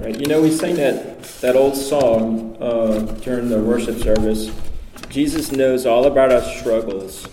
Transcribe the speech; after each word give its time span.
Right? 0.00 0.18
You 0.18 0.26
know, 0.28 0.40
we 0.40 0.50
sang 0.50 0.76
that, 0.76 1.22
that 1.42 1.56
old 1.56 1.76
song 1.76 2.56
uh, 2.58 3.00
during 3.20 3.50
the 3.50 3.60
worship 3.60 3.98
service. 3.98 4.50
Jesus 5.10 5.52
knows 5.52 5.84
all 5.84 6.06
about 6.06 6.32
our 6.32 6.40
struggles. 6.40 7.26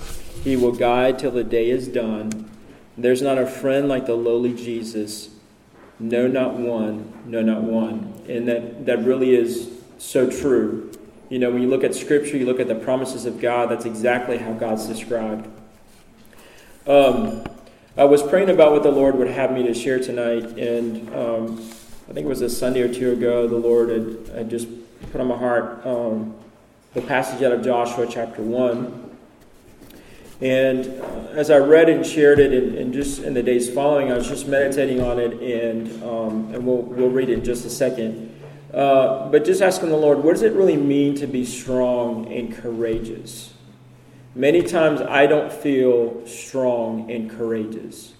He 0.43 0.57
will 0.57 0.73
guide 0.73 1.17
till 1.17 1.31
the 1.31 1.45
day 1.45 1.69
is 1.69 1.87
done. 1.87 2.51
There's 2.97 3.21
not 3.21 3.37
a 3.37 3.47
friend 3.47 3.87
like 3.87 4.05
the 4.05 4.15
lowly 4.15 4.53
Jesus. 4.53 5.29
No, 5.97 6.27
not 6.27 6.55
one. 6.55 7.13
No, 7.25 7.41
not 7.41 7.63
one. 7.63 8.13
And 8.27 8.49
that, 8.49 8.85
that 8.85 8.99
really 9.05 9.33
is 9.33 9.71
so 9.97 10.29
true. 10.29 10.91
You 11.29 11.39
know, 11.39 11.49
when 11.51 11.61
you 11.61 11.69
look 11.69 11.85
at 11.85 11.95
Scripture, 11.95 12.35
you 12.35 12.45
look 12.45 12.59
at 12.59 12.67
the 12.67 12.75
promises 12.75 13.25
of 13.25 13.39
God, 13.39 13.69
that's 13.69 13.85
exactly 13.85 14.37
how 14.37 14.51
God's 14.51 14.87
described. 14.87 15.47
Um, 16.85 17.45
I 17.95 18.03
was 18.03 18.23
praying 18.23 18.49
about 18.49 18.73
what 18.73 18.83
the 18.83 18.91
Lord 18.91 19.15
would 19.15 19.29
have 19.29 19.53
me 19.53 19.63
to 19.63 19.73
share 19.73 19.99
tonight, 19.99 20.43
and 20.57 21.15
um, 21.15 21.71
I 22.09 22.13
think 22.13 22.25
it 22.25 22.29
was 22.29 22.41
a 22.41 22.49
Sunday 22.49 22.81
or 22.81 22.93
two 22.93 23.11
ago, 23.11 23.47
the 23.47 23.57
Lord 23.57 23.89
had, 23.89 24.29
had 24.33 24.49
just 24.49 24.69
put 25.11 25.19
on 25.19 25.27
my 25.27 25.37
heart 25.37 25.85
um, 25.85 26.33
the 26.93 27.01
passage 27.01 27.43
out 27.43 27.51
of 27.51 27.61
Joshua 27.65 28.07
chapter 28.09 28.41
1. 28.41 29.17
And 30.39 31.01
uh, 31.01 31.05
as 31.31 31.51
I 31.51 31.57
read 31.57 31.89
and 31.89 32.05
shared 32.05 32.39
it, 32.39 32.53
and, 32.53 32.77
and, 32.77 32.93
just 32.93 33.23
in 33.23 33.33
the 33.33 33.43
days 33.43 33.69
following, 33.69 34.09
I 34.09 34.15
was 34.15 34.27
just 34.27 34.47
meditating 34.47 35.01
on 35.01 35.19
it, 35.19 35.33
and, 35.41 36.03
um, 36.03 36.53
and 36.53 36.65
we'll, 36.65 36.83
we'll 36.83 37.09
read 37.09 37.29
it 37.29 37.39
in 37.39 37.43
just 37.43 37.65
a 37.65 37.69
second. 37.69 38.33
Uh, 38.73 39.27
but 39.29 39.43
just 39.43 39.61
asking 39.61 39.89
the 39.89 39.97
Lord, 39.97 40.23
what 40.23 40.33
does 40.33 40.43
it 40.43 40.53
really 40.53 40.77
mean 40.77 41.15
to 41.15 41.27
be 41.27 41.43
strong 41.43 42.31
and 42.31 42.55
courageous? 42.55 43.53
Many 44.33 44.61
times 44.61 45.01
I 45.01 45.25
don't 45.25 45.51
feel 45.51 46.25
strong 46.25 47.11
and 47.11 47.29
courageous. 47.29 48.13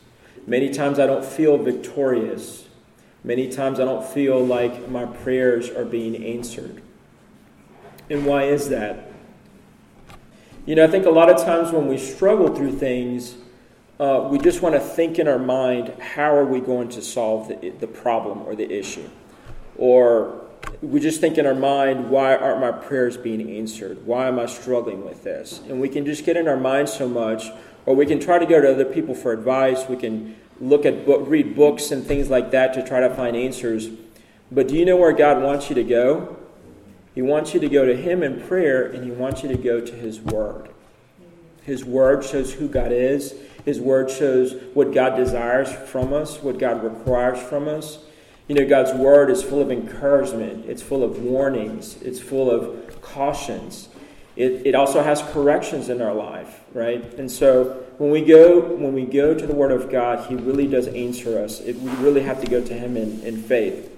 Many 0.46 0.72
times 0.72 1.00
I 1.00 1.06
don't 1.06 1.24
feel 1.24 1.58
victorious. 1.58 2.67
Many 3.28 3.50
times 3.50 3.82
I 3.82 3.84
don't 3.84 4.06
feel 4.06 4.40
like 4.40 4.88
my 4.88 5.06
prayers 5.06 5.70
are 5.70 5.84
being 5.84 6.16
answered. 6.24 6.82
And 8.10 8.26
why 8.26 8.46
is 8.46 8.70
that? 8.70 9.12
You 10.66 10.76
know, 10.76 10.86
I 10.86 10.88
think 10.88 11.06
a 11.06 11.10
lot 11.10 11.30
of 11.30 11.44
times 11.44 11.74
when 11.74 11.90
we 11.90 11.98
struggle 11.98 12.56
through 12.56 12.78
things, 12.78 13.36
uh, 14.00 14.30
we 14.32 14.40
just 14.40 14.62
want 14.62 14.76
to 14.76 14.80
think 14.80 15.20
in 15.20 15.28
our 15.28 15.40
mind, 15.40 15.94
how 16.00 16.34
are 16.34 16.46
we 16.46 16.62
going 16.62 16.88
to 16.88 17.02
solve 17.02 17.50
the, 17.50 17.72
the 17.72 17.86
problem 17.86 18.44
or 18.44 18.56
the 18.56 18.72
issue? 18.72 19.10
Or 19.78 20.46
we 20.82 21.02
just 21.02 21.20
think 21.20 21.38
in 21.38 21.46
our 21.46 21.54
mind, 21.54 22.10
why 22.10 22.34
aren't 22.34 22.62
my 22.62 22.72
prayers 22.72 23.18
being 23.18 23.58
answered? 23.58 24.06
Why 24.06 24.30
am 24.30 24.40
I 24.40 24.46
struggling 24.46 25.04
with 25.04 25.26
this? 25.26 25.60
And 25.68 25.82
we 25.82 25.90
can 25.90 26.06
just 26.06 26.24
get 26.24 26.38
in 26.38 26.48
our 26.48 26.56
mind 26.56 26.88
so 26.88 27.10
much, 27.10 27.52
or 27.86 27.94
we 27.94 28.06
can 28.06 28.22
try 28.22 28.40
to 28.40 28.46
go 28.46 28.62
to 28.62 28.72
other 28.72 28.86
people 28.86 29.14
for 29.14 29.34
advice. 29.34 29.86
We 29.90 29.98
can 29.98 30.38
look 30.60 30.86
at 30.86 31.06
book, 31.06 31.24
read 31.28 31.56
books 31.56 31.92
and 31.92 32.06
things 32.06 32.30
like 32.30 32.52
that 32.52 32.74
to 32.74 32.86
try 32.86 33.00
to 33.00 33.14
find 33.14 33.36
answers. 33.36 33.90
But 34.52 34.68
do 34.68 34.76
you 34.76 34.86
know 34.86 34.98
where 34.98 35.12
God 35.12 35.42
wants 35.42 35.70
you 35.70 35.76
to 35.76 35.84
go? 35.84 36.38
He 37.14 37.22
wants 37.22 37.54
you 37.54 37.60
to 37.60 37.70
go 37.70 37.86
to 37.86 37.96
Him 37.96 38.24
in 38.24 38.42
prayer, 38.42 38.86
and 38.86 39.04
He 39.04 39.12
wants 39.12 39.44
you 39.44 39.50
to 39.50 39.58
go 39.58 39.82
to 39.82 39.94
His 39.94 40.20
Word. 40.22 40.70
His 41.64 41.84
Word 41.84 42.24
shows 42.24 42.54
who 42.54 42.68
God 42.68 42.92
is. 42.92 43.36
His 43.66 43.80
Word 43.82 44.10
shows 44.10 44.54
what 44.74 44.94
God 44.94 45.18
desires 45.18 45.72
from 45.90 46.14
us, 46.14 46.42
what 46.42 46.60
God 46.60 46.84
requires 46.84 47.40
from 47.40 47.68
us. 47.68 48.00
You 48.48 48.56
know, 48.56 48.66
God's 48.66 48.94
Word 48.94 49.30
is 49.30 49.44
full 49.44 49.62
of 49.62 49.72
encouragement, 49.72 50.66
it's 50.68 50.82
full 50.82 51.04
of 51.04 51.22
warnings, 51.22 52.02
it's 52.02 52.20
full 52.20 52.50
of 52.50 53.02
cautions. 53.02 53.90
It, 54.38 54.68
it 54.68 54.76
also 54.76 55.02
has 55.02 55.24
corrections 55.34 55.90
in 55.90 56.00
our 56.00 56.14
life, 56.14 56.62
right? 56.72 57.04
And 57.16 57.30
so 57.30 57.84
when 57.98 58.12
we 58.12 58.22
go 58.22 58.60
when 58.60 58.94
we 58.94 59.04
go 59.04 59.34
to 59.34 59.48
the 59.48 59.56
Word 59.56 59.72
of 59.72 59.92
God, 59.92 60.30
He 60.30 60.36
really 60.36 60.68
does 60.68 60.88
answer 60.88 61.44
us. 61.44 61.60
It, 61.62 61.76
we 61.78 61.90
really 61.94 62.22
have 62.22 62.40
to 62.42 62.48
go 62.48 62.64
to 62.64 62.74
Him 62.74 62.96
in, 62.96 63.20
in 63.24 63.42
faith. 63.42 63.92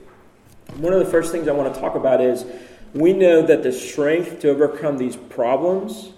One 0.78 0.94
of 0.94 1.00
the 1.00 1.12
first 1.12 1.34
things 1.34 1.50
I 1.50 1.52
want 1.52 1.74
to 1.74 1.80
talk 1.80 1.96
about 1.96 2.22
is 2.22 2.46
we 2.94 3.12
know 3.12 3.42
that 3.42 3.64
the 3.64 3.74
strength 3.74 4.40
to 4.40 4.50
overcome 4.50 4.98
these 4.98 5.18
problems, 5.18 6.14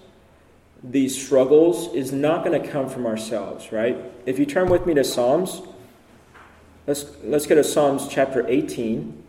these 0.84 1.20
struggles, 1.20 1.92
is 1.92 2.12
not 2.12 2.44
going 2.44 2.62
to 2.62 2.68
come 2.68 2.88
from 2.88 3.06
ourselves, 3.06 3.72
right? 3.72 3.98
If 4.24 4.38
you 4.38 4.46
turn 4.46 4.68
with 4.68 4.86
me 4.86 4.94
to 4.94 5.02
Psalms, 5.02 5.62
let's, 6.86 7.06
let's 7.24 7.46
go 7.46 7.56
to 7.56 7.64
Psalms 7.64 8.06
chapter 8.08 8.46
18. 8.46 9.22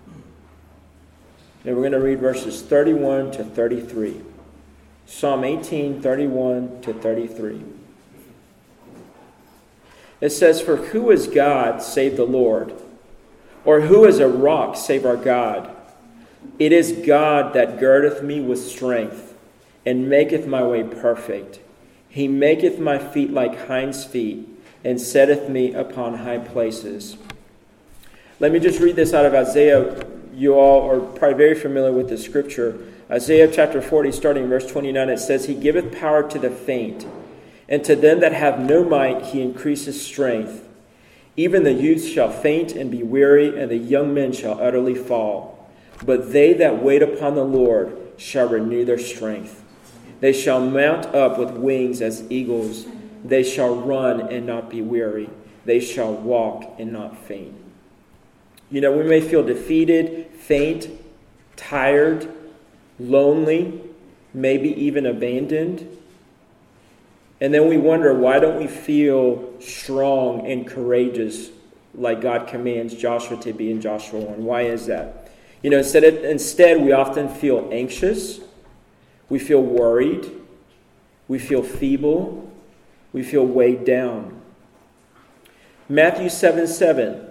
And 1.66 1.75
we're 1.75 1.81
going 1.81 1.94
to 1.94 2.00
read 2.00 2.20
verses 2.20 2.62
31 2.62 3.31
to 3.31 3.44
33. 3.44 4.22
Psalm 5.16 5.44
18, 5.44 6.01
31 6.01 6.81
to 6.81 6.91
33. 6.91 7.62
It 10.19 10.31
says, 10.31 10.59
For 10.59 10.78
who 10.78 11.12
is 11.12 11.28
God 11.28 11.84
save 11.84 12.18
the 12.18 12.25
Lord? 12.25 12.74
Or 13.63 13.81
who 13.81 14.06
is 14.06 14.18
a 14.18 14.28
rock 14.28 14.75
save 14.75 15.06
our 15.06 15.16
God? 15.16 15.74
It 16.57 16.72
is 16.72 17.03
God 17.06 17.53
that 17.53 17.79
girdeth 17.79 18.24
me 18.24 18.41
with 18.41 18.59
strength, 18.59 19.35
and 19.85 20.09
maketh 20.09 20.47
my 20.47 20.63
way 20.63 20.84
perfect. 20.84 21.59
He 22.09 22.28
maketh 22.28 22.80
my 22.80 22.97
feet 22.97 23.31
like 23.31 23.68
hinds' 23.68 24.03
feet, 24.03 24.50
and 24.84 25.00
setteth 25.00 25.47
me 25.47 25.74
upon 25.74 26.16
high 26.16 26.40
places. 26.40 27.18
Let 28.40 28.51
me 28.51 28.59
just 28.59 28.81
read 28.81 28.95
this 28.95 29.13
out 29.13 29.28
of 29.28 29.35
Isaiah. 29.35 30.07
You 30.34 30.56
all 30.56 30.90
are 30.90 31.00
probably 31.00 31.38
very 31.38 31.56
familiar 31.56 31.91
with 31.91 32.09
the 32.09 32.18
scripture. 32.18 32.93
Isaiah 33.13 33.47
chapter 33.47 33.79
40, 33.79 34.12
starting 34.12 34.47
verse 34.47 34.66
29, 34.66 35.07
it 35.09 35.19
says, 35.19 35.46
He 35.46 35.53
giveth 35.53 35.96
power 35.96 36.28
to 36.28 36.40
the 36.40 36.50
faint, 36.50 37.06
and 37.69 37.84
to 37.84 37.96
them 37.96 38.22
that 38.22 38.34
have 38.34 38.59
no 38.59 38.84
might 38.84 39.25
he 39.25 39.41
increases 39.44 40.03
strength. 40.03 40.68
Even 41.38 41.63
the 41.63 41.74
youths 41.74 42.07
shall 42.07 42.31
faint 42.31 42.72
and 42.72 42.90
be 42.90 43.03
weary, 43.03 43.62
and 43.62 43.69
the 43.69 43.78
young 43.78 44.16
men 44.16 44.34
shall 44.34 44.59
utterly 44.59 44.96
fall. 44.96 45.69
But 46.03 46.34
they 46.34 46.53
that 46.53 46.81
wait 46.81 47.03
upon 47.03 47.35
the 47.35 47.46
Lord 47.46 47.96
shall 48.18 48.50
renew 48.50 48.84
their 48.84 48.97
strength. 48.97 49.63
They 50.19 50.34
shall 50.34 50.59
mount 50.59 51.06
up 51.13 51.38
with 51.38 51.51
wings 51.51 52.01
as 52.01 52.24
eagles. 52.31 52.88
They 53.24 53.44
shall 53.44 53.75
run 53.75 54.22
and 54.22 54.47
not 54.47 54.72
be 54.72 54.81
weary. 54.81 55.30
They 55.66 55.80
shall 55.80 56.13
walk 56.13 56.80
and 56.80 56.91
not 56.91 57.16
faint. 57.16 57.53
You 58.72 58.81
know, 58.81 58.91
we 58.91 59.03
may 59.03 59.22
feel 59.22 59.44
defeated, 59.44 60.31
faint, 60.34 60.90
tired, 61.56 62.28
lonely, 63.00 63.81
maybe 64.34 64.70
even 64.70 65.06
abandoned. 65.06 65.88
And 67.42 67.54
then 67.54 67.68
we 67.68 67.78
wonder 67.78 68.14
why 68.14 68.40
don't 68.40 68.58
we 68.58 68.68
feel 68.68 69.59
strong 69.59 70.50
and 70.50 70.66
courageous 70.66 71.50
like 71.96 72.22
God 72.22 72.48
commands 72.48 72.96
Joshua 72.96 73.38
to 73.42 73.54
be 73.54 73.70
in 73.70 73.81
Joshua 73.81 74.20
1? 74.20 74.44
Why 74.44 74.64
is 74.64 74.86
that? 74.88 75.30
You 75.62 75.70
know, 75.70 75.78
instead, 75.78 76.04
of, 76.04 76.24
instead 76.24 76.81
we 76.81 76.92
often 76.92 77.30
feel 77.30 77.70
anxious, 77.72 78.40
we 79.30 79.40
feel 79.40 79.62
worried, 79.62 80.30
we 81.28 81.40
feel 81.40 81.64
feeble, 81.64 82.52
we 83.14 83.24
feel 83.24 83.46
weighed 83.46 83.86
down. 83.86 84.42
Matthew 85.88 86.30
7 86.30 86.68
7 86.68 87.28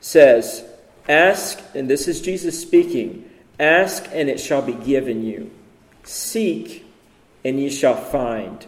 says, 0.00 0.64
Ask, 1.08 1.62
and 1.74 1.88
this 1.88 2.08
is 2.08 2.20
Jesus 2.20 2.60
speaking, 2.60 3.25
ask 3.58 4.06
and 4.12 4.28
it 4.28 4.40
shall 4.40 4.62
be 4.62 4.72
given 4.72 5.24
you. 5.24 5.50
Seek 6.04 6.84
and 7.44 7.58
ye 7.60 7.70
shall 7.70 7.96
find. 7.96 8.66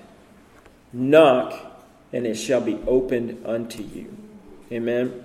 Knock 0.93 1.55
and 2.13 2.27
it 2.27 2.35
shall 2.35 2.61
be 2.61 2.79
opened 2.87 3.45
unto 3.47 3.83
you. 3.83 4.17
Amen. 4.73 5.25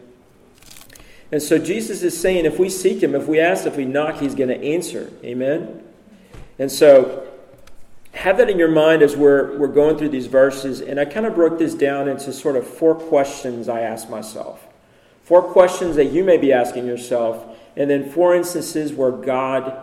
And 1.31 1.41
so 1.41 1.57
Jesus 1.57 2.03
is 2.03 2.19
saying 2.19 2.45
if 2.45 2.59
we 2.59 2.69
seek 2.69 3.01
him, 3.01 3.15
if 3.15 3.27
we 3.27 3.39
ask, 3.39 3.65
if 3.65 3.75
we 3.75 3.85
knock, 3.85 4.17
he's 4.17 4.35
going 4.35 4.49
to 4.49 4.63
answer. 4.63 5.11
Amen? 5.23 5.83
And 6.59 6.71
so 6.71 7.27
have 8.13 8.37
that 8.37 8.49
in 8.49 8.59
your 8.59 8.69
mind 8.71 9.01
as 9.01 9.15
we're, 9.15 9.57
we're 9.57 9.67
going 9.67 9.97
through 9.97 10.09
these 10.09 10.27
verses. 10.27 10.81
And 10.81 10.99
I 10.99 11.05
kind 11.05 11.25
of 11.25 11.33
broke 11.33 11.57
this 11.57 11.73
down 11.73 12.07
into 12.07 12.31
sort 12.31 12.55
of 12.55 12.67
four 12.67 12.95
questions 12.95 13.67
I 13.67 13.81
ask 13.81 14.09
myself. 14.09 14.67
Four 15.23 15.41
questions 15.41 15.95
that 15.95 16.05
you 16.05 16.23
may 16.23 16.37
be 16.37 16.53
asking 16.53 16.85
yourself. 16.85 17.52
And 17.75 17.89
then 17.89 18.09
four 18.09 18.35
instances 18.35 18.93
where 18.93 19.11
God, 19.11 19.81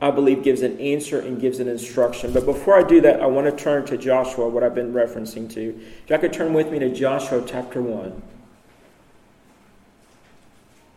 I 0.00 0.10
believe, 0.10 0.42
gives 0.42 0.62
an 0.62 0.78
answer 0.80 1.20
and 1.20 1.40
gives 1.40 1.58
an 1.58 1.68
instruction. 1.68 2.32
But 2.32 2.46
before 2.46 2.78
I 2.78 2.82
do 2.82 3.00
that, 3.02 3.20
I 3.20 3.26
want 3.26 3.46
to 3.46 3.64
turn 3.64 3.84
to 3.86 3.98
Joshua, 3.98 4.48
what 4.48 4.62
I've 4.62 4.74
been 4.74 4.92
referencing 4.92 5.52
to. 5.54 5.80
If 6.04 6.10
you 6.10 6.18
could 6.18 6.32
turn 6.32 6.54
with 6.54 6.70
me 6.70 6.78
to 6.78 6.92
Joshua 6.94 7.44
chapter 7.46 7.82
1. 7.82 8.22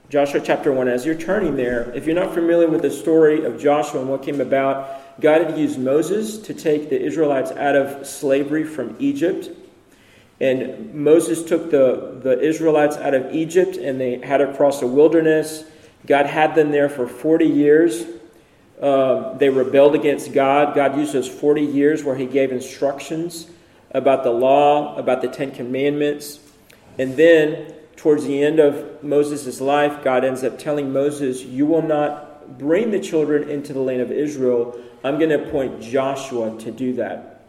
Joshua 0.10 0.42
chapter 0.44 0.72
1. 0.72 0.88
As 0.88 1.06
you're 1.06 1.14
turning 1.14 1.56
there, 1.56 1.92
if 1.94 2.08
you're 2.08 2.16
not 2.16 2.34
familiar 2.34 2.68
with 2.68 2.82
the 2.82 2.90
story 2.90 3.46
of 3.46 3.62
Joshua 3.62 4.02
and 4.02 4.10
what 4.10 4.24
came 4.24 4.42
about, 4.42 5.22
God 5.22 5.46
had 5.46 5.58
used 5.58 5.78
Moses 5.78 6.40
to 6.40 6.54
take 6.54 6.90
the 6.90 7.00
Israelites 7.00 7.52
out 7.52 7.76
of 7.76 8.08
slavery 8.08 8.64
from 8.64 8.96
Egypt. 8.98 9.50
And 10.40 10.96
Moses 10.96 11.44
took 11.44 11.70
the, 11.70 12.20
the 12.24 12.40
Israelites 12.40 12.98
out 12.98 13.14
of 13.14 13.36
Egypt 13.36 13.76
and 13.76 14.02
they 14.02 14.18
had 14.20 14.38
to 14.38 14.52
cross 14.54 14.82
a 14.82 14.88
wilderness. 14.88 15.66
God 16.06 16.26
had 16.26 16.56
them 16.56 16.72
there 16.72 16.90
for 16.90 17.08
40 17.08 17.46
years. 17.46 18.06
Uh, 18.82 19.34
they 19.38 19.50
rebelled 19.50 19.96
against 19.96 20.34
God. 20.34 20.74
God 20.74 20.98
used 20.98 21.14
those 21.14 21.28
40 21.28 21.62
years 21.62 22.04
where 22.04 22.16
He 22.16 22.26
gave 22.26 22.52
instructions 22.52 23.48
about 23.92 24.24
the 24.24 24.32
law, 24.32 24.96
about 24.96 25.22
the 25.22 25.28
Ten 25.28 25.52
Commandments. 25.52 26.40
And 26.98 27.18
then 27.18 27.74
towards 27.96 28.26
the 28.26 28.42
end 28.42 28.60
of 28.60 29.04
Moses' 29.04 29.60
life, 29.60 30.04
God 30.04 30.24
ends 30.24 30.44
up 30.44 30.58
telling 30.58 30.94
Moses, 30.94 31.44
You 31.44 31.66
will 31.66 31.82
not 31.82 32.58
bring 32.58 32.92
the 32.92 33.00
children 33.00 33.50
into 33.50 33.74
the 33.74 33.80
land 33.80 34.02
of 34.02 34.12
Israel. 34.12 34.80
I'm 35.04 35.18
going 35.18 35.30
to 35.30 35.44
appoint 35.48 35.82
Joshua 35.82 36.58
to 36.60 36.72
do 36.72 36.94
that. 36.94 37.42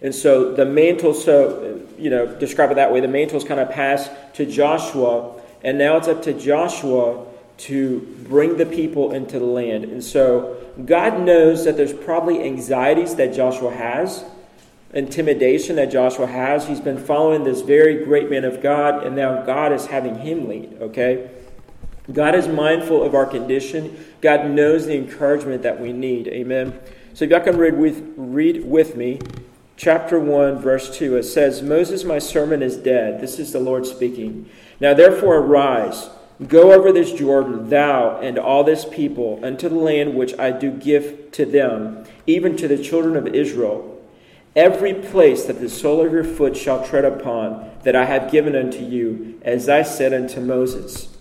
And 0.00 0.14
so 0.14 0.54
the 0.54 0.64
mantle, 0.64 1.12
so, 1.12 1.80
you 1.98 2.10
know, 2.10 2.26
describe 2.38 2.70
it 2.70 2.74
that 2.74 2.92
way. 2.92 3.00
The 3.00 3.08
mantle 3.08 3.34
mantle's 3.34 3.44
kind 3.44 3.58
of 3.60 3.70
passed 3.70 4.10
to 4.34 4.46
Joshua, 4.46 5.40
and 5.62 5.76
now 5.76 5.96
it's 5.96 6.06
up 6.06 6.22
to 6.22 6.32
Joshua 6.32 7.26
to 7.58 8.00
bring 8.28 8.56
the 8.56 8.66
people 8.66 9.12
into 9.12 9.38
the 9.38 9.44
land. 9.44 9.84
And 9.84 10.02
so 10.02 10.56
God 10.84 11.20
knows 11.20 11.64
that 11.64 11.76
there's 11.76 11.92
probably 11.92 12.42
anxieties 12.42 13.16
that 13.16 13.34
Joshua 13.34 13.74
has, 13.74 14.24
intimidation 14.92 15.76
that 15.76 15.90
Joshua 15.90 16.26
has. 16.26 16.66
He's 16.66 16.80
been 16.80 16.98
following 16.98 17.44
this 17.44 17.60
very 17.60 18.04
great 18.04 18.30
man 18.30 18.44
of 18.44 18.62
God, 18.62 19.04
and 19.04 19.16
now 19.16 19.42
God 19.42 19.72
is 19.72 19.86
having 19.86 20.20
him 20.20 20.48
lead, 20.48 20.76
okay? 20.80 21.30
God 22.12 22.34
is 22.34 22.48
mindful 22.48 23.02
of 23.02 23.14
our 23.14 23.26
condition. 23.26 24.04
God 24.20 24.48
knows 24.48 24.86
the 24.86 24.96
encouragement 24.96 25.62
that 25.62 25.80
we 25.80 25.92
need. 25.92 26.28
Amen. 26.28 26.78
So 27.12 27.24
if 27.24 27.30
y'all 27.30 27.40
can 27.40 27.58
read 27.58 27.76
with, 27.76 28.14
read 28.16 28.64
with 28.64 28.96
me, 28.96 29.20
chapter 29.76 30.18
1, 30.18 30.58
verse 30.58 30.96
2. 30.96 31.16
It 31.16 31.24
says, 31.24 31.60
Moses, 31.60 32.04
my 32.04 32.18
servant, 32.18 32.62
is 32.62 32.76
dead. 32.76 33.20
This 33.20 33.38
is 33.38 33.52
the 33.52 33.60
Lord 33.60 33.84
speaking. 33.84 34.48
Now 34.80 34.94
therefore 34.94 35.38
arise 35.38 36.08
Go 36.46 36.72
over 36.72 36.92
this 36.92 37.12
Jordan, 37.12 37.68
thou 37.68 38.20
and 38.20 38.38
all 38.38 38.62
this 38.62 38.84
people, 38.84 39.40
unto 39.42 39.68
the 39.68 39.74
land 39.74 40.14
which 40.14 40.38
I 40.38 40.52
do 40.52 40.70
give 40.70 41.32
to 41.32 41.44
them, 41.44 42.04
even 42.26 42.56
to 42.56 42.68
the 42.68 42.82
children 42.82 43.16
of 43.16 43.34
Israel. 43.34 44.00
Every 44.54 44.94
place 44.94 45.44
that 45.46 45.60
the 45.60 45.68
sole 45.68 46.04
of 46.04 46.12
your 46.12 46.24
foot 46.24 46.56
shall 46.56 46.86
tread 46.86 47.04
upon, 47.04 47.70
that 47.82 47.96
I 47.96 48.04
have 48.04 48.30
given 48.30 48.54
unto 48.54 48.78
you, 48.78 49.40
as 49.42 49.68
I 49.68 49.82
said 49.82 50.14
unto 50.14 50.40
Moses. 50.40 51.16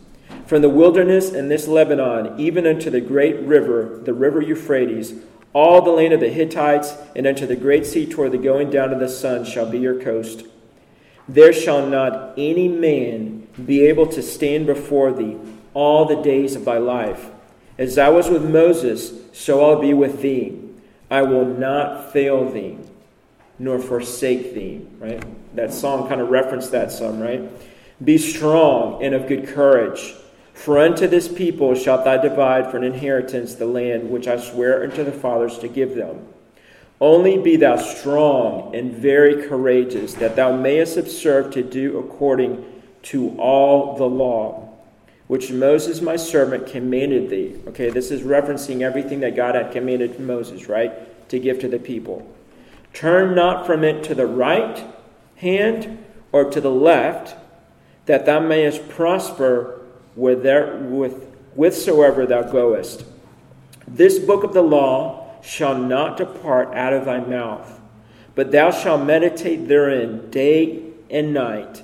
From 0.45 0.61
the 0.61 0.69
wilderness 0.69 1.33
and 1.33 1.49
this 1.49 1.67
Lebanon, 1.67 2.39
even 2.39 2.67
unto 2.67 2.89
the 2.89 3.01
great 3.01 3.39
river, 3.39 3.99
the 4.03 4.13
river 4.13 4.41
Euphrates, 4.41 5.15
all 5.51 5.81
the 5.81 5.91
land 5.91 6.13
of 6.13 6.19
the 6.19 6.29
Hittites, 6.29 6.93
and 7.15 7.25
unto 7.25 7.47
the 7.47 7.55
great 7.55 7.85
sea 7.85 8.05
toward 8.05 8.31
the 8.31 8.37
going 8.37 8.69
down 8.69 8.93
of 8.93 8.99
the 8.99 9.09
sun 9.09 9.45
shall 9.45 9.69
be 9.69 9.79
your 9.79 9.99
coast. 9.99 10.45
There 11.27 11.51
shall 11.51 11.85
not 11.87 12.33
any 12.37 12.67
man 12.67 13.36
be 13.65 13.81
able 13.86 14.07
to 14.07 14.21
stand 14.21 14.65
before 14.65 15.12
thee 15.12 15.38
all 15.74 16.06
the 16.06 16.21
days 16.21 16.56
of 16.56 16.65
thy 16.65 16.77
life. 16.77 17.30
As 17.77 17.98
I 17.98 18.09
was 18.09 18.30
with 18.30 18.50
Moses, 18.50 19.13
so 19.33 19.63
I'll 19.63 19.80
be 19.80 19.94
with 19.94 20.21
thee. 20.21 20.59
I 21.09 21.21
will 21.21 21.45
not 21.45 22.12
fail 22.12 22.50
thee, 22.50 22.77
nor 23.59 23.80
forsake 23.80 24.54
thee. 24.54 24.86
Right? 25.00 25.24
That 25.56 25.74
song 25.74 26.07
kind 26.07 26.19
of 26.21 26.30
referenced 26.30 26.71
that 26.71 26.92
some, 26.92 27.19
right? 27.19 27.42
Be 28.04 28.18
strong 28.18 29.04
and 29.04 29.15
of 29.15 29.27
good 29.27 29.48
courage. 29.48 30.15
For 30.54 30.80
unto 30.80 31.07
this 31.07 31.27
people 31.27 31.75
shalt 31.75 32.04
thou 32.04 32.18
divide 32.18 32.71
for 32.71 32.77
an 32.77 32.83
inheritance 32.83 33.56
the 33.56 33.68
land 33.68 34.09
which 34.09 34.27
I 34.27 34.39
swear 34.39 34.83
unto 34.83 35.04
the 35.04 35.12
fathers 35.12 35.59
to 35.59 35.68
give 35.68 35.95
them. 35.95 36.27
Only 37.00 37.38
be 37.38 37.57
thou 37.57 37.75
strong 37.77 38.75
and 38.75 38.92
very 38.92 39.48
courageous, 39.48 40.15
that 40.15 40.36
thou 40.36 40.56
mayest 40.56 40.98
observe 40.98 41.54
to 41.54 41.62
do 41.62 42.00
according 42.00 42.65
to 43.03 43.38
all 43.38 43.95
the 43.95 44.07
law, 44.07 44.69
which 45.27 45.51
Moses 45.51 46.01
my 46.01 46.15
servant 46.15 46.67
commanded 46.67 47.29
thee. 47.29 47.55
Okay, 47.67 47.89
this 47.89 48.11
is 48.11 48.21
referencing 48.21 48.81
everything 48.81 49.19
that 49.21 49.35
God 49.35 49.55
had 49.55 49.71
commanded 49.71 50.19
Moses, 50.19 50.67
right? 50.67 51.27
To 51.29 51.39
give 51.39 51.59
to 51.59 51.67
the 51.67 51.79
people. 51.79 52.27
Turn 52.94 53.35
not 53.35 53.65
from 53.65 53.83
it 53.83 54.03
to 54.05 54.15
the 54.15 54.25
right 54.25 54.83
hand 55.35 56.03
or 56.31 56.49
to 56.49 56.59
the 56.59 56.71
left, 56.71 57.35
that 58.05 58.25
thou 58.25 58.39
mayest 58.39 58.88
prosper 58.89 59.81
with, 60.15 60.44
whithersoever 61.55 62.25
thou 62.25 62.44
goest. 62.44 63.03
This 63.88 64.17
book 64.19 64.44
of 64.44 64.53
the 64.53 64.61
law 64.63 65.41
shall 65.41 65.77
not 65.77 66.17
depart 66.17 66.73
out 66.73 66.94
of 66.94 67.05
thy 67.05 67.19
mouth, 67.19 67.79
but 68.35 68.51
thou 68.51 68.71
shalt 68.71 69.05
meditate 69.05 69.67
therein 69.67 70.29
day 70.29 70.83
and 71.09 71.33
night, 71.33 71.83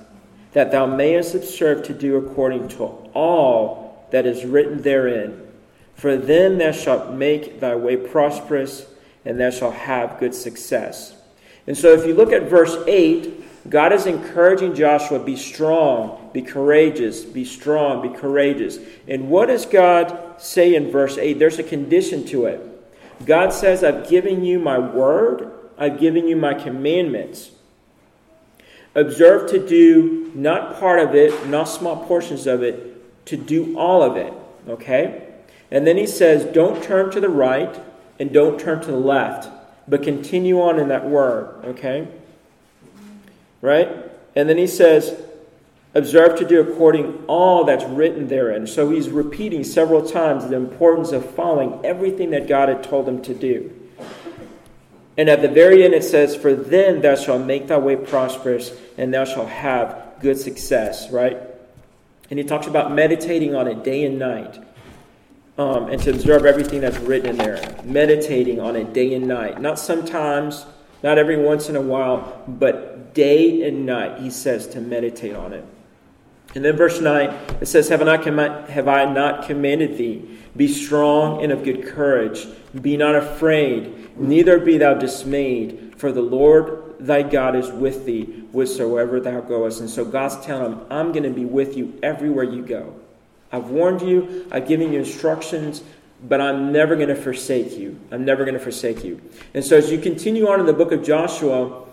that 0.53 0.71
thou 0.71 0.85
mayest 0.85 1.35
observe 1.35 1.83
to 1.83 1.93
do 1.93 2.17
according 2.17 2.67
to 2.69 2.83
all 3.13 4.07
that 4.11 4.25
is 4.25 4.45
written 4.45 4.81
therein. 4.81 5.41
For 5.95 6.17
then 6.17 6.57
thou 6.57 6.71
shalt 6.71 7.11
make 7.11 7.59
thy 7.59 7.75
way 7.75 7.97
prosperous, 7.97 8.85
and 9.25 9.39
thou 9.39 9.49
shalt 9.49 9.73
have 9.73 10.19
good 10.19 10.35
success. 10.35 11.15
And 11.65 11.77
so, 11.77 11.93
if 11.93 12.05
you 12.05 12.13
look 12.13 12.31
at 12.31 12.43
verse 12.43 12.75
8, 12.87 13.69
God 13.69 13.93
is 13.93 14.05
encouraging 14.05 14.75
Joshua 14.75 15.19
be 15.19 15.37
strong, 15.37 16.29
be 16.33 16.41
courageous, 16.41 17.23
be 17.23 17.45
strong, 17.45 18.01
be 18.01 18.15
courageous. 18.15 18.77
And 19.07 19.29
what 19.29 19.47
does 19.47 19.65
God 19.65 20.41
say 20.41 20.75
in 20.75 20.91
verse 20.91 21.17
8? 21.17 21.39
There's 21.39 21.59
a 21.59 21.63
condition 21.63 22.25
to 22.25 22.45
it. 22.45 22.61
God 23.25 23.53
says, 23.53 23.83
I've 23.83 24.09
given 24.09 24.43
you 24.43 24.59
my 24.59 24.77
word, 24.77 25.51
I've 25.77 25.99
given 25.99 26.27
you 26.27 26.35
my 26.35 26.53
commandments. 26.53 27.51
Observe 28.95 29.49
to 29.51 29.65
do 29.65 30.22
not 30.35 30.79
part 30.79 30.99
of 30.99 31.15
it, 31.15 31.47
not 31.47 31.65
small 31.65 32.05
portions 32.05 32.47
of 32.47 32.63
it, 32.63 33.25
to 33.25 33.37
do 33.37 33.77
all 33.77 34.01
of 34.03 34.17
it. 34.17 34.33
Okay? 34.67 35.27
And 35.71 35.87
then 35.87 35.97
he 35.97 36.07
says, 36.07 36.45
don't 36.53 36.83
turn 36.83 37.11
to 37.11 37.19
the 37.19 37.29
right 37.29 37.79
and 38.19 38.31
don't 38.31 38.59
turn 38.59 38.81
to 38.81 38.87
the 38.87 38.97
left, 38.97 39.49
but 39.87 40.03
continue 40.03 40.61
on 40.61 40.79
in 40.79 40.89
that 40.89 41.07
word. 41.09 41.65
Okay? 41.65 42.07
Right? 43.61 43.89
And 44.35 44.49
then 44.49 44.57
he 44.57 44.67
says, 44.67 45.15
Observe 45.95 46.39
to 46.39 46.45
do 46.45 46.59
according 46.59 47.23
all 47.27 47.65
that's 47.65 47.83
written 47.83 48.27
therein. 48.27 48.65
So 48.65 48.89
he's 48.89 49.09
repeating 49.09 49.63
several 49.63 50.03
times 50.03 50.47
the 50.47 50.55
importance 50.55 51.11
of 51.11 51.29
following 51.35 51.79
everything 51.85 52.31
that 52.31 52.47
God 52.47 52.67
had 52.67 52.83
told 52.83 53.07
him 53.07 53.21
to 53.21 53.33
do. 53.35 53.71
And 55.15 55.29
at 55.29 55.43
the 55.43 55.47
very 55.47 55.83
end 55.83 55.93
it 55.93 56.03
says, 56.03 56.35
For 56.35 56.55
then 56.55 57.01
thou 57.01 57.15
shalt 57.15 57.45
make 57.45 57.67
thy 57.67 57.77
way 57.77 57.95
prosperous, 57.95 58.71
and 58.97 59.13
thou 59.13 59.25
shalt 59.25 59.49
have 59.49 60.12
good 60.23 60.39
success, 60.39 61.11
right? 61.11 61.37
And 62.31 62.39
he 62.39 62.45
talks 62.45 62.65
about 62.65 62.91
meditating 62.91 63.53
on 63.53 63.67
it 63.67 63.83
day 63.83 64.05
and 64.05 64.17
night. 64.17 64.57
Um, 65.55 65.89
and 65.89 66.01
to 66.01 66.09
observe 66.09 66.47
everything 66.47 66.81
that's 66.81 66.97
written 66.97 67.29
in 67.29 67.37
there. 67.37 67.75
Meditating 67.83 68.59
on 68.59 68.75
it 68.75 68.91
day 68.91 69.13
and 69.13 69.27
night. 69.27 69.61
Not 69.61 69.77
sometimes, 69.77 70.65
not 71.03 71.19
every 71.19 71.37
once 71.37 71.69
in 71.69 71.75
a 71.75 71.81
while, 71.81 72.43
but 72.47 73.13
day 73.13 73.67
and 73.67 73.85
night, 73.85 74.19
he 74.19 74.31
says 74.31 74.65
to 74.69 74.81
meditate 74.81 75.35
on 75.35 75.53
it. 75.53 75.63
And 76.55 76.65
then 76.65 76.75
verse 76.75 76.99
9, 76.99 77.29
it 77.61 77.67
says, 77.67 77.89
have 77.89 78.01
I, 78.01 78.05
not 78.05 78.69
have 78.69 78.87
I 78.87 79.05
not 79.05 79.45
commanded 79.45 79.97
thee? 79.97 80.39
Be 80.55 80.67
strong 80.67 81.43
and 81.43 81.51
of 81.51 81.63
good 81.63 81.85
courage. 81.85 82.47
Be 82.79 82.97
not 82.97 83.15
afraid, 83.15 84.17
neither 84.17 84.59
be 84.59 84.77
thou 84.77 84.93
dismayed, 84.95 85.95
for 85.97 86.11
the 86.11 86.21
Lord 86.21 86.92
thy 87.05 87.21
God 87.21 87.55
is 87.55 87.69
with 87.69 88.05
thee 88.05 88.23
whithersoever 88.51 89.19
thou 89.19 89.41
goest. 89.41 89.81
And 89.81 89.89
so 89.89 90.05
God's 90.05 90.43
telling 90.45 90.73
him, 90.73 90.85
I'm 90.89 91.11
going 91.11 91.23
to 91.23 91.29
be 91.29 91.45
with 91.45 91.75
you 91.75 91.99
everywhere 92.01 92.45
you 92.45 92.65
go. 92.65 92.95
I've 93.51 93.69
warned 93.69 94.01
you, 94.01 94.47
I've 94.51 94.67
given 94.67 94.93
you 94.93 94.99
instructions, 94.99 95.83
but 96.23 96.39
I'm 96.39 96.71
never 96.71 96.95
going 96.95 97.09
to 97.09 97.15
forsake 97.15 97.77
you. 97.77 97.99
I'm 98.09 98.23
never 98.23 98.45
going 98.45 98.55
to 98.55 98.59
forsake 98.59 99.03
you. 99.03 99.21
And 99.53 99.63
so 99.63 99.77
as 99.77 99.91
you 99.91 99.99
continue 99.99 100.47
on 100.47 100.59
in 100.59 100.65
the 100.65 100.73
book 100.73 100.91
of 100.91 101.03
Joshua, 101.03 101.85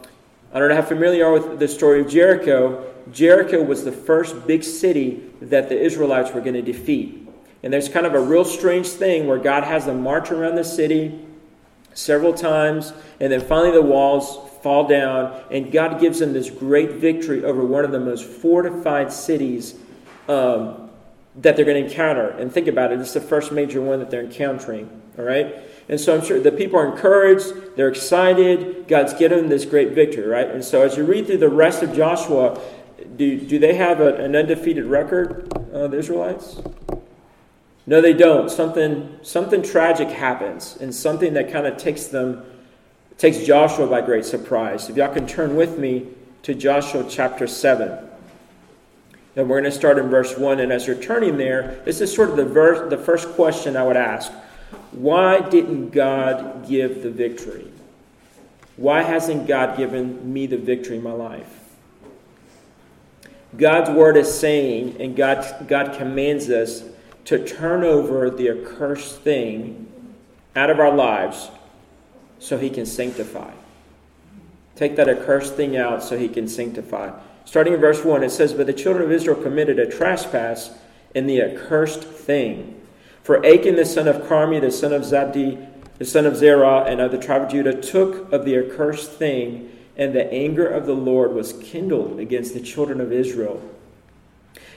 I 0.52 0.58
don't 0.58 0.68
know 0.68 0.76
how 0.76 0.82
familiar 0.82 1.18
you 1.18 1.24
are 1.24 1.32
with 1.32 1.58
the 1.58 1.68
story 1.68 2.00
of 2.00 2.08
Jericho, 2.08 2.86
Jericho 3.12 3.62
was 3.62 3.84
the 3.84 3.92
first 3.92 4.46
big 4.46 4.62
city 4.62 5.24
that 5.40 5.68
the 5.68 5.80
Israelites 5.80 6.32
were 6.32 6.40
going 6.40 6.54
to 6.54 6.62
defeat. 6.62 7.28
And 7.62 7.72
there's 7.72 7.88
kind 7.88 8.06
of 8.06 8.14
a 8.14 8.20
real 8.20 8.44
strange 8.44 8.88
thing 8.88 9.26
where 9.26 9.38
God 9.38 9.64
has 9.64 9.86
them 9.86 10.02
march 10.02 10.30
around 10.30 10.54
the 10.54 10.64
city 10.64 11.18
several 11.92 12.32
times, 12.32 12.92
and 13.18 13.32
then 13.32 13.40
finally 13.40 13.72
the 13.72 13.82
walls 13.82 14.49
fall 14.62 14.86
down, 14.86 15.42
and 15.50 15.72
God 15.72 16.00
gives 16.00 16.18
them 16.18 16.32
this 16.32 16.50
great 16.50 16.92
victory 16.92 17.44
over 17.44 17.64
one 17.64 17.84
of 17.84 17.92
the 17.92 18.00
most 18.00 18.24
fortified 18.24 19.12
cities 19.12 19.74
um, 20.28 20.90
that 21.36 21.56
they're 21.56 21.64
going 21.64 21.82
to 21.82 21.88
encounter. 21.88 22.28
And 22.28 22.52
think 22.52 22.66
about 22.66 22.92
it, 22.92 23.00
it's 23.00 23.14
the 23.14 23.20
first 23.20 23.52
major 23.52 23.80
one 23.80 23.98
that 24.00 24.10
they're 24.10 24.24
encountering. 24.24 25.02
All 25.18 25.24
right? 25.24 25.56
And 25.88 26.00
so 26.00 26.16
I'm 26.16 26.24
sure 26.24 26.38
the 26.38 26.52
people 26.52 26.78
are 26.78 26.90
encouraged, 26.90 27.76
they're 27.76 27.88
excited, 27.88 28.86
God's 28.86 29.12
given 29.14 29.38
them 29.38 29.48
this 29.48 29.64
great 29.64 29.90
victory, 29.90 30.26
right? 30.26 30.48
And 30.48 30.64
so 30.64 30.82
as 30.82 30.96
you 30.96 31.04
read 31.04 31.26
through 31.26 31.38
the 31.38 31.48
rest 31.48 31.82
of 31.82 31.92
Joshua, 31.92 32.60
do, 33.16 33.40
do 33.40 33.58
they 33.58 33.74
have 33.74 34.00
a, 34.00 34.14
an 34.14 34.36
undefeated 34.36 34.84
record, 34.84 35.52
uh, 35.74 35.88
the 35.88 35.98
Israelites? 35.98 36.60
No, 37.86 38.00
they 38.00 38.12
don't. 38.12 38.48
Something, 38.50 39.18
something 39.22 39.62
tragic 39.62 40.08
happens, 40.08 40.76
and 40.80 40.94
something 40.94 41.34
that 41.34 41.50
kind 41.50 41.66
of 41.66 41.76
takes 41.76 42.06
them, 42.06 42.44
takes 43.20 43.44
Joshua 43.44 43.86
by 43.86 44.00
great 44.00 44.24
surprise. 44.24 44.88
If 44.88 44.96
y'all 44.96 45.12
can 45.12 45.26
turn 45.26 45.54
with 45.54 45.78
me 45.78 46.06
to 46.42 46.54
Joshua 46.54 47.04
chapter 47.06 47.46
7. 47.46 48.08
And 49.36 49.46
we're 49.46 49.60
going 49.60 49.70
to 49.70 49.78
start 49.78 49.98
in 49.98 50.08
verse 50.08 50.38
1. 50.38 50.58
And 50.58 50.72
as 50.72 50.86
you're 50.86 50.96
turning 50.96 51.36
there, 51.36 51.82
this 51.84 52.00
is 52.00 52.12
sort 52.12 52.30
of 52.30 52.38
the, 52.38 52.46
verse, 52.46 52.88
the 52.88 52.96
first 52.96 53.28
question 53.32 53.76
I 53.76 53.84
would 53.84 53.98
ask. 53.98 54.32
Why 54.92 55.40
didn't 55.40 55.90
God 55.90 56.66
give 56.66 57.02
the 57.02 57.10
victory? 57.10 57.70
Why 58.76 59.02
hasn't 59.02 59.46
God 59.46 59.76
given 59.76 60.32
me 60.32 60.46
the 60.46 60.56
victory 60.56 60.96
in 60.96 61.02
my 61.02 61.12
life? 61.12 61.58
God's 63.54 63.90
word 63.90 64.16
is 64.16 64.32
saying, 64.32 64.96
and 64.98 65.14
God, 65.14 65.66
God 65.68 65.98
commands 65.98 66.48
us 66.48 66.84
to 67.26 67.44
turn 67.44 67.84
over 67.84 68.30
the 68.30 68.48
accursed 68.48 69.20
thing 69.20 69.92
out 70.56 70.70
of 70.70 70.80
our 70.80 70.94
lives 70.94 71.50
so 72.40 72.58
he 72.58 72.70
can 72.70 72.86
sanctify. 72.86 73.52
Take 74.74 74.96
that 74.96 75.08
accursed 75.08 75.54
thing 75.54 75.76
out 75.76 76.02
so 76.02 76.18
he 76.18 76.28
can 76.28 76.48
sanctify. 76.48 77.12
Starting 77.44 77.74
in 77.74 77.80
verse 77.80 78.04
1, 78.04 78.24
it 78.24 78.30
says, 78.30 78.54
But 78.54 78.66
the 78.66 78.72
children 78.72 79.04
of 79.04 79.12
Israel 79.12 79.40
committed 79.40 79.78
a 79.78 79.90
trespass 79.90 80.70
in 81.14 81.26
the 81.26 81.40
accursed 81.42 82.02
thing. 82.02 82.80
For 83.22 83.44
Achan 83.44 83.76
the 83.76 83.84
son 83.84 84.08
of 84.08 84.22
Carmi, 84.22 84.60
the 84.60 84.70
son 84.70 84.92
of 84.92 85.02
Zabdi, 85.02 85.68
the 85.98 86.04
son 86.04 86.24
of 86.26 86.36
Zerah, 86.36 86.84
and 86.84 87.00
of 87.00 87.12
the 87.12 87.18
tribe 87.18 87.42
of 87.42 87.50
Judah, 87.50 87.80
took 87.80 88.32
of 88.32 88.44
the 88.44 88.56
accursed 88.56 89.10
thing, 89.12 89.70
and 89.96 90.14
the 90.14 90.32
anger 90.32 90.66
of 90.66 90.86
the 90.86 90.94
Lord 90.94 91.34
was 91.34 91.52
kindled 91.52 92.18
against 92.18 92.54
the 92.54 92.60
children 92.60 93.00
of 93.00 93.12
Israel. 93.12 93.62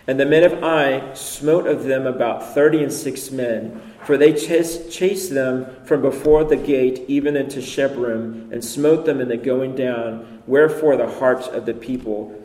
And 0.05 0.19
the 0.19 0.25
men 0.25 0.43
of 0.43 0.63
Ai 0.63 1.13
smote 1.13 1.65
of 1.65 1.85
them 1.85 2.05
about 2.05 2.53
thirty 2.53 2.83
and 2.83 2.91
six 2.91 3.31
men, 3.31 3.81
for 4.03 4.17
they 4.17 4.33
chased, 4.33 4.91
chased 4.91 5.33
them 5.33 5.65
from 5.85 6.01
before 6.01 6.43
the 6.43 6.57
gate 6.57 7.05
even 7.07 7.37
into 7.37 7.59
Shebarim, 7.59 8.51
and 8.51 8.63
smote 8.63 9.05
them 9.05 9.21
in 9.21 9.29
the 9.29 9.37
going 9.37 9.75
down, 9.75 10.43
wherefore 10.45 10.97
the 10.97 11.09
hearts 11.09 11.47
of 11.47 11.65
the 11.65 11.73
people 11.73 12.37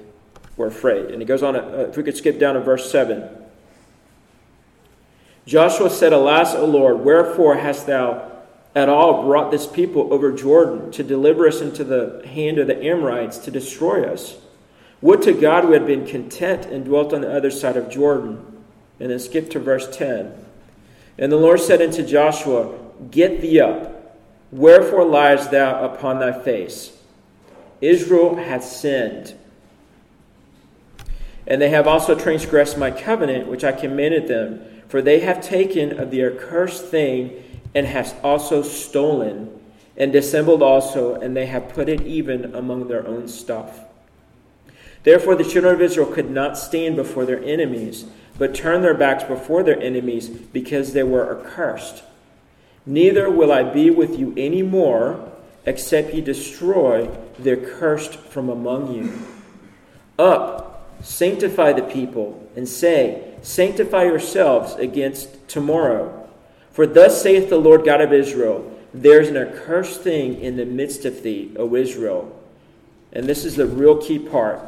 were 0.57 0.69
afraid. 0.69 1.07
And 1.07 1.21
he 1.21 1.27
goes 1.27 1.43
on, 1.43 1.57
uh, 1.57 1.87
if 1.89 1.97
we 1.97 2.05
could 2.05 2.17
skip 2.17 2.39
down 2.39 2.55
to 2.55 2.61
verse 2.61 2.91
7. 2.91 3.29
Joshua 5.47 5.89
said, 5.89 6.13
Alas, 6.13 6.55
O 6.55 6.67
Lord, 6.67 7.01
wherefore 7.01 7.57
hast 7.57 7.87
thou 7.87 8.31
at 8.75 8.89
all 8.89 9.25
brought 9.25 9.51
this 9.51 9.67
people 9.67 10.13
over 10.13 10.31
Jordan 10.31 10.93
to 10.93 11.03
deliver 11.03 11.49
us 11.49 11.61
into 11.61 11.83
the 11.83 12.23
hand 12.27 12.59
of 12.59 12.67
the 12.67 12.85
Amorites 12.85 13.39
to 13.39 13.51
destroy 13.51 14.05
us? 14.05 14.37
Would 15.01 15.23
to 15.23 15.33
God 15.33 15.67
we 15.67 15.75
had 15.75 15.87
been 15.87 16.07
content 16.07 16.67
and 16.67 16.85
dwelt 16.85 17.13
on 17.13 17.21
the 17.21 17.33
other 17.33 17.51
side 17.51 17.77
of 17.77 17.91
Jordan. 17.91 18.45
And 19.01 19.11
then 19.11 19.19
skip 19.19 19.51
to 19.51 19.61
verse 19.61 19.89
10. 19.97 20.33
And 21.19 21.31
the 21.31 21.37
Lord 21.37 21.61
said 21.61 21.81
unto 21.81 22.05
Joshua, 22.05 22.77
Get 23.11 23.41
thee 23.41 23.61
up. 23.61 24.17
Wherefore 24.51 25.05
liest 25.05 25.51
thou 25.51 25.85
upon 25.85 26.19
thy 26.19 26.43
face? 26.43 26.97
Israel 27.81 28.37
hath 28.37 28.65
sinned. 28.65 29.35
And 31.47 31.63
they 31.63 31.71
have 31.71 31.87
also 31.87 32.19
transgressed 32.19 32.77
my 32.77 32.91
covenant, 32.91 33.47
which 33.47 33.65
I 33.65 33.73
commanded 33.73 34.27
them. 34.27 34.65
For 34.89 35.01
they 35.01 35.21
have 35.21 35.41
taken 35.41 35.99
of 35.99 36.11
the 36.11 36.25
accursed 36.25 36.87
thing, 36.87 37.45
and 37.75 37.87
have 37.87 38.19
also 38.25 38.63
stolen, 38.63 39.61
and 39.97 40.13
dissembled 40.13 40.63
also, 40.63 41.15
and 41.15 41.37
they 41.37 41.47
have 41.47 41.69
put 41.69 41.89
it 41.89 42.01
even 42.03 42.55
among 42.55 42.89
their 42.89 43.07
own 43.07 43.29
stuff. 43.29 43.81
Therefore, 45.09 45.37
the 45.37 45.43
children 45.43 45.75
of 45.75 45.81
Israel 45.81 46.13
could 46.13 46.31
not 46.31 46.59
stand 46.59 46.97
before 46.97 47.25
their 47.25 47.43
enemies, 47.43 48.05
but 48.37 48.55
turned 48.55 48.85
their 48.85 48.93
backs 48.93 49.25
before 49.25 49.63
their 49.63 49.81
enemies 49.81 50.29
because 50.29 50.93
they 50.93 51.03
were 51.03 51.41
accursed. 51.41 52.03
Neither 52.85 53.31
will 53.31 53.51
I 53.51 53.63
be 53.63 53.89
with 53.89 54.19
you 54.19 54.35
any 54.37 54.61
more, 54.61 55.33
except 55.65 56.13
ye 56.13 56.21
destroy 56.21 57.09
the 57.39 57.53
accursed 57.53 58.17
from 58.17 58.51
among 58.51 58.95
you. 58.95 59.19
Up, 60.19 60.93
sanctify 61.03 61.73
the 61.73 61.85
people, 61.85 62.47
and 62.55 62.69
say, 62.69 63.33
Sanctify 63.41 64.05
yourselves 64.05 64.75
against 64.75 65.49
tomorrow. 65.49 66.29
For 66.71 66.87
thus 66.87 67.23
saith 67.23 67.49
the 67.49 67.57
Lord 67.57 67.83
God 67.83 68.03
of 68.03 68.13
Israel, 68.13 68.79
There 68.93 69.23
is 69.23 69.31
an 69.31 69.39
accursed 69.39 70.03
thing 70.03 70.39
in 70.39 70.59
the 70.59 70.67
midst 70.67 71.07
of 71.07 71.23
thee, 71.23 71.55
O 71.57 71.75
Israel. 71.77 72.39
And 73.11 73.25
this 73.25 73.47
is 73.47 73.57
the 73.57 73.67
real 73.67 73.97
key 73.97 74.19
part 74.19 74.61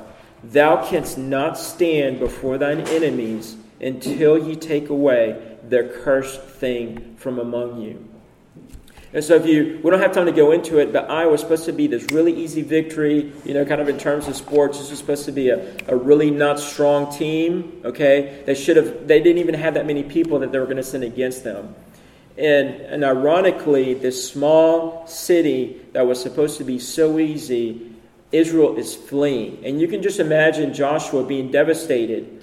Thou 0.43 0.87
canst 0.89 1.19
not 1.19 1.59
stand 1.59 2.19
before 2.19 2.59
thine 2.59 2.81
enemies 2.81 3.57
until 3.81 4.39
ye 4.39 4.57
take 4.57 4.89
away 4.89 5.57
their 5.65 5.89
cursed 5.89 6.41
thing 6.43 7.17
from 7.17 7.39
among 7.39 7.81
you. 7.81 8.07
And 9.13 9.25
so, 9.25 9.35
if 9.35 9.45
you, 9.45 9.81
we 9.83 9.91
don't 9.91 10.01
have 10.01 10.13
time 10.13 10.27
to 10.27 10.33
go 10.33 10.53
into 10.53 10.79
it, 10.79 10.93
but 10.93 11.11
Ai 11.11 11.27
was 11.27 11.41
supposed 11.41 11.65
to 11.65 11.73
be 11.73 11.89
this 11.89 12.05
really 12.13 12.33
easy 12.33 12.63
victory, 12.63 13.33
you 13.45 13.55
know, 13.55 13.65
kind 13.65 13.81
of 13.81 13.89
in 13.89 13.99
terms 13.99 14.29
of 14.29 14.37
sports. 14.37 14.79
This 14.79 14.91
was 14.91 15.01
supposed 15.01 15.25
to 15.25 15.33
be 15.33 15.49
a, 15.49 15.75
a 15.89 15.97
really 15.97 16.31
not 16.31 16.61
strong 16.61 17.13
team, 17.13 17.81
okay? 17.85 18.45
They 18.47 18.55
should 18.55 18.77
have, 18.77 19.09
they 19.09 19.21
didn't 19.21 19.39
even 19.39 19.55
have 19.55 19.75
that 19.75 19.85
many 19.85 20.05
people 20.05 20.39
that 20.39 20.53
they 20.53 20.61
were 20.61 20.65
going 20.67 20.77
to 20.77 20.85
send 20.85 21.03
against 21.03 21.43
them. 21.43 21.75
And, 22.39 22.69
and 22.69 23.05
ironically, 23.05 23.95
this 23.95 24.31
small 24.31 25.09
city 25.09 25.81
that 25.93 26.07
was 26.07 26.23
supposed 26.23 26.59
to 26.59 26.65
be 26.65 26.79
so 26.79 27.19
easy 27.19 27.91
Israel 28.33 28.77
is 28.77 28.95
fleeing. 28.95 29.65
And 29.65 29.81
you 29.81 29.89
can 29.89 30.03
just 30.03 30.21
imagine 30.21 30.73
Joshua 30.73 31.25
being 31.25 31.51
devastated. 31.51 32.43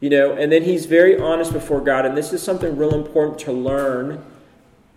You 0.00 0.10
know, 0.10 0.32
and 0.32 0.50
then 0.50 0.64
he's 0.64 0.86
very 0.86 1.18
honest 1.18 1.52
before 1.52 1.80
God. 1.80 2.06
And 2.06 2.16
this 2.16 2.32
is 2.32 2.42
something 2.42 2.76
real 2.76 2.94
important 2.94 3.38
to 3.40 3.52
learn 3.52 4.24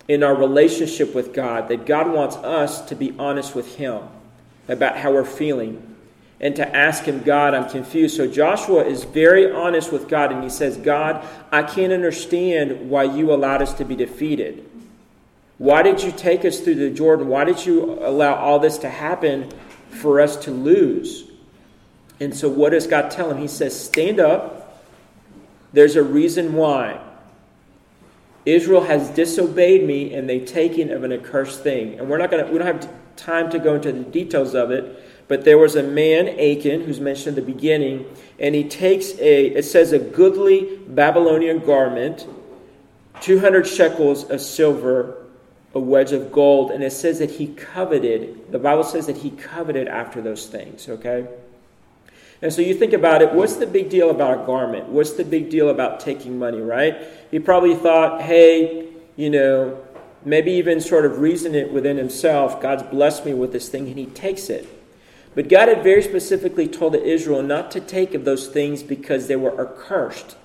in 0.07 0.23
our 0.23 0.35
relationship 0.35 1.15
with 1.15 1.33
God 1.33 1.67
that 1.69 1.85
God 1.85 2.11
wants 2.11 2.35
us 2.37 2.81
to 2.89 2.95
be 2.95 3.13
honest 3.17 3.55
with 3.55 3.75
Him 3.75 4.03
about 4.67 4.97
how 4.97 5.13
we're 5.13 5.25
feeling 5.25 5.95
and 6.39 6.55
to 6.55 6.75
ask 6.75 7.03
Him, 7.05 7.23
God, 7.23 7.53
I'm 7.53 7.69
confused. 7.69 8.15
So 8.15 8.27
Joshua 8.27 8.83
is 8.83 9.03
very 9.03 9.51
honest 9.51 9.91
with 9.91 10.07
God 10.07 10.31
and 10.31 10.43
he 10.43 10.49
says, 10.49 10.77
God, 10.77 11.25
I 11.51 11.63
can't 11.63 11.93
understand 11.93 12.89
why 12.89 13.03
you 13.03 13.33
allowed 13.33 13.61
us 13.61 13.73
to 13.75 13.85
be 13.85 13.95
defeated. 13.95 14.69
Why 15.57 15.81
did 15.81 16.03
you 16.03 16.11
take 16.11 16.43
us 16.43 16.59
through 16.59 16.75
the 16.75 16.89
Jordan? 16.89 17.29
Why 17.29 17.45
did 17.45 17.65
you 17.65 17.93
allow 17.93 18.35
all 18.35 18.59
this 18.59 18.77
to 18.79 18.89
happen 18.89 19.49
for 19.95 20.21
us 20.21 20.35
to 20.37 20.51
lose. 20.51 21.29
And 22.19 22.35
so, 22.35 22.49
what 22.49 22.71
does 22.71 22.87
God 22.87 23.11
tell 23.11 23.31
him? 23.31 23.37
He 23.37 23.47
says, 23.47 23.77
Stand 23.79 24.19
up. 24.19 24.83
There's 25.73 25.95
a 25.95 26.03
reason 26.03 26.53
why. 26.53 27.01
Israel 28.45 28.83
has 28.83 29.09
disobeyed 29.09 29.85
me 29.85 30.13
and 30.13 30.29
they've 30.29 30.45
taken 30.45 30.91
of 30.91 31.03
an 31.03 31.11
accursed 31.11 31.61
thing. 31.63 31.99
And 31.99 32.09
we're 32.09 32.19
not 32.19 32.29
going 32.29 32.45
to, 32.45 32.51
we 32.51 32.59
don't 32.59 32.67
have 32.67 32.89
time 33.15 33.49
to 33.49 33.59
go 33.59 33.75
into 33.75 33.91
the 33.91 34.03
details 34.03 34.53
of 34.53 34.71
it, 34.71 35.03
but 35.27 35.43
there 35.43 35.57
was 35.57 35.75
a 35.75 35.83
man, 35.83 36.27
Achan, 36.27 36.81
who's 36.81 36.99
mentioned 36.99 37.37
at 37.37 37.45
the 37.45 37.51
beginning, 37.51 38.05
and 38.39 38.53
he 38.53 38.63
takes 38.63 39.17
a, 39.19 39.47
it 39.47 39.65
says, 39.65 39.91
a 39.91 39.99
goodly 39.99 40.77
Babylonian 40.87 41.65
garment, 41.65 42.27
200 43.21 43.65
shekels 43.65 44.29
of 44.29 44.41
silver, 44.41 45.24
a 45.75 45.79
wedge 45.79 46.13
of 46.13 46.31
gold, 46.31 46.71
and 46.71 46.81
it 46.81 46.91
says 46.91 47.19
that 47.19 47.31
he 47.31 47.47
coveted, 47.47 48.49
the 48.51 48.57
Bible 48.57 48.85
says 48.85 49.07
that 49.07 49.17
he 49.17 49.29
coveted 49.29 49.89
after 49.89 50.21
those 50.21 50.47
things, 50.47 50.87
okay? 50.87 51.27
And 52.41 52.51
so 52.51 52.61
you 52.61 52.73
think 52.73 52.93
about 52.93 53.21
it, 53.21 53.33
what's 53.33 53.57
the 53.57 53.67
big 53.67 53.89
deal 53.89 54.09
about 54.09 54.41
a 54.41 54.45
garment? 54.45 54.87
What's 54.87 55.11
the 55.11 55.25
big 55.25 55.49
deal 55.49 55.69
about 55.69 55.99
taking 55.99 56.39
money, 56.39 56.61
right? 56.61 56.95
He 57.29 57.39
probably 57.39 57.75
thought, 57.75 58.21
hey, 58.21 58.87
you 59.17 59.29
know, 59.29 59.83
maybe 60.23 60.51
even 60.53 60.79
sort 60.79 61.05
of 61.05 61.19
reason 61.19 61.53
it 61.53 61.71
within 61.73 61.97
himself, 61.97 62.61
God's 62.61 62.83
blessed 62.83 63.25
me 63.25 63.33
with 63.33 63.51
this 63.51 63.67
thing, 63.67 63.87
and 63.87 63.99
he 63.99 64.05
takes 64.05 64.49
it. 64.49 64.67
But 65.35 65.49
God 65.49 65.67
had 65.67 65.83
very 65.83 66.01
specifically 66.01 66.69
told 66.69 66.95
Israel 66.95 67.43
not 67.43 67.69
to 67.71 67.81
take 67.81 68.13
of 68.13 68.23
those 68.23 68.47
things 68.47 68.81
because 68.81 69.27
they 69.27 69.35
were 69.35 69.59
accursed 69.59 70.37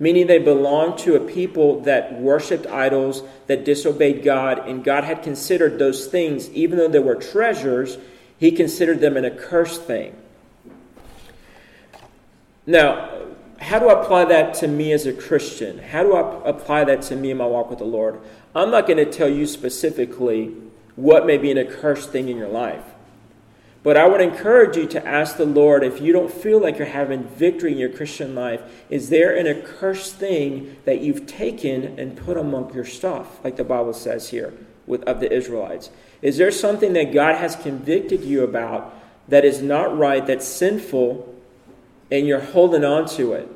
meaning 0.00 0.26
they 0.26 0.38
belonged 0.38 0.98
to 0.98 1.14
a 1.14 1.20
people 1.20 1.82
that 1.82 2.18
worshiped 2.20 2.66
idols, 2.66 3.22
that 3.46 3.64
disobeyed 3.64 4.24
God, 4.24 4.66
and 4.66 4.82
God 4.82 5.04
had 5.04 5.22
considered 5.22 5.78
those 5.78 6.06
things, 6.06 6.50
even 6.50 6.78
though 6.78 6.88
they 6.88 6.98
were 6.98 7.14
treasures, 7.14 7.98
He 8.38 8.50
considered 8.50 9.00
them 9.00 9.16
an 9.16 9.26
accursed 9.26 9.82
thing. 9.82 10.16
Now, 12.66 13.10
how 13.60 13.78
do 13.78 13.88
I 13.88 14.00
apply 14.00 14.24
that 14.26 14.54
to 14.54 14.68
me 14.68 14.92
as 14.92 15.06
a 15.06 15.12
Christian? 15.12 15.78
How 15.78 16.02
do 16.02 16.14
I 16.14 16.48
apply 16.48 16.84
that 16.84 17.02
to 17.02 17.16
me 17.16 17.30
in 17.30 17.36
my 17.36 17.46
walk 17.46 17.68
with 17.68 17.78
the 17.78 17.84
Lord? 17.84 18.20
I'm 18.56 18.70
not 18.70 18.86
going 18.86 18.96
to 18.96 19.10
tell 19.10 19.28
you 19.28 19.46
specifically 19.46 20.54
what 20.96 21.26
may 21.26 21.36
be 21.36 21.50
an 21.50 21.58
accursed 21.58 22.10
thing 22.10 22.28
in 22.28 22.38
your 22.38 22.48
life. 22.48 22.84
But 23.82 23.96
I 23.96 24.06
would 24.06 24.20
encourage 24.20 24.76
you 24.76 24.86
to 24.88 25.06
ask 25.06 25.36
the 25.36 25.46
Lord 25.46 25.82
if 25.82 26.02
you 26.02 26.12
don't 26.12 26.30
feel 26.30 26.60
like 26.60 26.76
you're 26.76 26.86
having 26.86 27.24
victory 27.24 27.72
in 27.72 27.78
your 27.78 27.88
Christian 27.88 28.34
life, 28.34 28.60
is 28.90 29.08
there 29.08 29.34
an 29.34 29.46
accursed 29.46 30.16
thing 30.16 30.76
that 30.84 31.00
you've 31.00 31.26
taken 31.26 31.98
and 31.98 32.16
put 32.16 32.36
among 32.36 32.74
your 32.74 32.84
stuff, 32.84 33.42
like 33.42 33.56
the 33.56 33.64
Bible 33.64 33.94
says 33.94 34.28
here 34.28 34.52
with, 34.86 35.02
of 35.04 35.20
the 35.20 35.32
Israelites? 35.32 35.88
Is 36.20 36.36
there 36.36 36.50
something 36.50 36.92
that 36.92 37.14
God 37.14 37.36
has 37.36 37.56
convicted 37.56 38.22
you 38.22 38.44
about 38.44 38.94
that 39.28 39.46
is 39.46 39.62
not 39.62 39.96
right, 39.96 40.26
that's 40.26 40.46
sinful, 40.46 41.34
and 42.10 42.26
you're 42.26 42.40
holding 42.40 42.84
on 42.84 43.06
to 43.10 43.32
it? 43.32 43.48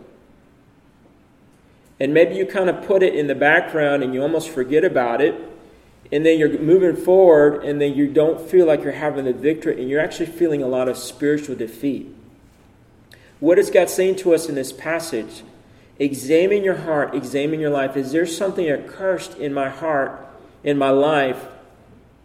And 2.01 2.15
maybe 2.15 2.35
you 2.35 2.47
kind 2.47 2.71
of 2.71 2.87
put 2.87 3.03
it 3.03 3.15
in 3.15 3.27
the 3.27 3.35
background 3.35 4.03
and 4.03 4.15
you 4.15 4.23
almost 4.23 4.49
forget 4.49 4.85
about 4.85 5.21
it 5.21 5.35
and 6.13 6.25
then 6.25 6.39
you're 6.39 6.59
moving 6.59 6.97
forward, 6.97 7.65
and 7.65 7.81
then 7.81 7.95
you 7.95 8.07
don't 8.07 8.41
feel 8.41 8.67
like 8.67 8.83
you're 8.83 8.93
having 8.93 9.25
the 9.25 9.33
victory, 9.33 9.81
and 9.81 9.89
you're 9.89 10.01
actually 10.01 10.27
feeling 10.27 10.63
a 10.63 10.69
lot 10.69 10.89
of 10.89 10.97
spiritual 10.97 11.57
defeat. 11.57 12.15
What 13.41 13.59
is 13.59 13.71
God 13.71 13.91
saying 13.91 14.17
to 14.17 14.35
us 14.35 14.49
in 14.49 14.55
this 14.55 14.73
passage? 14.73 15.43
Examine 15.99 16.65
your 16.65 16.77
heart, 16.77 17.15
examine 17.15 17.61
your 17.61 17.71
life. 17.71 17.97
Is 17.97 18.13
there 18.13 18.27
something 18.27 18.69
accursed 18.69 19.37
in 19.39 19.53
my 19.53 19.69
heart, 19.69 20.27
in 20.63 20.79
my 20.79 20.91
life, 20.91 21.47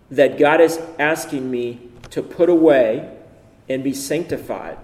that 0.09 0.39
God 0.39 0.61
is 0.61 0.79
asking 0.97 1.51
me 1.51 1.79
to 2.11 2.23
put 2.23 2.49
away 2.49 3.15
and 3.67 3.83
be 3.83 3.93
sanctified? 3.93 4.77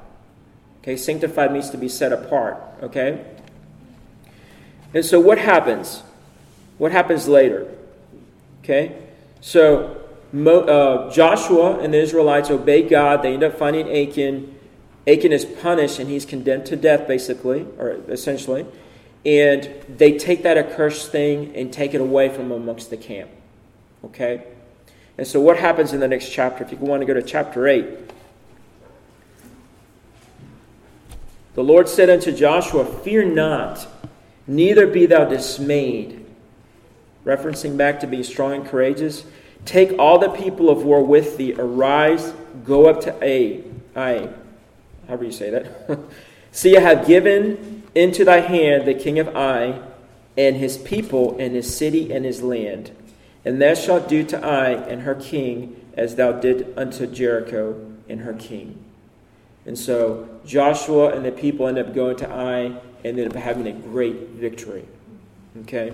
Okay, 0.81 0.97
sanctified 0.97 1.51
means 1.51 1.71
to 1.71 1.77
be 1.77 1.89
set 1.89 2.13
apart. 2.13 2.57
Okay? 2.83 3.25
And 4.93 5.03
so 5.03 5.19
what 5.19 5.39
happens? 5.39 6.03
What 6.77 6.91
happens 6.91 7.27
later? 7.27 7.73
Okay? 8.65 8.97
So 9.41 10.01
uh, 10.33 11.11
Joshua 11.11 11.77
and 11.79 11.93
the 11.93 11.99
Israelites 11.99 12.49
obey 12.49 12.81
God. 12.81 13.21
They 13.21 13.33
end 13.33 13.43
up 13.43 13.57
finding 13.59 13.87
Achan. 13.87 14.55
Achan 15.07 15.31
is 15.31 15.45
punished 15.45 15.99
and 15.99 16.09
he's 16.09 16.25
condemned 16.25 16.65
to 16.65 16.75
death, 16.75 17.07
basically, 17.07 17.67
or 17.77 17.91
essentially. 18.09 18.65
And 19.23 19.69
they 19.87 20.17
take 20.17 20.41
that 20.43 20.57
accursed 20.57 21.11
thing 21.11 21.55
and 21.55 21.71
take 21.71 21.93
it 21.93 22.01
away 22.01 22.29
from 22.29 22.51
amongst 22.51 22.89
the 22.89 22.97
camp. 22.97 23.29
Okay? 24.03 24.43
And 25.17 25.27
so, 25.27 25.39
what 25.39 25.57
happens 25.57 25.93
in 25.93 25.99
the 25.99 26.07
next 26.07 26.29
chapter? 26.31 26.63
If 26.63 26.71
you 26.71 26.77
want 26.79 27.01
to 27.01 27.05
go 27.05 27.13
to 27.13 27.21
chapter 27.21 27.67
8. 27.67 27.85
The 31.53 31.63
Lord 31.63 31.87
said 31.87 32.09
unto 32.09 32.31
Joshua, 32.31 32.83
Fear 32.83 33.25
not, 33.33 33.87
neither 34.47 34.87
be 34.87 35.05
thou 35.05 35.25
dismayed. 35.25 36.24
Referencing 37.25 37.75
back 37.75 37.99
to 38.01 38.07
being 38.07 38.23
strong 38.23 38.53
and 38.53 38.65
courageous. 38.65 39.25
Take 39.65 39.97
all 39.97 40.19
the 40.19 40.29
people 40.29 40.69
of 40.69 40.83
war 40.83 41.03
with 41.03 41.37
thee. 41.37 41.53
Arise, 41.53 42.33
go 42.63 42.85
up 42.87 43.01
to 43.01 43.23
A. 43.23 43.63
I. 43.95 44.29
However 45.07 45.25
you 45.25 45.31
say 45.31 45.49
that. 45.49 45.99
See, 46.51 46.77
I 46.77 46.81
have 46.81 47.07
given 47.07 47.83
into 47.95 48.23
thy 48.23 48.41
hand 48.41 48.87
the 48.87 48.93
king 48.93 49.19
of 49.19 49.35
Ai, 49.35 49.81
and 50.37 50.57
his 50.57 50.77
people, 50.77 51.37
and 51.39 51.55
his 51.55 51.75
city, 51.75 52.13
and 52.13 52.25
his 52.25 52.41
land. 52.41 52.91
And 53.43 53.61
thou 53.61 53.73
shalt 53.73 54.07
do 54.09 54.23
to 54.23 54.43
Ai 54.43 54.71
and 54.71 55.03
her 55.03 55.15
king 55.15 55.79
as 55.93 56.15
thou 56.15 56.33
did 56.33 56.73
unto 56.77 57.07
Jericho 57.07 57.93
and 58.09 58.21
her 58.21 58.33
king. 58.33 58.83
And 59.65 59.77
so 59.77 60.27
Joshua 60.45 61.15
and 61.15 61.25
the 61.25 61.31
people 61.31 61.67
end 61.67 61.77
up 61.77 61.93
going 61.93 62.17
to 62.17 62.29
Ai 62.29 62.59
and 62.59 62.79
ended 63.03 63.27
up 63.27 63.35
having 63.35 63.67
a 63.67 63.71
great 63.71 64.29
victory. 64.29 64.85
Okay? 65.61 65.93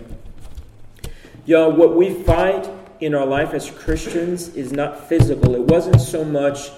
Y'all, 1.46 1.72
what 1.72 1.96
we 1.96 2.14
fight 2.24 2.70
in 3.00 3.16
our 3.16 3.26
life 3.26 3.54
as 3.54 3.70
Christians 3.70 4.50
is 4.56 4.72
not 4.72 5.10
physical. 5.10 5.56
It 5.56 5.64
wasn't 5.64 6.00
so 6.00 6.24
much 6.24 6.70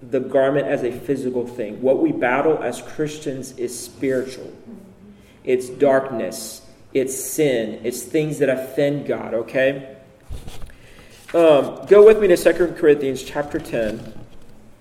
the 0.00 0.20
garment 0.20 0.68
as 0.68 0.84
a 0.84 0.92
physical 0.92 1.46
thing. 1.46 1.82
What 1.82 2.00
we 2.00 2.12
battle 2.12 2.62
as 2.62 2.80
Christians 2.80 3.52
is 3.58 3.76
spiritual. 3.76 4.52
It's 5.42 5.68
darkness, 5.68 6.62
it's 6.92 7.18
sin, 7.18 7.80
it's 7.82 8.02
things 8.02 8.38
that 8.38 8.48
offend 8.48 9.06
God, 9.06 9.34
okay? 9.34 9.96
Um, 11.34 11.84
go 11.86 12.06
with 12.06 12.20
me 12.20 12.28
to 12.28 12.36
2 12.36 12.74
Corinthians 12.78 13.22
chapter 13.22 13.58
10, 13.58 14.14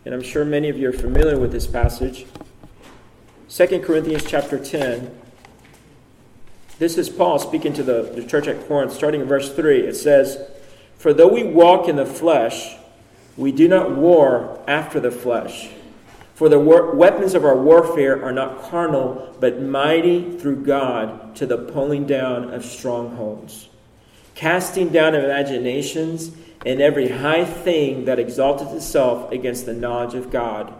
and 0.05 0.13
I'm 0.13 0.21
sure 0.21 0.45
many 0.45 0.69
of 0.69 0.77
you 0.77 0.89
are 0.89 0.93
familiar 0.93 1.39
with 1.39 1.51
this 1.51 1.67
passage. 1.67 2.25
2 3.49 3.79
Corinthians 3.79 4.23
chapter 4.25 4.63
10. 4.63 5.24
This 6.77 6.97
is 6.97 7.09
Paul 7.09 7.39
speaking 7.39 7.73
to 7.73 7.83
the, 7.83 8.03
the 8.03 8.23
church 8.23 8.47
at 8.47 8.67
Corinth, 8.67 8.93
starting 8.93 9.21
in 9.21 9.27
verse 9.27 9.53
3. 9.53 9.81
It 9.81 9.95
says, 9.95 10.37
For 10.97 11.13
though 11.13 11.27
we 11.27 11.43
walk 11.43 11.87
in 11.87 11.95
the 11.95 12.05
flesh, 12.05 12.75
we 13.37 13.51
do 13.51 13.67
not 13.67 13.95
war 13.95 14.63
after 14.67 14.99
the 14.99 15.11
flesh. 15.11 15.69
For 16.33 16.49
the 16.49 16.59
war- 16.59 16.93
weapons 16.93 17.33
of 17.33 17.45
our 17.45 17.55
warfare 17.55 18.23
are 18.23 18.33
not 18.33 18.61
carnal, 18.63 19.35
but 19.39 19.61
mighty 19.61 20.37
through 20.37 20.65
God 20.65 21.35
to 21.37 21.45
the 21.45 21.57
pulling 21.57 22.05
down 22.05 22.53
of 22.53 22.65
strongholds 22.65 23.69
casting 24.35 24.89
down 24.89 25.15
imaginations 25.15 26.31
and 26.65 26.81
every 26.81 27.09
high 27.09 27.45
thing 27.45 28.05
that 28.05 28.19
exalted 28.19 28.67
itself 28.69 29.31
against 29.31 29.65
the 29.65 29.73
knowledge 29.73 30.13
of 30.13 30.29
God, 30.29 30.73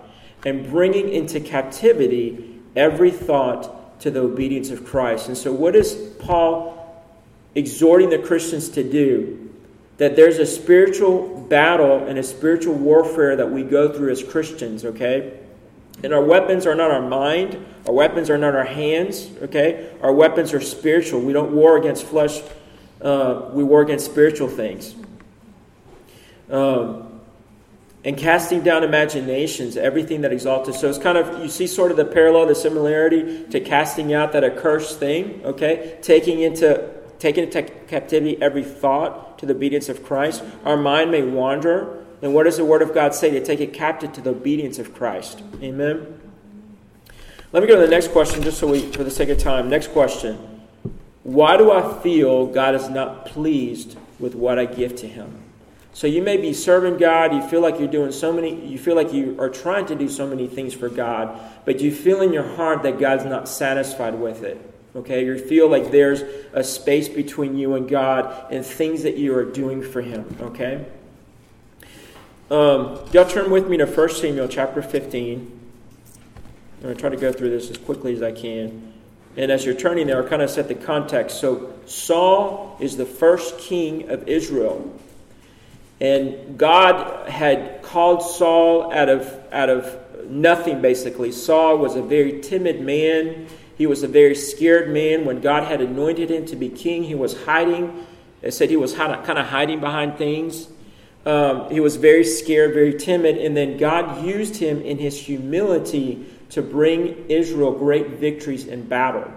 and 0.46 0.70
bringing 0.70 1.10
into 1.10 1.40
captivity 1.40 2.60
every 2.76 3.12
thought 3.12 3.75
to 4.00 4.12
the 4.12 4.22
obedience 4.22 4.70
of 4.70 4.86
Christ. 4.86 5.28
And 5.28 5.38
so, 5.38 5.52
what 5.52 5.76
is 5.76 5.96
Paul 6.20 7.04
exhorting 7.56 8.10
the 8.10 8.20
Christians 8.20 8.70
to 8.70 8.84
do? 8.84 9.42
That 9.98 10.16
there's 10.16 10.40
a 10.40 10.46
spiritual 10.46 11.46
battle 11.50 12.06
and 12.06 12.20
a 12.20 12.24
spiritual 12.24 12.74
warfare 12.74 13.36
that 13.38 13.50
we 13.50 13.64
go 13.64 13.94
through 13.94 14.12
as 14.12 14.24
Christians, 14.24 14.84
okay? 14.84 15.40
And 16.04 16.14
our 16.14 16.24
weapons 16.24 16.66
are 16.66 16.76
not 16.76 16.92
our 16.92 17.02
mind, 17.02 17.66
our 17.88 17.94
weapons 17.94 18.30
are 18.30 18.38
not 18.38 18.56
our 18.56 18.66
hands, 18.66 19.30
okay? 19.42 19.90
Our 20.02 20.12
weapons 20.12 20.54
are 20.54 20.60
spiritual. 20.60 21.22
We 21.22 21.32
don't 21.32 21.54
war 21.54 21.78
against 21.78 22.04
flesh 22.04 22.42
uh, 23.02 23.50
we 23.54 23.64
war 23.64 23.82
against 23.82 24.06
spiritual 24.06 24.48
things. 24.48 24.96
Um, 26.50 27.05
and 28.06 28.16
casting 28.16 28.62
down 28.62 28.84
imaginations, 28.84 29.76
everything 29.76 30.22
that 30.22 30.32
exalted. 30.32 30.76
So 30.76 30.88
it's 30.88 31.00
kind 31.00 31.18
of, 31.18 31.42
you 31.42 31.50
see 31.50 31.66
sort 31.66 31.90
of 31.90 31.98
the 31.98 32.06
parallel, 32.06 32.46
the 32.46 32.54
similarity 32.54 33.46
to 33.48 33.60
casting 33.60 34.14
out 34.14 34.32
that 34.34 34.44
accursed 34.44 35.00
thing, 35.00 35.42
okay? 35.44 35.98
Taking 36.04 36.40
into, 36.42 36.88
taking 37.18 37.46
into 37.46 37.64
captivity 37.88 38.40
every 38.40 38.64
thought 38.64 39.40
to 39.40 39.48
the 39.48 39.56
obedience 39.56 39.90
of 39.90 40.04
Christ. 40.06 40.44
Our 40.64 40.78
mind 40.78 41.10
may 41.10 41.24
wander. 41.24 42.06
And 42.22 42.36
what 42.36 42.44
does 42.44 42.58
the 42.58 42.66
Word 42.66 42.84
of 42.84 42.94
God 42.94 43.16
say? 43.16 43.32
To 43.32 43.44
take 43.44 43.60
it 43.60 43.74
captive 43.74 44.14
to 44.14 44.22
the 44.22 44.30
obedience 44.30 44.78
of 44.78 44.94
Christ. 44.94 45.42
Amen? 45.64 46.22
Let 47.52 47.64
me 47.64 47.68
go 47.68 47.76
to 47.76 47.82
the 47.82 47.88
next 47.88 48.10
question, 48.10 48.44
just 48.44 48.60
so 48.60 48.68
we, 48.68 48.92
for 48.92 49.04
the 49.04 49.12
sake 49.12 49.30
of 49.30 49.40
time. 49.40 49.68
Next 49.68 49.88
question. 49.88 50.62
Why 51.24 51.58
do 51.58 51.72
I 51.72 52.02
feel 52.04 52.46
God 52.46 52.76
is 52.76 52.88
not 52.88 53.26
pleased 53.26 53.98
with 54.20 54.36
what 54.36 54.60
I 54.60 54.66
give 54.66 54.96
to 54.98 55.08
Him? 55.08 55.45
So 55.96 56.08
you 56.08 56.22
may 56.22 56.36
be 56.36 56.52
serving 56.52 56.98
God, 56.98 57.34
you 57.34 57.42
feel 57.48 57.62
like 57.62 57.80
you're 57.80 57.88
doing 57.88 58.12
so 58.12 58.34
many, 58.34 58.68
you 58.68 58.78
feel 58.78 58.98
like 58.98 59.14
you 59.14 59.40
are 59.40 59.48
trying 59.48 59.86
to 59.86 59.96
do 59.96 60.10
so 60.10 60.28
many 60.28 60.46
things 60.46 60.74
for 60.74 60.90
God, 60.90 61.40
but 61.64 61.80
you 61.80 61.90
feel 61.90 62.22
in 62.22 62.34
your 62.34 62.44
heart 62.58 62.84
that 62.84 63.00
God's 63.00 63.24
not 63.24 63.48
satisfied 63.48 64.16
with 64.16 64.44
it. 64.44 64.60
Okay? 64.94 65.24
You 65.24 65.38
feel 65.38 65.70
like 65.70 65.92
there's 65.92 66.22
a 66.52 66.66
space 66.66 67.08
between 67.08 67.58
you 67.58 67.76
and 67.76 67.88
God 67.88 68.52
and 68.52 68.66
things 68.66 69.04
that 69.04 69.16
you 69.16 69.38
are 69.38 69.46
doing 69.46 69.82
for 69.82 70.02
Him. 70.02 70.36
Okay? 70.42 70.86
Um, 72.52 73.00
y'all 73.14 73.26
turn 73.26 73.50
with 73.50 73.70
me 73.70 73.78
to 73.78 73.86
1 73.86 74.10
Samuel 74.10 74.50
chapter 74.50 74.82
15. 74.82 75.60
I'm 76.76 76.82
going 76.82 76.94
to 76.94 77.00
try 77.00 77.10
to 77.10 77.16
go 77.16 77.32
through 77.32 77.52
this 77.52 77.70
as 77.70 77.78
quickly 77.78 78.14
as 78.14 78.22
I 78.22 78.34
can. 78.34 78.92
And 79.38 79.50
as 79.50 79.64
you're 79.64 79.74
turning 79.74 80.08
there, 80.08 80.22
I'll 80.22 80.28
kind 80.28 80.42
of 80.42 80.50
set 80.50 80.68
the 80.68 80.76
context. 80.76 81.40
So, 81.40 81.74
Saul 81.86 82.76
is 82.82 82.98
the 82.98 83.06
first 83.06 83.60
king 83.60 84.10
of 84.10 84.28
Israel. 84.28 84.94
And 86.02 86.58
God 86.58 87.30
had 87.30 87.82
called 87.82 88.22
Saul 88.22 88.94
out 88.94 89.10
of, 89.10 89.42
out 89.52 89.70
of 89.70 90.30
nothing, 90.30 90.82
basically. 90.82 91.32
Saul 91.32 91.78
was 91.78 91.96
a 91.96 92.02
very 92.02 92.42
timid 92.42 92.82
man. 92.82 93.48
He 93.78 93.88
was 93.88 94.04
a 94.04 94.08
very 94.08 94.36
scared 94.36 94.90
man. 94.90 95.26
When 95.26 95.42
God 95.42 95.64
had 95.64 95.82
anointed 95.82 96.30
him 96.30 96.46
to 96.48 96.56
be 96.56 96.70
king, 96.70 97.04
he 97.04 97.16
was 97.16 97.44
hiding. 97.46 98.06
They 98.42 98.52
said 98.52 98.70
he 98.70 98.78
was 98.78 98.94
kind 98.94 99.14
of 99.14 99.46
hiding 99.48 99.80
behind 99.80 100.18
things. 100.18 100.68
Um, 101.26 101.72
he 101.72 101.80
was 101.80 101.96
very 101.96 102.24
scared, 102.24 102.74
very 102.74 102.94
timid. 102.94 103.38
And 103.38 103.56
then 103.56 103.78
God 103.78 104.24
used 104.24 104.58
him 104.58 104.82
in 104.82 104.98
his 104.98 105.20
humility 105.20 106.26
to 106.52 106.62
bring 106.62 107.26
Israel 107.30 107.72
great 107.72 108.10
victories 108.12 108.68
in 108.68 108.88
battle. 108.88 109.32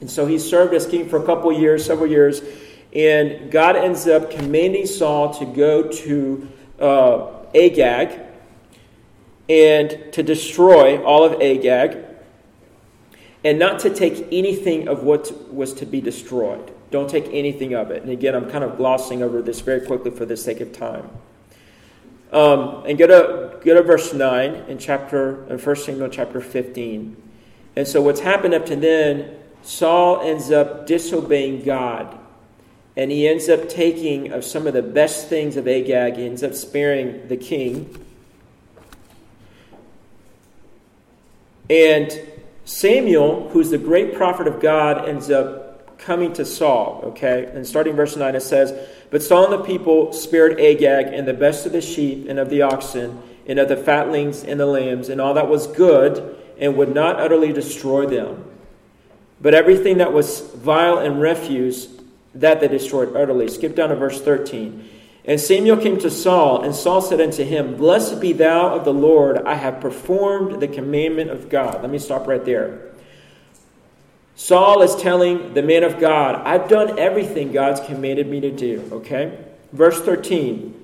And 0.00 0.10
so 0.10 0.26
he 0.26 0.38
served 0.38 0.74
as 0.74 0.86
king 0.86 1.08
for 1.08 1.22
a 1.22 1.26
couple 1.26 1.52
years, 1.52 1.84
several 1.84 2.08
years, 2.08 2.42
and 2.94 3.50
God 3.50 3.76
ends 3.76 4.06
up 4.06 4.30
commanding 4.30 4.86
Saul 4.86 5.34
to 5.34 5.44
go 5.44 5.88
to 5.88 6.48
uh, 6.78 7.28
Agag 7.54 8.20
and 9.48 10.12
to 10.12 10.22
destroy 10.22 11.02
all 11.02 11.24
of 11.24 11.40
Agag 11.40 12.04
and 13.44 13.58
not 13.58 13.80
to 13.80 13.90
take 13.90 14.26
anything 14.32 14.88
of 14.88 15.02
what 15.02 15.52
was 15.52 15.74
to 15.74 15.86
be 15.86 16.00
destroyed. 16.00 16.72
Don't 16.90 17.10
take 17.10 17.26
anything 17.32 17.74
of 17.74 17.90
it. 17.90 18.02
And 18.02 18.10
again, 18.10 18.34
I'm 18.34 18.48
kind 18.48 18.64
of 18.64 18.76
glossing 18.76 19.22
over 19.22 19.42
this 19.42 19.60
very 19.60 19.84
quickly 19.84 20.10
for 20.10 20.24
the 20.24 20.36
sake 20.36 20.60
of 20.60 20.72
time. 20.72 21.10
Um, 22.32 22.84
and 22.86 22.96
go 22.96 23.06
to, 23.06 23.64
go 23.64 23.74
to 23.74 23.82
verse 23.82 24.14
9 24.14 24.54
in 24.68 24.78
chapter 24.78 25.44
in 25.48 25.58
1 25.58 25.76
Samuel 25.76 26.08
chapter 26.08 26.40
15. 26.40 27.16
And 27.76 27.86
so 27.86 28.00
what's 28.00 28.20
happened 28.20 28.54
up 28.54 28.64
to 28.66 28.76
then, 28.76 29.36
Saul 29.62 30.20
ends 30.22 30.50
up 30.50 30.86
disobeying 30.86 31.64
God. 31.64 32.18
And 32.96 33.10
he 33.10 33.26
ends 33.26 33.48
up 33.48 33.68
taking 33.68 34.32
of 34.32 34.44
some 34.44 34.66
of 34.66 34.74
the 34.74 34.82
best 34.82 35.28
things 35.28 35.56
of 35.56 35.66
Agag. 35.66 36.16
He 36.16 36.26
ends 36.26 36.42
up 36.42 36.54
sparing 36.54 37.26
the 37.28 37.36
king. 37.36 38.04
And 41.68 42.12
Samuel, 42.64 43.48
who's 43.50 43.70
the 43.70 43.78
great 43.78 44.14
prophet 44.14 44.46
of 44.46 44.60
God, 44.60 45.08
ends 45.08 45.30
up 45.30 45.98
coming 45.98 46.32
to 46.34 46.44
Saul. 46.44 47.00
Okay? 47.06 47.46
And 47.46 47.66
starting 47.66 47.96
verse 47.96 48.16
9, 48.16 48.34
it 48.34 48.42
says, 48.42 48.72
but 49.10 49.22
Saul 49.22 49.52
and 49.52 49.62
the 49.62 49.66
people 49.66 50.12
spared 50.12 50.60
Agag 50.60 51.06
and 51.06 51.26
the 51.26 51.34
best 51.34 51.66
of 51.66 51.72
the 51.72 51.80
sheep 51.80 52.26
and 52.28 52.38
of 52.38 52.50
the 52.50 52.62
oxen 52.62 53.22
and 53.46 53.58
of 53.58 53.68
the 53.68 53.76
fatlings 53.76 54.42
and 54.42 54.58
the 54.58 54.66
lambs 54.66 55.08
and 55.08 55.20
all 55.20 55.34
that 55.34 55.48
was 55.48 55.66
good 55.66 56.36
and 56.58 56.76
would 56.76 56.94
not 56.94 57.20
utterly 57.20 57.52
destroy 57.52 58.06
them. 58.06 58.44
But 59.40 59.54
everything 59.54 59.98
that 59.98 60.12
was 60.12 60.40
vile 60.40 60.98
and 60.98 61.20
refuse, 61.20 61.93
that 62.34 62.60
they 62.60 62.68
destroyed 62.68 63.16
utterly. 63.16 63.48
Skip 63.48 63.74
down 63.74 63.90
to 63.90 63.96
verse 63.96 64.20
13. 64.20 64.88
And 65.26 65.40
Samuel 65.40 65.78
came 65.78 65.98
to 66.00 66.10
Saul, 66.10 66.62
and 66.62 66.74
Saul 66.74 67.00
said 67.00 67.20
unto 67.20 67.44
him, 67.44 67.76
Blessed 67.76 68.20
be 68.20 68.32
thou 68.32 68.74
of 68.74 68.84
the 68.84 68.92
Lord, 68.92 69.38
I 69.46 69.54
have 69.54 69.80
performed 69.80 70.60
the 70.60 70.68
commandment 70.68 71.30
of 71.30 71.48
God. 71.48 71.80
Let 71.80 71.90
me 71.90 71.98
stop 71.98 72.26
right 72.26 72.44
there. 72.44 72.92
Saul 74.36 74.82
is 74.82 74.94
telling 74.96 75.54
the 75.54 75.62
man 75.62 75.84
of 75.84 75.98
God, 75.98 76.34
I've 76.34 76.68
done 76.68 76.98
everything 76.98 77.52
God's 77.52 77.80
commanded 77.80 78.28
me 78.28 78.40
to 78.40 78.50
do. 78.50 78.86
Okay? 78.92 79.38
Verse 79.72 80.00
13. 80.00 80.74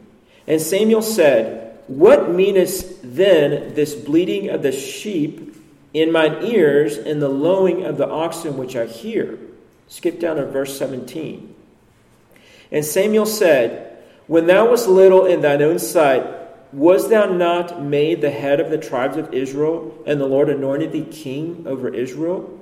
And 0.47 0.61
Samuel 0.61 1.03
said, 1.03 1.79
What 1.89 2.31
meanest 2.31 3.01
then 3.03 3.75
this 3.75 3.95
bleating 3.95 4.49
of 4.49 4.63
the 4.63 4.73
sheep 4.73 5.55
in 5.93 6.13
mine 6.13 6.45
ears 6.45 6.97
and 6.97 7.21
the 7.21 7.29
lowing 7.29 7.85
of 7.85 7.99
the 7.99 8.09
oxen 8.09 8.57
which 8.57 8.75
I 8.75 8.87
hear? 8.87 9.39
Skip 9.91 10.21
down 10.21 10.37
to 10.37 10.47
verse 10.47 10.79
17. 10.79 11.55
And 12.73 12.85
Samuel 12.85 13.27
said, 13.27 13.99
when 14.29 14.47
thou 14.47 14.71
wast 14.71 14.87
little 14.87 15.27
in 15.27 15.41
thine 15.41 15.61
own 15.61 15.81
sight, 15.81 16.25
was 16.73 17.11
thou 17.11 17.27
not 17.27 17.83
made 17.83 18.21
the 18.21 18.31
head 18.31 18.61
of 18.61 18.71
the 18.71 18.79
tribes 18.79 19.17
of 19.17 19.35
Israel, 19.35 19.93
and 20.07 20.21
the 20.21 20.27
Lord 20.27 20.49
anointed 20.49 20.93
thee 20.93 21.05
king 21.05 21.65
over 21.67 21.93
Israel? 21.93 22.57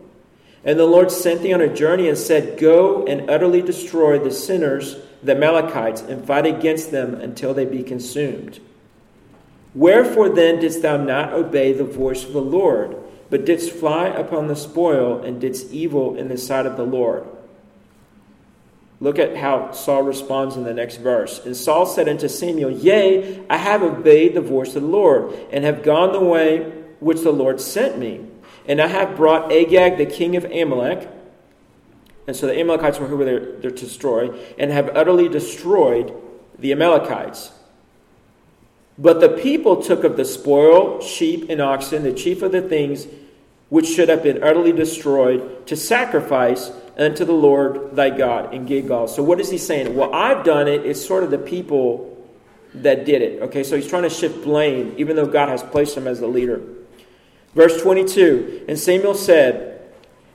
And 0.65 0.79
the 0.79 0.87
Lord 0.87 1.11
sent 1.11 1.43
thee 1.43 1.53
on 1.53 1.61
a 1.61 1.73
journey 1.73 2.09
and 2.09 2.17
said, 2.17 2.59
Go 2.59 3.05
and 3.05 3.29
utterly 3.29 3.61
destroy 3.61 4.19
the 4.19 4.31
sinners, 4.31 4.97
the 5.23 5.37
Amalekites, 5.37 6.01
and 6.01 6.27
fight 6.27 6.47
against 6.47 6.91
them 6.91 7.15
until 7.15 7.53
they 7.53 7.67
be 7.67 7.83
consumed. 7.83 8.59
Wherefore 9.75 10.31
then 10.31 10.61
didst 10.61 10.81
thou 10.81 10.97
not 10.97 11.35
obey 11.35 11.75
the 11.75 11.85
voice 11.85 12.25
of 12.25 12.33
the 12.33 12.41
Lord, 12.41 12.97
but 13.31 13.45
didst 13.45 13.73
fly 13.73 14.07
upon 14.07 14.49
the 14.49 14.57
spoil, 14.57 15.23
and 15.23 15.41
didst 15.41 15.73
evil 15.73 16.17
in 16.17 16.29
the 16.29 16.39
sight 16.39 16.67
of 16.67 16.77
the 16.77 16.85
Lord? 16.85 17.27
Look 19.01 19.19
at 19.19 19.37
how 19.37 19.71
Saul 19.73 20.03
responds 20.03 20.57
in 20.57 20.65
the 20.65 20.75
next 20.75 20.97
verse. 20.97 21.45
And 21.45 21.57
Saul 21.57 21.87
said 21.87 22.09
unto 22.09 22.27
Samuel, 22.27 22.71
Yea, 22.71 23.43
I 23.49 23.57
have 23.57 23.83
obeyed 23.83 24.35
the 24.35 24.41
voice 24.41 24.75
of 24.75 24.83
the 24.83 24.89
Lord, 24.89 25.33
and 25.53 25.65
have 25.65 25.83
gone 25.83 26.13
the 26.13 26.21
way 26.21 26.73
which 27.01 27.23
the 27.23 27.33
Lord 27.33 27.61
sent 27.61 27.99
me. 27.99 28.27
And 28.67 28.81
I 28.81 28.89
have 28.89 29.17
brought 29.17 29.53
Agag, 29.53 29.99
the 29.99 30.07
king 30.07 30.37
of 30.37 30.45
Amalek, 30.45 31.09
and 32.27 32.37
so 32.37 32.47
the 32.47 32.59
Amalekites 32.61 32.99
were 32.99 33.07
who 33.07 33.17
were 33.17 33.25
there, 33.25 33.41
to 33.41 33.71
destroy, 33.71 34.29
and 34.59 34.71
have 34.71 34.91
utterly 34.95 35.29
destroyed 35.29 36.15
the 36.59 36.73
Amalekites. 36.73 37.53
But 38.99 39.21
the 39.21 39.29
people 39.29 39.81
took 39.81 40.03
of 40.03 40.17
the 40.17 40.25
spoil, 40.25 41.01
sheep 41.01 41.49
and 41.49 41.61
oxen, 41.61 42.03
the 42.03 42.13
chief 42.13 42.43
of 42.43 42.51
the 42.51 42.63
things 42.63 43.07
which 43.69 43.87
should 43.87 44.09
have 44.09 44.23
been 44.23 44.43
utterly 44.43 44.73
destroyed, 44.73 45.67
to 45.67 45.77
sacrifice 45.77 46.73
unto 46.97 47.25
the 47.25 47.33
Lord 47.33 47.95
thy 47.95 48.11
God 48.11 48.53
in 48.53 48.67
Gilgal. 48.67 49.09
So 49.09 49.23
what 49.23 49.41
is 49.41 49.51
he 49.51 49.59
saying? 49.59 49.95
Well, 49.95 50.13
I've 50.13 50.45
done 50.45 50.67
it. 50.67 50.85
It's 50.85 51.05
sort 51.05 51.23
of 51.23 51.31
the 51.31 51.39
people 51.39 52.17
that 52.75 53.05
did 53.05 53.23
it. 53.23 53.43
Okay, 53.43 53.63
so 53.63 53.77
he's 53.77 53.89
trying 53.89 54.03
to 54.03 54.11
shift 54.11 54.43
blame, 54.43 54.95
even 54.97 55.17
though 55.17 55.27
God 55.27 55.49
has 55.49 55.63
placed 55.63 55.97
him 55.97 56.07
as 56.07 56.19
the 56.19 56.27
leader. 56.27 56.61
Verse 57.55 57.81
22 57.81 58.65
And 58.69 58.79
Samuel 58.79 59.15
said, 59.15 59.81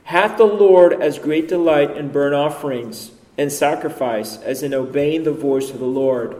Hath 0.04 0.38
the 0.38 0.44
Lord 0.44 1.02
as 1.02 1.18
great 1.18 1.48
delight 1.48 1.96
in 1.96 2.10
burnt 2.10 2.34
offerings 2.34 3.10
and 3.36 3.52
sacrifice 3.52 4.38
as 4.38 4.62
in 4.62 4.72
obeying 4.72 5.24
the 5.24 5.32
voice 5.32 5.70
of 5.70 5.80
the 5.80 5.86
Lord? 5.86 6.36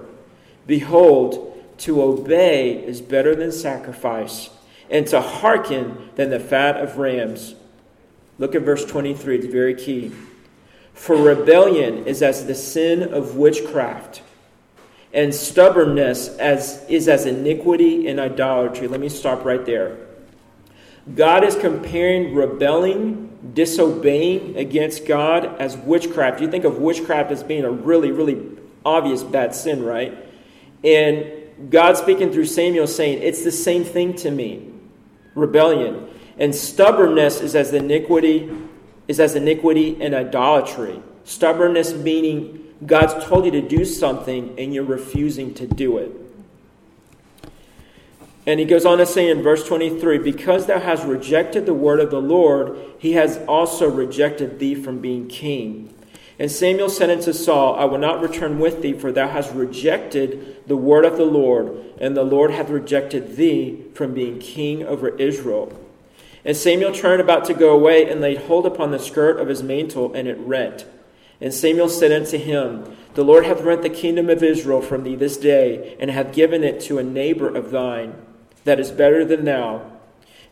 Behold, 0.66 1.53
to 1.78 2.02
obey 2.02 2.72
is 2.84 3.00
better 3.00 3.34
than 3.34 3.52
sacrifice, 3.52 4.50
and 4.90 5.06
to 5.08 5.20
hearken 5.20 6.10
than 6.16 6.30
the 6.30 6.40
fat 6.40 6.76
of 6.76 6.98
rams. 6.98 7.54
Look 8.38 8.54
at 8.54 8.62
verse 8.62 8.84
23, 8.84 9.36
it's 9.36 9.46
very 9.46 9.74
key. 9.74 10.12
For 10.92 11.16
rebellion 11.16 12.06
is 12.06 12.22
as 12.22 12.46
the 12.46 12.54
sin 12.54 13.02
of 13.02 13.36
witchcraft, 13.36 14.22
and 15.12 15.34
stubbornness 15.34 16.28
as, 16.38 16.84
is 16.88 17.08
as 17.08 17.26
iniquity 17.26 18.08
and 18.08 18.18
idolatry. 18.18 18.88
Let 18.88 19.00
me 19.00 19.08
stop 19.08 19.44
right 19.44 19.64
there. 19.64 19.98
God 21.14 21.44
is 21.44 21.54
comparing 21.54 22.34
rebelling, 22.34 23.52
disobeying 23.52 24.56
against 24.56 25.06
God 25.06 25.60
as 25.60 25.76
witchcraft. 25.76 26.40
You 26.40 26.50
think 26.50 26.64
of 26.64 26.78
witchcraft 26.78 27.30
as 27.30 27.42
being 27.42 27.64
a 27.64 27.70
really, 27.70 28.10
really 28.10 28.40
obvious 28.84 29.22
bad 29.22 29.54
sin, 29.54 29.84
right? 29.84 30.16
And 30.82 31.43
God 31.70 31.96
speaking 31.96 32.32
through 32.32 32.46
Samuel 32.46 32.86
saying, 32.86 33.22
It's 33.22 33.44
the 33.44 33.52
same 33.52 33.84
thing 33.84 34.14
to 34.16 34.30
me 34.30 34.70
rebellion. 35.34 36.08
And 36.38 36.54
stubbornness 36.54 37.40
is 37.40 37.54
as 37.54 37.72
iniquity 37.72 38.50
is 39.06 39.20
as 39.20 39.34
iniquity 39.34 40.00
and 40.00 40.14
idolatry. 40.14 41.00
Stubbornness 41.24 41.92
meaning 41.94 42.74
God's 42.84 43.24
told 43.24 43.44
you 43.44 43.50
to 43.52 43.62
do 43.62 43.84
something 43.84 44.54
and 44.58 44.74
you're 44.74 44.84
refusing 44.84 45.54
to 45.54 45.66
do 45.66 45.98
it. 45.98 46.10
And 48.46 48.60
he 48.60 48.66
goes 48.66 48.84
on 48.84 48.98
to 48.98 49.06
say 49.06 49.30
in 49.30 49.42
verse 49.42 49.66
23 49.66 50.18
Because 50.18 50.66
thou 50.66 50.78
hast 50.78 51.04
rejected 51.04 51.66
the 51.66 51.74
word 51.74 52.00
of 52.00 52.10
the 52.10 52.20
Lord, 52.20 52.78
he 52.98 53.12
has 53.12 53.38
also 53.48 53.88
rejected 53.88 54.58
thee 54.58 54.74
from 54.74 54.98
being 54.98 55.28
king. 55.28 55.94
And 56.38 56.50
Samuel 56.50 56.88
said 56.88 57.10
unto 57.10 57.32
Saul, 57.32 57.76
I 57.76 57.84
will 57.84 57.98
not 57.98 58.20
return 58.20 58.58
with 58.58 58.82
thee, 58.82 58.92
for 58.92 59.12
thou 59.12 59.28
hast 59.28 59.54
rejected 59.54 60.66
the 60.66 60.76
word 60.76 61.04
of 61.04 61.16
the 61.16 61.24
Lord, 61.24 61.76
and 61.98 62.16
the 62.16 62.24
Lord 62.24 62.50
hath 62.50 62.70
rejected 62.70 63.36
thee 63.36 63.84
from 63.94 64.14
being 64.14 64.40
king 64.40 64.82
over 64.84 65.10
Israel. 65.16 65.72
And 66.44 66.56
Samuel 66.56 66.92
turned 66.92 67.20
about 67.20 67.44
to 67.46 67.54
go 67.54 67.70
away 67.70 68.10
and 68.10 68.20
laid 68.20 68.38
hold 68.38 68.66
upon 68.66 68.90
the 68.90 68.98
skirt 68.98 69.38
of 69.38 69.48
his 69.48 69.62
mantle, 69.62 70.12
and 70.12 70.26
it 70.26 70.38
rent. 70.38 70.86
And 71.40 71.54
Samuel 71.54 71.88
said 71.88 72.10
unto 72.10 72.36
him, 72.36 72.96
The 73.14 73.24
Lord 73.24 73.46
hath 73.46 73.60
rent 73.60 73.82
the 73.82 73.88
kingdom 73.88 74.28
of 74.28 74.42
Israel 74.42 74.82
from 74.82 75.04
thee 75.04 75.14
this 75.14 75.36
day, 75.36 75.96
and 76.00 76.10
hath 76.10 76.34
given 76.34 76.64
it 76.64 76.80
to 76.82 76.98
a 76.98 77.04
neighbor 77.04 77.48
of 77.48 77.70
thine, 77.70 78.14
that 78.64 78.80
is 78.80 78.90
better 78.90 79.24
than 79.24 79.44
thou. 79.44 79.92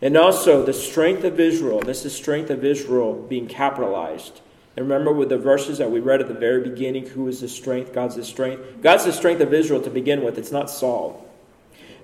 And 0.01 0.17
also 0.17 0.65
the 0.65 0.73
strength 0.73 1.25
of 1.25 1.41
Israel, 1.41 1.81
this 1.81 2.05
is 2.05 2.15
strength 2.15 2.51
of 2.51 2.65
Israel 2.65 3.15
being 3.29 3.47
capitalized. 3.47 4.41
And 4.77 4.89
remember 4.89 5.13
with 5.13 5.29
the 5.29 5.39
verses 5.39 5.79
that 5.79 5.91
we 5.91 6.01
read 6.01 6.21
at 6.21 6.29
the 6.29 6.35
very 6.35 6.63
beginning, 6.63 7.07
who 7.07 7.29
is 7.29 7.41
the 7.41 7.49
strength? 7.49 7.93
God's 7.93 8.17
the 8.17 8.25
strength. 8.25 8.81
God's 8.81 9.05
the 9.05 9.13
strength 9.13 9.41
of 9.41 9.53
Israel 9.53 9.83
to 9.83 9.91
begin 9.91 10.25
with. 10.25 10.39
It's 10.39 10.53
not 10.53 10.71
Saul. 10.71 11.29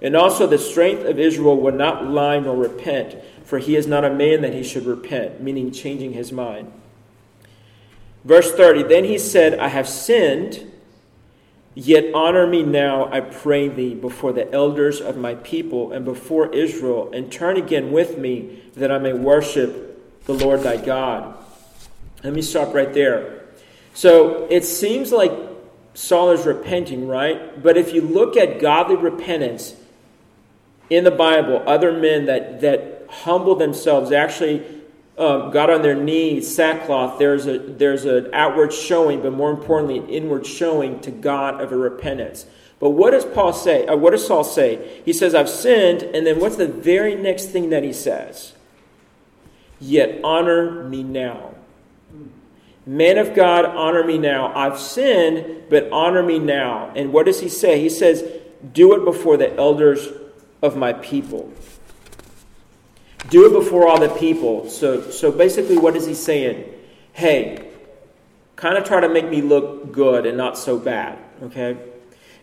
And 0.02 0.14
also 0.14 0.46
the 0.46 0.58
strength 0.58 1.04
of 1.04 1.18
Israel 1.18 1.56
would 1.56 1.74
not 1.74 2.06
lie 2.06 2.38
nor 2.38 2.56
repent, 2.56 3.16
for 3.44 3.58
he 3.58 3.74
is 3.74 3.86
not 3.86 4.04
a 4.04 4.14
man 4.14 4.42
that 4.42 4.52
he 4.52 4.62
should 4.62 4.86
repent, 4.86 5.40
meaning 5.40 5.72
changing 5.72 6.12
his 6.12 6.30
mind. 6.30 6.70
Verse 8.24 8.52
30 8.52 8.84
Then 8.84 9.04
he 9.04 9.18
said, 9.18 9.58
I 9.58 9.68
have 9.68 9.88
sinned, 9.88 10.70
yet 11.74 12.12
honor 12.14 12.46
me 12.46 12.62
now, 12.62 13.10
I 13.10 13.20
pray 13.20 13.68
thee, 13.68 13.94
before 13.94 14.32
the 14.32 14.52
elders 14.52 15.00
of 15.00 15.16
my 15.16 15.34
people 15.36 15.90
and 15.90 16.04
before 16.04 16.54
Israel, 16.54 17.10
and 17.12 17.32
turn 17.32 17.56
again 17.56 17.90
with 17.90 18.18
me, 18.18 18.62
that 18.76 18.92
I 18.92 18.98
may 18.98 19.14
worship 19.14 20.24
the 20.26 20.34
Lord 20.34 20.60
thy 20.60 20.76
God. 20.76 21.34
Let 22.24 22.32
me 22.32 22.42
stop 22.42 22.74
right 22.74 22.92
there. 22.92 23.44
So 23.94 24.46
it 24.50 24.64
seems 24.64 25.12
like 25.12 25.32
Saul 25.94 26.30
is 26.30 26.46
repenting, 26.46 27.08
right? 27.08 27.62
But 27.62 27.76
if 27.76 27.92
you 27.92 28.00
look 28.00 28.36
at 28.36 28.60
godly 28.60 28.96
repentance 28.96 29.74
in 30.90 31.04
the 31.04 31.10
Bible, 31.10 31.62
other 31.66 31.92
men 31.92 32.26
that, 32.26 32.60
that 32.60 33.06
humble 33.08 33.54
themselves, 33.54 34.12
actually 34.12 34.64
um, 35.16 35.50
got 35.50 35.70
on 35.70 35.82
their 35.82 35.96
knees, 35.96 36.54
sackcloth, 36.54 37.18
there's, 37.18 37.46
a, 37.46 37.58
there's 37.58 38.04
an 38.04 38.30
outward 38.32 38.72
showing, 38.72 39.20
but 39.20 39.32
more 39.32 39.50
importantly, 39.50 39.98
an 39.98 40.08
inward 40.08 40.46
showing 40.46 41.00
to 41.00 41.10
God 41.10 41.60
of 41.60 41.72
a 41.72 41.76
repentance. 41.76 42.46
But 42.80 42.90
what 42.90 43.10
does 43.10 43.24
Paul 43.24 43.52
say? 43.52 43.86
Uh, 43.86 43.96
what 43.96 44.12
does 44.12 44.24
Saul 44.24 44.44
say? 44.44 45.02
He 45.04 45.12
says, 45.12 45.34
I've 45.34 45.48
sinned, 45.48 46.02
and 46.02 46.24
then 46.26 46.38
what's 46.38 46.56
the 46.56 46.68
very 46.68 47.16
next 47.16 47.46
thing 47.46 47.70
that 47.70 47.82
he 47.82 47.92
says? 47.92 48.54
Yet 49.80 50.20
honor 50.22 50.84
me 50.84 51.02
now. 51.02 51.47
Man 52.88 53.18
of 53.18 53.34
God, 53.34 53.66
honor 53.66 54.02
me 54.02 54.16
now. 54.16 54.50
I've 54.56 54.78
sinned, 54.78 55.64
but 55.68 55.90
honor 55.92 56.22
me 56.22 56.38
now. 56.38 56.90
And 56.96 57.12
what 57.12 57.26
does 57.26 57.38
he 57.38 57.50
say? 57.50 57.82
He 57.82 57.90
says, 57.90 58.24
Do 58.72 58.94
it 58.94 59.04
before 59.04 59.36
the 59.36 59.54
elders 59.56 60.08
of 60.62 60.74
my 60.74 60.94
people. 60.94 61.52
Do 63.28 63.44
it 63.44 63.52
before 63.52 63.86
all 63.86 64.00
the 64.00 64.08
people. 64.08 64.70
So, 64.70 65.10
so 65.10 65.30
basically, 65.30 65.76
what 65.76 65.96
is 65.96 66.06
he 66.06 66.14
saying? 66.14 66.64
Hey, 67.12 67.72
kind 68.56 68.78
of 68.78 68.84
try 68.84 69.00
to 69.00 69.08
make 69.10 69.28
me 69.28 69.42
look 69.42 69.92
good 69.92 70.24
and 70.24 70.38
not 70.38 70.56
so 70.56 70.78
bad. 70.78 71.18
Okay? 71.42 71.76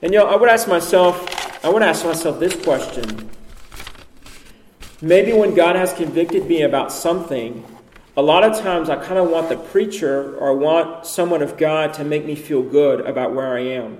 And 0.03 0.13
you 0.13 0.19
know, 0.19 0.27
I 0.27 0.35
would 0.35 0.49
ask 0.49 0.67
myself, 0.67 1.65
I 1.65 1.69
would 1.69 1.81
ask 1.81 2.05
myself 2.05 2.39
this 2.39 2.55
question. 2.63 3.31
Maybe 5.01 5.33
when 5.33 5.55
God 5.55 5.75
has 5.75 5.91
convicted 5.91 6.45
me 6.45 6.61
about 6.61 6.91
something, 6.91 7.65
a 8.17 8.21
lot 8.21 8.43
of 8.43 8.57
times 8.61 8.89
I 8.89 8.95
kind 8.95 9.19
of 9.19 9.29
want 9.29 9.49
the 9.49 9.57
preacher 9.57 10.37
or 10.37 10.55
want 10.55 11.05
someone 11.05 11.41
of 11.41 11.57
God 11.57 11.93
to 11.95 12.03
make 12.03 12.25
me 12.25 12.35
feel 12.35 12.63
good 12.63 13.01
about 13.01 13.33
where 13.33 13.55
I 13.55 13.61
am. 13.61 13.97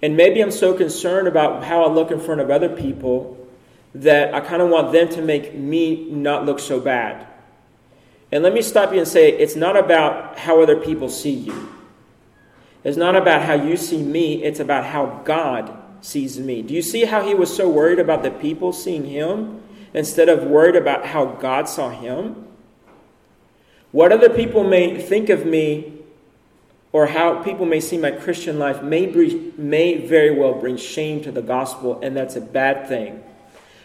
And 0.00 0.16
maybe 0.16 0.40
I'm 0.40 0.50
so 0.50 0.74
concerned 0.74 1.28
about 1.28 1.62
how 1.62 1.84
I 1.84 1.92
look 1.92 2.10
in 2.10 2.18
front 2.18 2.40
of 2.40 2.50
other 2.50 2.70
people 2.70 3.38
that 3.94 4.34
I 4.34 4.40
kind 4.40 4.62
of 4.62 4.70
want 4.70 4.92
them 4.92 5.08
to 5.10 5.22
make 5.22 5.54
me 5.54 6.10
not 6.10 6.46
look 6.46 6.58
so 6.58 6.80
bad. 6.80 7.26
And 8.32 8.42
let 8.42 8.54
me 8.54 8.62
stop 8.62 8.92
you 8.92 8.98
and 8.98 9.06
say 9.06 9.30
it's 9.30 9.56
not 9.56 9.76
about 9.76 10.38
how 10.38 10.62
other 10.62 10.76
people 10.76 11.10
see 11.10 11.34
you. 11.34 11.68
It's 12.82 12.96
not 12.96 13.14
about 13.14 13.42
how 13.42 13.54
you 13.54 13.76
see 13.76 14.02
me, 14.02 14.42
it's 14.42 14.58
about 14.58 14.86
how 14.86 15.20
God 15.24 15.72
sees 16.00 16.40
me. 16.40 16.62
Do 16.62 16.74
you 16.74 16.82
see 16.82 17.04
how 17.04 17.22
he 17.22 17.34
was 17.34 17.54
so 17.54 17.68
worried 17.68 18.00
about 18.00 18.22
the 18.22 18.30
people 18.30 18.72
seeing 18.72 19.04
him 19.04 19.62
instead 19.94 20.28
of 20.28 20.44
worried 20.44 20.74
about 20.74 21.06
how 21.06 21.26
God 21.26 21.68
saw 21.68 21.90
him? 21.90 22.48
What 23.92 24.10
other 24.10 24.30
people 24.30 24.64
may 24.64 25.00
think 25.00 25.28
of 25.28 25.46
me 25.46 25.92
or 26.92 27.06
how 27.06 27.42
people 27.42 27.66
may 27.66 27.80
see 27.80 27.96
my 27.96 28.10
Christian 28.10 28.58
life 28.58 28.82
may, 28.82 29.06
may 29.56 30.06
very 30.06 30.30
well 30.30 30.54
bring 30.54 30.76
shame 30.76 31.22
to 31.22 31.32
the 31.32 31.42
gospel, 31.42 32.00
and 32.02 32.16
that's 32.16 32.36
a 32.36 32.40
bad 32.40 32.88
thing. 32.88 33.22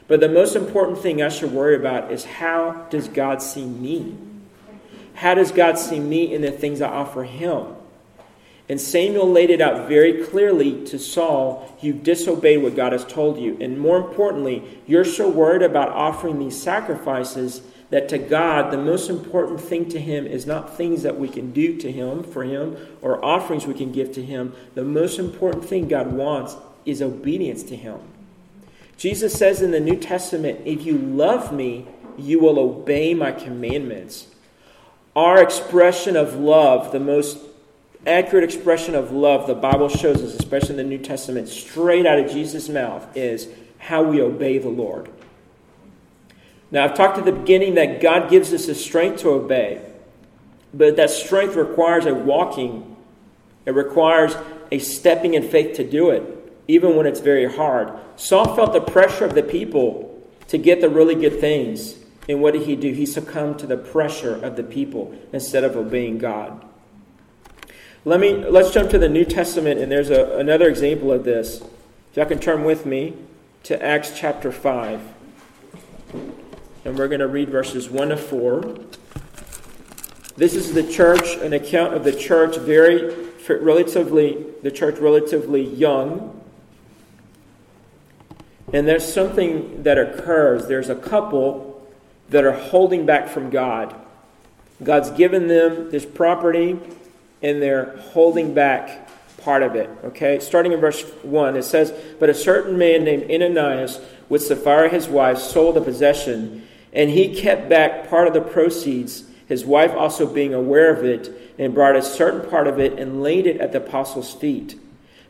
But 0.08 0.20
the 0.20 0.30
most 0.30 0.56
important 0.56 1.00
thing 1.00 1.22
I 1.22 1.30
should 1.30 1.52
worry 1.52 1.76
about 1.76 2.12
is 2.12 2.24
how 2.24 2.88
does 2.90 3.08
God 3.08 3.42
see 3.42 3.66
me? 3.66 4.18
How 5.16 5.34
does 5.34 5.52
God 5.52 5.78
see 5.78 6.00
me 6.00 6.34
in 6.34 6.42
the 6.42 6.52
things 6.52 6.82
I 6.82 6.90
offer 6.90 7.24
Him? 7.24 7.76
And 8.70 8.80
Samuel 8.80 9.32
laid 9.32 9.50
it 9.50 9.62
out 9.62 9.88
very 9.88 10.26
clearly 10.26 10.86
to 10.88 11.00
Saul 11.00 11.78
you 11.82 11.94
disobeyed 11.94 12.62
what 12.62 12.76
God 12.76 12.92
has 12.92 13.06
told 13.06 13.40
you. 13.40 13.58
And 13.62 13.80
more 13.80 13.98
importantly, 13.98 14.64
you're 14.86 15.06
so 15.06 15.30
worried 15.30 15.62
about 15.62 15.90
offering 15.90 16.40
these 16.40 16.62
sacrifices 16.62 17.62
that 17.90 18.10
to 18.10 18.18
God, 18.18 18.72
the 18.72 18.78
most 18.78 19.10
important 19.10 19.62
thing 19.62 19.88
to 19.90 20.00
Him 20.00 20.28
is 20.28 20.46
not 20.46 20.76
things 20.76 21.04
that 21.04 21.18
we 21.18 21.30
can 21.30 21.52
do 21.52 21.78
to 21.78 21.92
Him, 21.92 22.24
for 22.24 22.44
Him, 22.44 22.76
or 23.02 23.24
offerings 23.24 23.66
we 23.66 23.74
can 23.74 23.92
give 23.92 24.12
to 24.14 24.24
Him. 24.24 24.54
The 24.76 24.84
most 24.84 25.20
important 25.20 25.66
thing 25.66 25.88
God 25.88 26.12
wants 26.12 26.56
is 26.86 27.02
obedience 27.02 27.64
to 27.64 27.76
Him. 27.76 28.00
Jesus 28.98 29.34
says 29.34 29.62
in 29.62 29.72
the 29.72 29.80
New 29.80 29.96
Testament, 29.96 30.62
If 30.66 30.86
you 30.86 30.98
love 30.98 31.54
me, 31.54 31.88
you 32.18 32.40
will 32.40 32.60
obey 32.60 33.14
my 33.14 33.32
commandments. 33.32 34.28
Our 35.16 35.42
expression 35.42 36.16
of 36.16 36.36
love, 36.36 36.92
the 36.92 37.00
most 37.00 37.38
accurate 38.06 38.44
expression 38.44 38.96
of 38.96 39.12
love 39.12 39.48
the 39.48 39.56
Bible 39.56 39.90
shows 39.90 40.22
us, 40.22 40.34
especially 40.34 40.72
in 40.72 40.78
the 40.78 40.84
New 40.84 40.98
Testament, 40.98 41.48
straight 41.48 42.06
out 42.06 42.20
of 42.20 42.32
Jesus' 42.32 42.70
mouth, 42.70 43.16
is 43.16 43.48
how 43.78 44.04
we 44.04 44.22
obey 44.22 44.58
the 44.58 44.70
Lord. 44.70 45.10
Now, 46.72 46.84
I've 46.84 46.96
talked 46.96 47.18
at 47.18 47.26
the 47.26 47.32
beginning 47.32 47.76
that 47.76 48.02
God 48.02 48.30
gives 48.30 48.54
us 48.54 48.66
the 48.66 48.76
strength 48.76 49.22
to 49.22 49.30
obey, 49.30 49.82
but 50.74 50.98
that 50.98 51.10
strength 51.10 51.56
requires 51.56 52.06
a 52.06 52.14
walking, 52.14 52.96
it 53.66 53.72
requires 53.72 54.36
a 54.72 54.80
stepping 54.80 55.34
in 55.34 55.48
faith 55.48 55.78
to 55.78 55.90
do 55.90 56.10
it, 56.10 56.24
even 56.68 56.96
when 56.96 57.06
it's 57.06 57.22
very 57.22 57.52
hard. 57.52 57.92
Saul 58.18 58.56
felt 58.56 58.74
the 58.74 58.82
pressure 58.82 59.24
of 59.24 59.34
the 59.34 59.44
people 59.44 60.14
to 60.50 60.58
get 60.58 60.82
the 60.82 60.90
really 60.90 61.16
good 61.16 61.40
things. 61.40 61.96
And 62.28 62.42
what 62.42 62.54
did 62.54 62.64
he 62.64 62.76
do? 62.76 62.92
He 62.92 63.06
succumbed 63.06 63.60
to 63.60 63.68
the 63.68 63.78
pressure 63.78 64.36
of 64.36 64.58
the 64.58 64.64
people 64.64 65.18
instead 65.32 65.64
of 65.64 65.78
obeying 65.78 66.18
God. 66.18 66.66
Let 68.04 68.20
me 68.20 68.34
let's 68.34 68.72
jump 68.72 68.90
to 68.92 69.00
the 69.00 69.10
New 69.10 69.26
Testament, 69.26 69.80
and 69.80 69.92
there's 69.92 70.10
a, 70.10 70.38
another 70.38 70.68
example 70.68 71.12
of 71.12 71.24
this. 71.24 71.62
If 72.12 72.18
y'all 72.18 72.26
can 72.26 72.40
turn 72.40 72.64
with 72.64 72.86
me 72.86 73.14
to 73.64 73.82
Acts 73.82 74.18
chapter 74.18 74.52
5 74.52 75.02
and 76.88 76.98
we're 76.98 77.10
going 77.10 77.20
to 77.20 77.28
read 77.28 77.50
verses 77.50 77.90
1 77.90 78.10
to 78.10 78.16
4. 78.16 78.78
This 80.38 80.56
is 80.56 80.74
the 80.74 80.90
church, 80.90 81.36
an 81.36 81.52
account 81.52 81.94
of 81.94 82.06
the 82.06 82.14
church, 82.14 82.56
very 82.56 83.14
relatively, 83.50 84.46
the 84.64 84.72
church 84.72 84.98
relatively 84.98 85.66
young. 85.66 86.42
And 88.72 88.88
there's 88.88 89.04
something 89.04 89.84
that 89.84 89.98
occurs. 89.98 90.68
There's 90.68 90.88
a 90.88 90.96
couple 90.96 91.86
that 92.30 92.46
are 92.46 92.54
holding 92.54 93.06
back 93.06 93.28
from 93.28 93.50
God. 93.50 93.94
God's 94.82 95.10
given 95.10 95.50
them 95.50 95.92
this 95.92 96.06
property, 96.06 96.80
and 97.42 97.62
they're 97.62 97.98
holding 97.98 98.54
back 98.54 99.10
part 99.40 99.62
of 99.62 99.76
it. 99.76 99.90
Okay? 100.06 100.40
Starting 100.40 100.72
in 100.72 100.80
verse 100.80 101.04
1, 101.24 101.58
it 101.58 101.64
says, 101.64 101.92
But 102.18 102.30
a 102.30 102.34
certain 102.34 102.78
man 102.78 103.04
named 103.04 103.30
Ananias, 103.30 104.00
with 104.30 104.42
Sapphira 104.42 104.88
his 104.88 105.10
wife, 105.10 105.38
sold 105.38 105.76
a 105.76 105.82
possession 105.82 106.64
and 106.98 107.12
he 107.12 107.34
kept 107.34 107.70
back 107.70 108.10
part 108.10 108.28
of 108.28 108.34
the 108.34 108.42
proceeds, 108.42 109.24
his 109.48 109.64
wife 109.64 109.92
also 109.92 110.26
being 110.26 110.56
aware 110.56 110.92
of 110.92 111.06
it, 111.06 111.30
and 111.60 111.76
brought 111.76 111.96
a 111.96 112.02
certain 112.02 112.50
part 112.50 112.66
of 112.66 112.80
it 112.80 112.98
and 112.98 113.22
laid 113.22 113.46
it 113.46 113.62
at 113.62 113.72
the 113.72 113.78
apostles' 113.78 114.34
feet. 114.34 114.78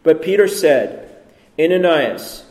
But 0.02 0.22
Peter 0.22 0.48
said, 0.48 1.14
Ananias, 1.60 2.46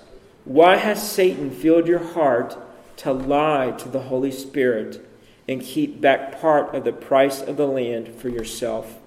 why 0.45 0.77
has 0.77 1.11
Satan 1.11 1.51
filled 1.51 1.89
your 1.89 2.13
heart 2.13 2.59
to 2.99 3.13
lie 3.13 3.71
to 3.79 3.89
the 3.89 4.03
Holy 4.03 4.31
Spirit 4.31 5.03
and 5.49 5.63
keep 5.63 5.99
back 5.99 6.39
part 6.39 6.75
of 6.75 6.85
the 6.85 6.93
price 6.93 7.41
of 7.41 7.57
the 7.57 7.67
land 7.67 8.09
for 8.17 8.29
yourself? 8.29 8.99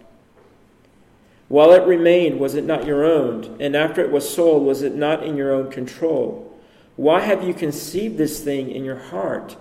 While 1.49 1.71
it 1.71 1.85
remained, 1.85 2.39
was 2.39 2.55
it 2.55 2.65
not 2.65 2.87
your 2.87 3.05
own? 3.05 3.57
And 3.59 3.75
after 3.75 4.01
it 4.01 4.11
was 4.11 4.27
sold, 4.27 4.65
was 4.65 4.81
it 4.81 4.95
not 4.95 5.23
in 5.23 5.37
your 5.37 5.51
own 5.51 5.69
control? 5.69 6.59
Why 6.95 7.19
have 7.19 7.43
you 7.43 7.53
conceived 7.53 8.17
this 8.17 8.43
thing 8.43 8.71
in 8.71 8.83
your 8.83 8.97
heart? 8.97 9.55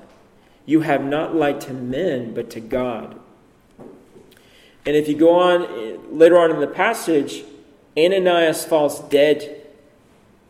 You 0.68 0.82
have 0.82 1.02
not 1.02 1.34
lied 1.34 1.62
to 1.62 1.72
men, 1.72 2.34
but 2.34 2.50
to 2.50 2.60
God. 2.60 3.18
And 4.84 4.94
if 4.96 5.08
you 5.08 5.16
go 5.16 5.30
on 5.30 6.18
later 6.18 6.38
on 6.38 6.50
in 6.50 6.60
the 6.60 6.66
passage, 6.66 7.42
Ananias 7.96 8.66
falls 8.66 9.00
dead 9.08 9.66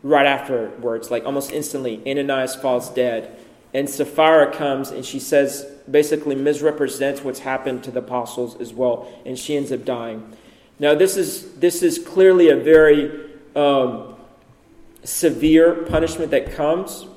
right 0.03 0.25
afterwards, 0.25 1.09
like 1.09 1.23
almost 1.23 1.53
instantly. 1.53 2.01
Ananias 2.05 2.53
falls 2.53 2.89
dead. 2.89 3.33
And 3.73 3.89
Sapphira 3.89 4.51
comes 4.51 4.89
and 4.91 5.05
she 5.05 5.21
says, 5.21 5.65
basically 5.89 6.35
misrepresents 6.35 7.23
what's 7.23 7.39
happened 7.39 7.85
to 7.85 7.91
the 7.91 7.99
apostles 7.99 8.59
as 8.59 8.73
well, 8.73 9.09
and 9.25 9.39
she 9.39 9.55
ends 9.55 9.71
up 9.71 9.85
dying. 9.85 10.33
Now, 10.79 10.95
this 10.95 11.15
is, 11.15 11.53
this 11.53 11.81
is 11.81 11.97
clearly 11.97 12.49
a 12.49 12.57
very 12.57 13.09
um, 13.55 14.17
severe 15.05 15.75
punishment 15.75 16.31
that 16.31 16.51
comes 16.51 17.07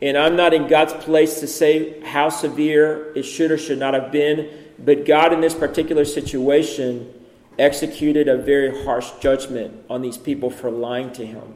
and 0.00 0.16
I'm 0.16 0.36
not 0.36 0.54
in 0.54 0.68
God's 0.68 0.92
place 0.92 1.40
to 1.40 1.46
say 1.46 2.00
how 2.02 2.28
severe 2.28 3.12
it 3.14 3.24
should 3.24 3.50
or 3.50 3.58
should 3.58 3.78
not 3.78 3.94
have 3.94 4.12
been, 4.12 4.48
but 4.78 5.04
God, 5.04 5.32
in 5.32 5.40
this 5.40 5.54
particular 5.54 6.04
situation, 6.04 7.12
executed 7.58 8.28
a 8.28 8.36
very 8.36 8.84
harsh 8.84 9.10
judgment 9.20 9.84
on 9.90 10.00
these 10.02 10.16
people 10.16 10.50
for 10.50 10.70
lying 10.70 11.12
to 11.14 11.26
Him. 11.26 11.54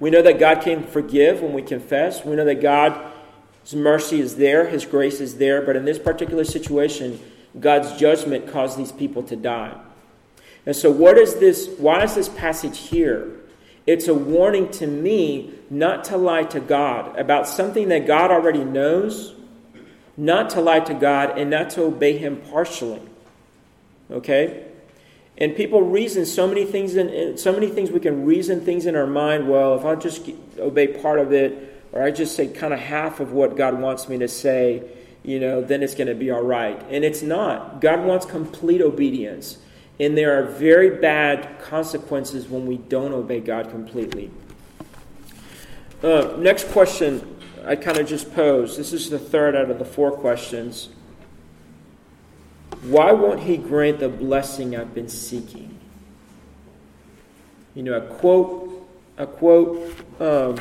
We 0.00 0.10
know 0.10 0.22
that 0.22 0.38
God 0.38 0.62
can 0.62 0.84
forgive 0.84 1.42
when 1.42 1.52
we 1.52 1.62
confess. 1.62 2.24
We 2.24 2.34
know 2.34 2.46
that 2.46 2.62
God's 2.62 3.74
mercy 3.74 4.20
is 4.20 4.36
there, 4.36 4.66
His 4.66 4.86
grace 4.86 5.20
is 5.20 5.36
there, 5.36 5.60
but 5.60 5.76
in 5.76 5.84
this 5.84 5.98
particular 5.98 6.44
situation, 6.44 7.20
God's 7.60 8.00
judgment 8.00 8.50
caused 8.50 8.78
these 8.78 8.90
people 8.90 9.22
to 9.24 9.36
die. 9.36 9.78
And 10.64 10.74
so, 10.74 10.90
what 10.90 11.18
is 11.18 11.36
this? 11.36 11.68
Why 11.76 12.04
is 12.04 12.14
this 12.14 12.28
passage 12.30 12.78
here? 12.78 13.41
It's 13.86 14.08
a 14.08 14.14
warning 14.14 14.70
to 14.72 14.86
me 14.86 15.52
not 15.70 16.04
to 16.04 16.16
lie 16.16 16.44
to 16.44 16.60
God 16.60 17.18
about 17.18 17.48
something 17.48 17.88
that 17.88 18.06
God 18.06 18.30
already 18.30 18.64
knows, 18.64 19.34
not 20.16 20.50
to 20.50 20.60
lie 20.60 20.80
to 20.80 20.94
God, 20.94 21.38
and 21.38 21.50
not 21.50 21.70
to 21.70 21.82
obey 21.82 22.16
Him 22.18 22.36
partially. 22.50 23.00
Okay? 24.10 24.66
And 25.38 25.56
people 25.56 25.82
reason 25.82 26.26
so 26.26 26.46
many 26.46 26.64
things 26.64 26.94
in 26.94 27.38
so 27.38 27.52
many 27.52 27.68
things 27.68 27.90
we 27.90 28.00
can 28.00 28.26
reason 28.26 28.60
things 28.60 28.86
in 28.86 28.94
our 28.94 29.06
mind. 29.06 29.48
Well, 29.48 29.76
if 29.78 29.84
I 29.84 29.94
just 29.94 30.28
obey 30.58 30.88
part 30.88 31.18
of 31.18 31.32
it, 31.32 31.84
or 31.92 32.02
I 32.02 32.10
just 32.10 32.36
say 32.36 32.48
kind 32.48 32.72
of 32.72 32.78
half 32.78 33.20
of 33.20 33.32
what 33.32 33.56
God 33.56 33.80
wants 33.80 34.08
me 34.08 34.18
to 34.18 34.28
say, 34.28 34.82
you 35.22 35.40
know, 35.40 35.62
then 35.62 35.82
it's 35.82 35.94
going 35.94 36.08
to 36.08 36.14
be 36.14 36.30
all 36.30 36.42
right. 36.42 36.80
And 36.90 37.04
it's 37.04 37.22
not. 37.22 37.80
God 37.80 38.04
wants 38.04 38.26
complete 38.26 38.80
obedience. 38.80 39.58
And 40.00 40.16
there 40.16 40.38
are 40.38 40.44
very 40.44 40.90
bad 40.90 41.60
consequences 41.60 42.48
when 42.48 42.66
we 42.66 42.76
don't 42.76 43.12
obey 43.12 43.40
God 43.40 43.70
completely. 43.70 44.30
Uh, 46.02 46.34
next 46.38 46.68
question 46.70 47.38
I 47.64 47.76
kind 47.76 47.98
of 47.98 48.08
just 48.08 48.34
posed. 48.34 48.76
This 48.76 48.92
is 48.92 49.10
the 49.10 49.18
third 49.18 49.54
out 49.54 49.70
of 49.70 49.78
the 49.78 49.84
four 49.84 50.10
questions. 50.10 50.88
Why 52.82 53.12
won't 53.12 53.40
He 53.40 53.56
grant 53.56 54.00
the 54.00 54.08
blessing 54.08 54.76
I've 54.76 54.94
been 54.94 55.08
seeking? 55.08 55.78
You 57.74 57.84
know, 57.84 57.94
a 57.94 58.00
quote, 58.00 58.88
a 59.16 59.26
quote 59.26 59.94
um, 60.20 60.56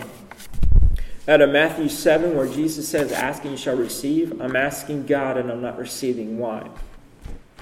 out 1.27 1.41
of 1.41 1.49
Matthew 1.49 1.89
7 1.89 2.35
where 2.35 2.47
Jesus 2.47 2.87
says, 2.87 3.11
Asking 3.11 3.51
you 3.51 3.57
shall 3.57 3.75
receive. 3.75 4.39
I'm 4.39 4.55
asking 4.55 5.07
God 5.07 5.37
and 5.37 5.51
I'm 5.51 5.61
not 5.61 5.79
receiving. 5.79 6.37
Why? 6.37 6.69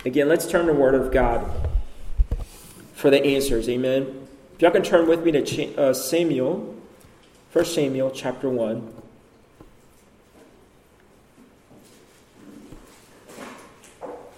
Again, 0.05 0.29
let's 0.29 0.47
turn 0.47 0.67
to 0.67 0.73
the 0.73 0.79
Word 0.79 0.95
of 0.95 1.12
God 1.12 1.49
for 2.93 3.09
the 3.09 3.23
answers. 3.23 3.67
Amen. 3.67 4.27
If 4.55 4.62
y'all 4.62 4.71
can 4.71 4.83
turn 4.83 5.07
with 5.07 5.23
me 5.23 5.31
to 5.31 5.75
uh, 5.75 5.93
Samuel, 5.93 6.75
1 7.51 7.65
Samuel 7.65 8.12
chapter 8.12 8.49
1. 8.49 8.93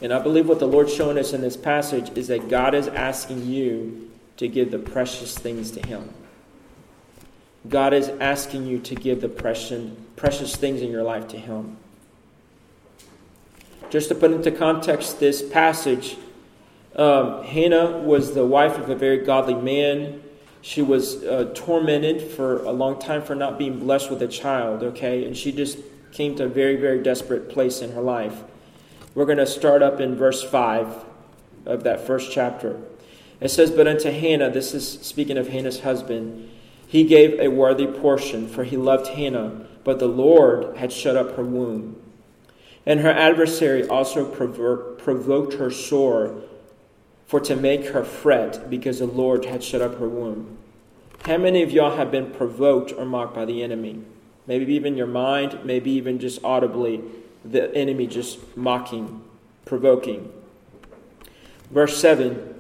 And 0.02 0.12
I 0.12 0.20
believe 0.20 0.48
what 0.48 0.60
the 0.60 0.68
Lord's 0.68 0.94
showing 0.94 1.20
us 1.20 1.32
in 1.32 1.42
this 1.42 1.56
passage 1.56 2.18
is 2.18 2.28
that 2.28 2.50
God 2.50 2.74
is 2.74 2.88
asking 2.88 3.46
you 3.46 4.12
to 4.38 4.48
give 4.48 4.72
the 4.72 4.80
precious 4.80 5.38
things 5.38 5.70
to 5.72 5.86
Him. 5.86 6.10
God 7.70 7.94
is 7.94 8.10
asking 8.10 8.66
you 8.66 8.80
to 8.80 8.96
give 8.96 9.22
the 9.22 9.30
precious, 9.30 9.92
precious 10.16 10.56
things 10.56 10.82
in 10.82 10.90
your 10.90 11.04
life 11.04 11.28
to 11.30 11.38
Him. 11.38 11.78
Just 13.92 14.10
to 14.10 14.16
put 14.16 14.32
into 14.32 14.50
context 14.52 15.20
this 15.20 15.44
passage, 15.48 16.18
Um, 16.94 17.44
Hannah 17.46 18.00
was 18.00 18.34
the 18.34 18.46
wife 18.46 18.78
of 18.78 18.90
a 18.90 18.96
very 18.96 19.20
godly 19.20 19.54
man. 19.54 20.22
She 20.62 20.82
was 20.82 21.24
uh, 21.24 21.52
tormented 21.56 22.22
for 22.22 22.64
a 22.64 22.72
long 22.72 23.00
time 23.00 23.22
for 23.22 23.34
not 23.34 23.58
being 23.58 23.80
blessed 23.80 24.10
with 24.10 24.22
a 24.22 24.28
child, 24.28 24.84
okay? 24.84 25.24
And 25.24 25.36
she 25.38 25.54
just 25.54 25.78
came 26.12 26.36
to 26.36 26.46
a 26.46 26.50
very, 26.50 26.76
very 26.76 27.02
desperate 27.02 27.50
place 27.50 27.82
in 27.82 27.94
her 27.94 28.02
life. 28.02 28.44
We're 29.16 29.26
going 29.26 29.38
to 29.38 29.48
start 29.48 29.82
up 29.82 30.02
in 30.02 30.16
verse 30.16 30.44
5 30.44 31.06
of 31.66 31.84
that 31.84 32.06
first 32.06 32.32
chapter. 32.32 32.78
It 33.40 33.50
says, 33.50 33.72
But 33.72 33.88
unto 33.88 34.12
Hannah, 34.12 34.52
this 34.52 34.74
is 34.74 35.00
speaking 35.02 35.38
of 35.38 35.48
Hannah's 35.48 35.80
husband, 35.80 36.50
he 36.86 37.06
gave 37.06 37.40
a 37.40 37.48
worthy 37.48 37.88
portion, 37.88 38.50
for 38.50 38.66
he 38.66 38.76
loved 38.76 39.08
Hannah, 39.08 39.66
but 39.86 40.00
the 40.00 40.10
Lord 40.10 40.76
had 40.76 40.92
shut 40.92 41.16
up 41.16 41.38
her 41.38 41.44
womb. 41.44 41.96
And 42.86 43.02
her 43.02 43.12
adversary 43.12 43.88
also 43.88 44.26
provoked 44.26 45.54
her 45.54 45.72
sore, 45.72 46.42
for 47.28 47.40
to 47.40 47.56
make 47.56 47.88
her 47.88 48.04
fret, 48.04 48.70
because 48.70 49.00
the 49.00 49.06
Lord 49.06 49.46
had 49.46 49.64
shut 49.64 49.82
up 49.82 50.00
her 50.00 50.10
womb. 50.10 50.58
How 51.26 51.38
many 51.38 51.62
of 51.62 51.72
y'all 51.72 51.96
have 51.96 52.12
been 52.12 52.32
provoked 52.32 52.92
or 52.92 53.06
mocked 53.06 53.36
by 53.36 53.46
the 53.46 53.62
enemy? 53.62 54.02
Maybe 54.48 54.74
even 54.74 54.98
your 54.98 55.08
mind, 55.08 55.60
maybe 55.64 55.92
even 55.92 56.20
just 56.20 56.44
audibly, 56.44 57.02
the 57.46 57.74
enemy 57.76 58.08
just 58.08 58.58
mocking, 58.58 59.22
provoking. 59.66 60.32
Verse 61.70 61.98
7 61.98 62.56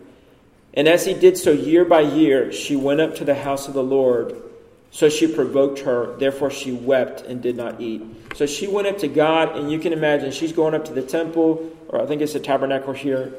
And 0.74 0.88
as 0.88 1.06
he 1.06 1.14
did 1.14 1.38
so 1.38 1.52
year 1.52 1.84
by 1.84 2.02
year, 2.02 2.52
she 2.52 2.76
went 2.76 3.02
up 3.02 3.16
to 3.16 3.26
the 3.26 3.36
house 3.36 3.68
of 3.68 3.74
the 3.74 3.84
Lord. 3.84 4.41
So 4.94 5.08
she 5.08 5.26
provoked 5.26 5.80
her, 5.80 6.18
therefore 6.18 6.52
she 6.52 6.74
wept 6.74 7.22
and 7.22 7.42
did 7.42 7.56
not 7.56 7.80
eat. 7.80 8.04
So 8.36 8.46
she 8.46 8.68
went 8.68 8.88
up 8.88 8.98
to 9.00 9.08
God, 9.08 9.58
and 9.58 9.72
you 9.72 9.80
can 9.80 9.94
imagine 9.94 10.32
she's 10.32 10.52
going 10.52 10.76
up 10.76 10.84
to 10.86 10.94
the 10.94 11.02
temple, 11.02 11.72
or 11.88 12.02
I 12.02 12.06
think 12.06 12.22
it's 12.22 12.34
the 12.34 12.42
tabernacle 12.42 12.94
here, 12.94 13.34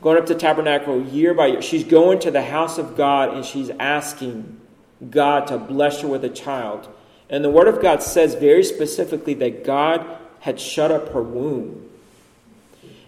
going 0.00 0.18
up 0.18 0.26
to 0.26 0.34
tabernacle 0.34 1.00
year 1.00 1.34
by 1.34 1.46
year. 1.46 1.62
She's 1.62 1.84
going 1.84 2.18
to 2.20 2.32
the 2.32 2.42
house 2.42 2.78
of 2.78 2.96
God, 2.96 3.32
and 3.32 3.44
she's 3.44 3.70
asking 3.70 4.60
God 5.08 5.46
to 5.46 5.58
bless 5.58 6.00
her 6.00 6.08
with 6.08 6.24
a 6.24 6.28
child. 6.28 6.88
And 7.30 7.44
the 7.44 7.50
Word 7.50 7.68
of 7.68 7.80
God 7.80 8.02
says 8.02 8.34
very 8.34 8.64
specifically 8.64 9.34
that 9.34 9.64
God 9.64 10.04
had 10.40 10.58
shut 10.58 10.90
up 10.90 11.12
her 11.12 11.22
womb. 11.22 11.88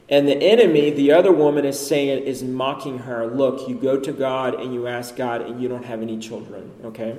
And 0.08 0.28
the 0.28 0.36
enemy, 0.36 0.90
the 0.90 1.10
other 1.10 1.32
woman, 1.32 1.64
is 1.64 1.84
saying, 1.84 2.22
is 2.22 2.42
mocking 2.44 3.00
her. 3.00 3.26
Look, 3.26 3.68
you 3.68 3.74
go 3.74 3.98
to 3.98 4.12
God 4.12 4.54
and 4.54 4.72
you 4.72 4.86
ask 4.86 5.16
God, 5.16 5.40
and 5.40 5.60
you 5.60 5.68
don't 5.68 5.84
have 5.84 6.02
any 6.02 6.18
children. 6.18 6.70
Okay? 6.84 7.16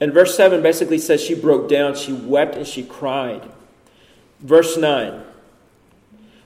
And 0.00 0.12
verse 0.12 0.36
7 0.36 0.62
basically 0.62 0.98
says 0.98 1.22
she 1.22 1.34
broke 1.34 1.68
down, 1.68 1.94
she 1.94 2.12
wept, 2.12 2.54
and 2.54 2.66
she 2.66 2.84
cried. 2.84 3.50
Verse 4.40 4.76
9 4.76 5.24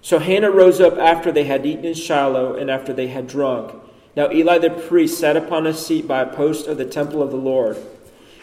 So 0.01 0.19
Hannah 0.19 0.51
rose 0.51 0.81
up 0.81 0.97
after 0.97 1.31
they 1.31 1.45
had 1.45 1.67
eaten 1.67 1.85
in 1.85 1.95
Shiloh 1.95 2.55
and 2.55 2.71
after 2.71 2.93
they 2.93 3.09
had 3.09 3.27
drunk. 3.27 3.75
Now 4.17 4.31
Eli 4.31 4.59
the 4.59 4.71
priest 4.71 5.19
sat 5.19 5.37
upon 5.37 5.67
a 5.67 5.75
seat 5.75 6.07
by 6.07 6.23
a 6.23 6.35
post 6.35 6.67
of 6.67 6.79
the 6.79 6.85
temple 6.85 7.23
of 7.23 7.31
the 7.31 7.37
Lord. 7.37 7.77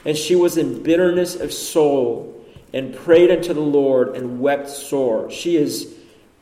And 0.05 0.17
she 0.17 0.35
was 0.35 0.57
in 0.57 0.81
bitterness 0.83 1.35
of 1.35 1.51
soul 1.51 2.35
and 2.73 2.95
prayed 2.95 3.31
unto 3.31 3.53
the 3.53 3.59
Lord 3.59 4.15
and 4.15 4.39
wept 4.39 4.69
sore. 4.69 5.29
She 5.29 5.55
is 5.55 5.93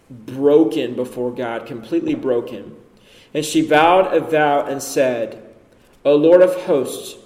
broken 0.09 0.95
before 0.95 1.31
God, 1.31 1.65
completely 1.65 2.15
broken. 2.15 2.75
And 3.33 3.43
she 3.43 3.61
vowed 3.61 4.13
a 4.13 4.19
vow 4.19 4.65
and 4.65 4.81
said, 4.81 5.43
O 6.05 6.15
Lord 6.15 6.41
of 6.41 6.53
hosts, 6.63 7.17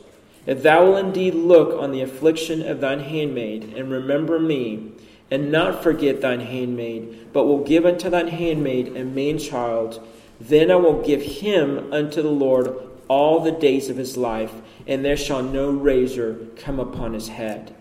if 0.45 0.63
thou 0.63 0.85
wilt 0.85 1.05
indeed 1.05 1.35
look 1.35 1.79
on 1.79 1.91
the 1.91 2.01
affliction 2.01 2.61
of 2.67 2.81
thine 2.81 3.01
handmaid, 3.01 3.73
and 3.75 3.91
remember 3.91 4.39
me, 4.39 4.91
and 5.29 5.51
not 5.51 5.83
forget 5.83 6.21
thine 6.21 6.41
handmaid, 6.41 7.31
but 7.31 7.45
will 7.45 7.63
give 7.63 7.85
unto 7.85 8.09
thine 8.09 8.27
handmaid 8.27 8.95
a 8.97 9.05
man 9.05 9.37
child, 9.37 10.05
then 10.39 10.71
I 10.71 10.75
will 10.75 11.01
give 11.01 11.21
him 11.21 11.91
unto 11.93 12.21
the 12.21 12.31
Lord 12.31 12.75
all 13.07 13.39
the 13.39 13.51
days 13.51 13.89
of 13.89 13.97
his 13.97 14.17
life, 14.17 14.53
and 14.87 15.05
there 15.05 15.17
shall 15.17 15.43
no 15.43 15.69
razor 15.69 16.47
come 16.57 16.79
upon 16.79 17.13
his 17.13 17.29
head. 17.29 17.75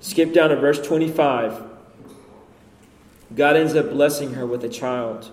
Skip 0.00 0.32
down 0.32 0.50
to 0.50 0.56
verse 0.56 0.80
25. 0.80 1.62
God 3.34 3.56
ends 3.56 3.74
up 3.74 3.90
blessing 3.90 4.34
her 4.34 4.46
with 4.46 4.62
a 4.64 4.68
child. 4.68 5.30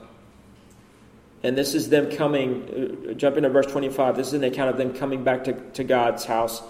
And 1.43 1.58
this 1.58 1.73
is 1.73 1.89
them 1.89 2.12
coming, 2.12 3.08
uh, 3.10 3.13
jump 3.13 3.38
into 3.38 3.49
verse 3.49 3.67
25. 3.67 4.17
This 4.17 4.28
is 4.28 4.34
an 4.34 4.43
account 4.43 4.69
of 4.69 4.78
them 4.78 4.93
coming 4.93 5.23
back 5.23 5.45
to, 5.45 5.54
to 5.54 5.84
God's 5.84 6.25
house. 6.25 6.62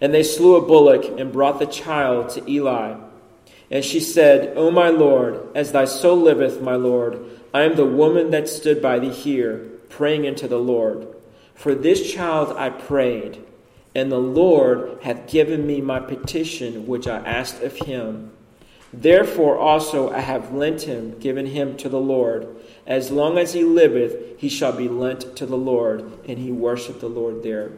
And 0.00 0.12
they 0.14 0.22
slew 0.22 0.56
a 0.56 0.66
bullock 0.66 1.04
and 1.18 1.32
brought 1.32 1.58
the 1.58 1.66
child 1.66 2.30
to 2.30 2.50
Eli. 2.50 2.96
And 3.70 3.84
she 3.84 4.00
said, 4.00 4.56
O 4.56 4.70
my 4.70 4.88
Lord, 4.88 5.48
as 5.54 5.72
thy 5.72 5.84
soul 5.84 6.16
liveth, 6.16 6.60
my 6.60 6.74
Lord, 6.74 7.18
I 7.52 7.62
am 7.62 7.76
the 7.76 7.86
woman 7.86 8.30
that 8.30 8.48
stood 8.48 8.82
by 8.82 8.98
thee 8.98 9.10
here, 9.10 9.58
praying 9.88 10.26
unto 10.26 10.48
the 10.48 10.58
Lord. 10.58 11.06
For 11.54 11.74
this 11.74 12.12
child 12.12 12.56
I 12.56 12.70
prayed, 12.70 13.44
and 13.94 14.10
the 14.10 14.18
Lord 14.18 14.98
hath 15.02 15.30
given 15.30 15.66
me 15.66 15.80
my 15.80 16.00
petition 16.00 16.86
which 16.86 17.06
I 17.06 17.18
asked 17.18 17.62
of 17.62 17.76
him. 17.76 18.32
Therefore 18.92 19.58
also 19.58 20.10
I 20.10 20.20
have 20.20 20.52
lent 20.52 20.82
him, 20.82 21.18
given 21.18 21.46
him 21.46 21.76
to 21.78 21.88
the 21.88 22.00
Lord. 22.00 22.56
As 22.86 23.10
long 23.10 23.38
as 23.38 23.54
he 23.54 23.64
liveth, 23.64 24.38
he 24.38 24.48
shall 24.48 24.72
be 24.72 24.88
lent 24.88 25.36
to 25.36 25.46
the 25.46 25.56
Lord. 25.56 26.18
And 26.28 26.38
he 26.38 26.52
worshiped 26.52 27.00
the 27.00 27.08
Lord 27.08 27.42
there. 27.42 27.72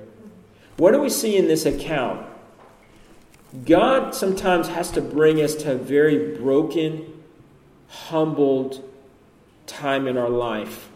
What 0.76 0.92
do 0.92 1.00
we 1.00 1.10
see 1.10 1.36
in 1.36 1.46
this 1.46 1.64
account? 1.64 2.26
God 3.64 4.14
sometimes 4.14 4.68
has 4.68 4.90
to 4.92 5.00
bring 5.00 5.40
us 5.40 5.54
to 5.56 5.72
a 5.72 5.76
very 5.76 6.36
broken, 6.36 7.22
humbled 7.88 8.82
time 9.66 10.06
in 10.06 10.16
our 10.16 10.28
life 10.28 10.88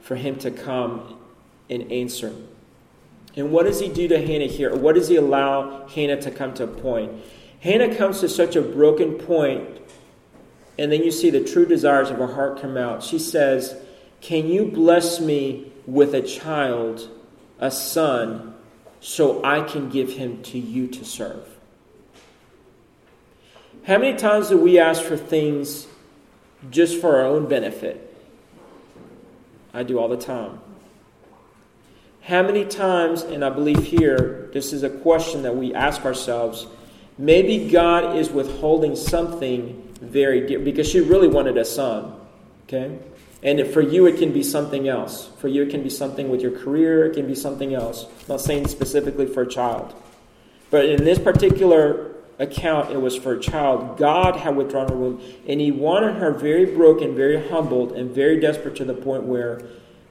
for 0.00 0.16
him 0.16 0.36
to 0.40 0.50
come 0.50 1.18
and 1.70 1.90
answer. 1.90 2.34
And 3.36 3.50
what 3.50 3.64
does 3.64 3.80
he 3.80 3.88
do 3.88 4.08
to 4.08 4.18
Hannah 4.18 4.46
here? 4.46 4.74
What 4.74 4.94
does 4.94 5.08
he 5.08 5.16
allow 5.16 5.86
Hannah 5.88 6.20
to 6.20 6.30
come 6.30 6.52
to 6.54 6.64
a 6.64 6.66
point? 6.66 7.12
Hannah 7.60 7.94
comes 7.96 8.20
to 8.20 8.28
such 8.28 8.56
a 8.56 8.62
broken 8.62 9.14
point, 9.14 9.80
and 10.82 10.90
then 10.90 11.04
you 11.04 11.12
see 11.12 11.30
the 11.30 11.44
true 11.44 11.64
desires 11.64 12.10
of 12.10 12.18
her 12.18 12.26
heart 12.26 12.60
come 12.60 12.76
out. 12.76 13.04
She 13.04 13.20
says, 13.20 13.76
Can 14.20 14.48
you 14.48 14.64
bless 14.64 15.20
me 15.20 15.70
with 15.86 16.12
a 16.12 16.22
child, 16.22 17.08
a 17.60 17.70
son, 17.70 18.56
so 18.98 19.44
I 19.44 19.60
can 19.60 19.90
give 19.90 20.14
him 20.14 20.42
to 20.42 20.58
you 20.58 20.88
to 20.88 21.04
serve? 21.04 21.46
How 23.84 23.96
many 23.96 24.18
times 24.18 24.48
do 24.48 24.58
we 24.58 24.80
ask 24.80 25.04
for 25.04 25.16
things 25.16 25.86
just 26.68 27.00
for 27.00 27.14
our 27.14 27.26
own 27.26 27.48
benefit? 27.48 28.12
I 29.72 29.84
do 29.84 30.00
all 30.00 30.08
the 30.08 30.16
time. 30.16 30.58
How 32.22 32.42
many 32.42 32.64
times, 32.64 33.22
and 33.22 33.44
I 33.44 33.50
believe 33.50 33.84
here, 33.84 34.50
this 34.52 34.72
is 34.72 34.82
a 34.82 34.90
question 34.90 35.42
that 35.42 35.54
we 35.54 35.74
ask 35.74 36.04
ourselves 36.04 36.66
Maybe 37.16 37.70
God 37.70 38.16
is 38.16 38.30
withholding 38.30 38.96
something 38.96 39.81
very 40.02 40.46
dear 40.46 40.58
because 40.58 40.88
she 40.88 41.00
really 41.00 41.28
wanted 41.28 41.56
a 41.56 41.64
son. 41.64 42.14
Okay? 42.64 42.98
And 43.42 43.66
for 43.68 43.80
you, 43.80 44.06
it 44.06 44.18
can 44.18 44.32
be 44.32 44.42
something 44.42 44.88
else. 44.88 45.28
For 45.38 45.48
you, 45.48 45.62
it 45.62 45.70
can 45.70 45.82
be 45.82 45.90
something 45.90 46.28
with 46.28 46.40
your 46.40 46.52
career, 46.52 47.06
it 47.06 47.14
can 47.14 47.26
be 47.26 47.34
something 47.34 47.74
else. 47.74 48.04
I'm 48.04 48.26
not 48.28 48.40
saying 48.40 48.68
specifically 48.68 49.26
for 49.26 49.42
a 49.42 49.48
child. 49.48 49.94
But 50.70 50.86
in 50.86 51.04
this 51.04 51.18
particular 51.18 52.12
account, 52.38 52.92
it 52.92 53.00
was 53.00 53.16
for 53.16 53.34
a 53.34 53.40
child. 53.40 53.98
God 53.98 54.36
had 54.36 54.56
withdrawn 54.56 54.88
her 54.88 54.96
womb, 54.96 55.22
and 55.46 55.60
He 55.60 55.70
wanted 55.70 56.16
her 56.16 56.30
very 56.30 56.66
broken, 56.66 57.14
very 57.14 57.48
humbled, 57.48 57.92
and 57.92 58.10
very 58.10 58.40
desperate 58.40 58.76
to 58.76 58.84
the 58.84 58.94
point 58.94 59.24
where, 59.24 59.60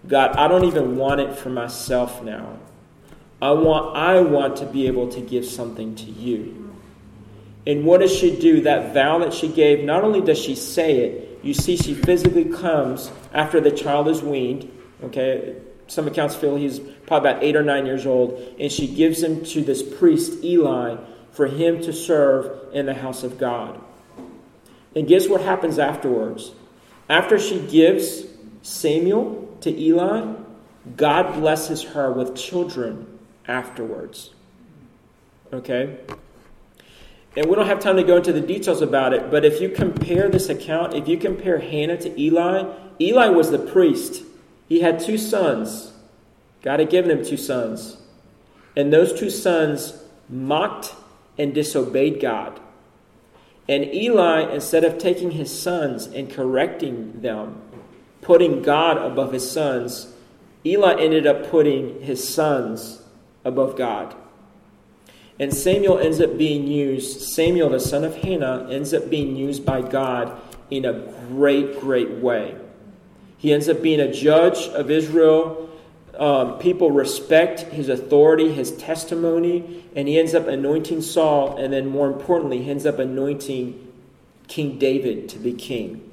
God, 0.08 0.36
I 0.36 0.48
don't 0.48 0.66
even 0.66 0.98
want 0.98 1.22
it 1.22 1.36
for 1.36 1.50
myself 1.50 2.22
now. 2.22 2.60
I 3.42 3.52
want, 3.52 3.98
I 3.98 4.22
want 4.22 4.58
to 4.58 4.66
be 4.66 4.88
able 4.88 5.08
to 5.10 5.22
give 5.22 5.46
something 5.46 5.96
to 5.96 6.12
you. 6.12 6.61
And 7.68 7.86
what 7.86 8.02
does 8.02 8.16
she 8.16 8.36
do? 8.36 8.62
That 8.62 8.94
vow 8.94 9.20
that 9.20 9.34
she 9.34 9.48
gave, 9.48 9.84
not 9.84 10.04
only 10.04 10.22
does 10.22 10.40
she 10.40 10.56
say 10.56 11.00
it, 11.00 11.40
you 11.44 11.54
see 11.54 11.78
she 11.78 11.94
physically 11.94 12.46
comes 12.46 13.12
after 13.34 13.60
the 13.60 13.72
child 13.72 14.08
is 14.08 14.22
weaned. 14.22 14.72
Okay, 15.04 15.56
some 15.88 16.08
accounts 16.08 16.36
feel 16.36 16.56
he's 16.56 16.80
probably 16.80 17.32
about 17.32 17.44
eight 17.44 17.56
or 17.56 17.64
nine 17.64 17.86
years 17.86 18.06
old, 18.06 18.56
and 18.60 18.72
she 18.72 18.88
gives 18.88 19.22
him 19.22 19.44
to 19.46 19.62
this 19.62 19.82
priest, 19.82 20.44
Eli, 20.44 20.98
for 21.32 21.48
him 21.48 21.82
to 21.82 21.94
serve 21.94 22.74
in 22.74 22.86
the 22.86 22.94
house 22.94 23.24
of 23.24 23.38
God. 23.38 23.80
And 24.96 25.08
guess 25.08 25.28
what 25.28 25.42
happens 25.42 25.80
afterwards? 25.80 26.52
After 27.10 27.40
she 27.40 27.60
gives 27.60 28.24
Samuel 28.62 29.58
to 29.62 29.70
Eli, 29.70 30.34
God 30.96 31.34
blesses 31.34 31.84
her 31.84 32.12
with 32.12 32.36
children 32.36 33.20
afterwards. 33.48 34.34
Okay? 35.54 35.98
And 37.36 37.46
we 37.46 37.56
don't 37.56 37.68
have 37.68 37.80
time 37.80 37.96
to 37.96 38.04
go 38.04 38.18
into 38.18 38.34
the 38.34 38.42
details 38.42 38.82
about 38.82 39.14
it, 39.14 39.32
but 39.32 39.46
if 39.46 39.62
you 39.62 39.70
compare 39.70 40.30
this 40.30 40.50
account, 40.50 40.94
if 40.94 41.08
you 41.08 41.18
compare 41.18 41.60
Hannah 41.60 41.98
to 41.98 42.22
Eli, 42.22 42.74
Eli 43.00 43.28
was 43.28 43.52
the 43.52 43.60
priest. 43.60 44.24
He 44.68 44.82
had 44.82 45.00
two 45.00 45.18
sons. 45.18 45.94
God 46.62 46.80
had 46.80 46.90
given 46.90 47.10
him 47.10 47.26
two 47.26 47.38
sons. 47.38 47.98
And 48.76 48.92
those 48.92 49.18
two 49.18 49.30
sons 49.30 50.02
mocked 50.30 50.94
and 51.38 51.54
disobeyed 51.54 52.20
God. 52.20 52.60
And 53.68 53.86
Eli, 53.94 54.54
instead 54.54 54.84
of 54.84 54.98
taking 54.98 55.32
his 55.32 55.58
sons 55.58 56.08
and 56.08 56.30
correcting 56.30 57.22
them, 57.22 57.62
putting 58.22 58.62
God 58.62 58.98
above 58.98 59.32
his 59.32 59.50
sons, 59.50 60.14
Eli 60.66 61.00
ended 61.00 61.26
up 61.26 61.50
putting 61.50 62.02
his 62.02 62.28
sons 62.28 63.02
above 63.46 63.78
God. 63.78 64.16
And 65.42 65.52
Samuel 65.52 65.98
ends 65.98 66.22
up 66.22 66.38
being 66.38 66.68
used, 66.68 67.20
Samuel, 67.34 67.70
the 67.70 67.80
son 67.80 68.04
of 68.04 68.16
Hannah, 68.16 68.68
ends 68.70 68.94
up 68.94 69.10
being 69.10 69.36
used 69.36 69.66
by 69.66 69.82
God 69.82 70.40
in 70.70 70.86
a 70.86 70.94
great, 71.30 71.80
great 71.80 72.12
way. 72.12 72.56
He 73.40 73.52
ends 73.52 73.68
up 73.68 73.82
being 73.82 74.00
a 74.00 74.14
judge 74.14 74.68
of 74.68 74.92
Israel. 74.92 75.68
Um, 76.16 76.60
people 76.60 76.92
respect 76.92 77.62
his 77.62 77.90
authority, 77.90 78.54
his 78.54 78.72
testimony, 78.74 79.84
and 79.96 80.08
he 80.08 80.20
ends 80.20 80.36
up 80.36 80.48
anointing 80.48 81.02
Saul, 81.02 81.58
and 81.58 81.74
then 81.74 81.88
more 81.88 82.06
importantly, 82.06 82.62
he 82.62 82.70
ends 82.70 82.86
up 82.86 83.00
anointing 83.00 83.92
King 84.48 84.78
David 84.78 85.28
to 85.30 85.40
be 85.40 85.54
king. 85.54 86.08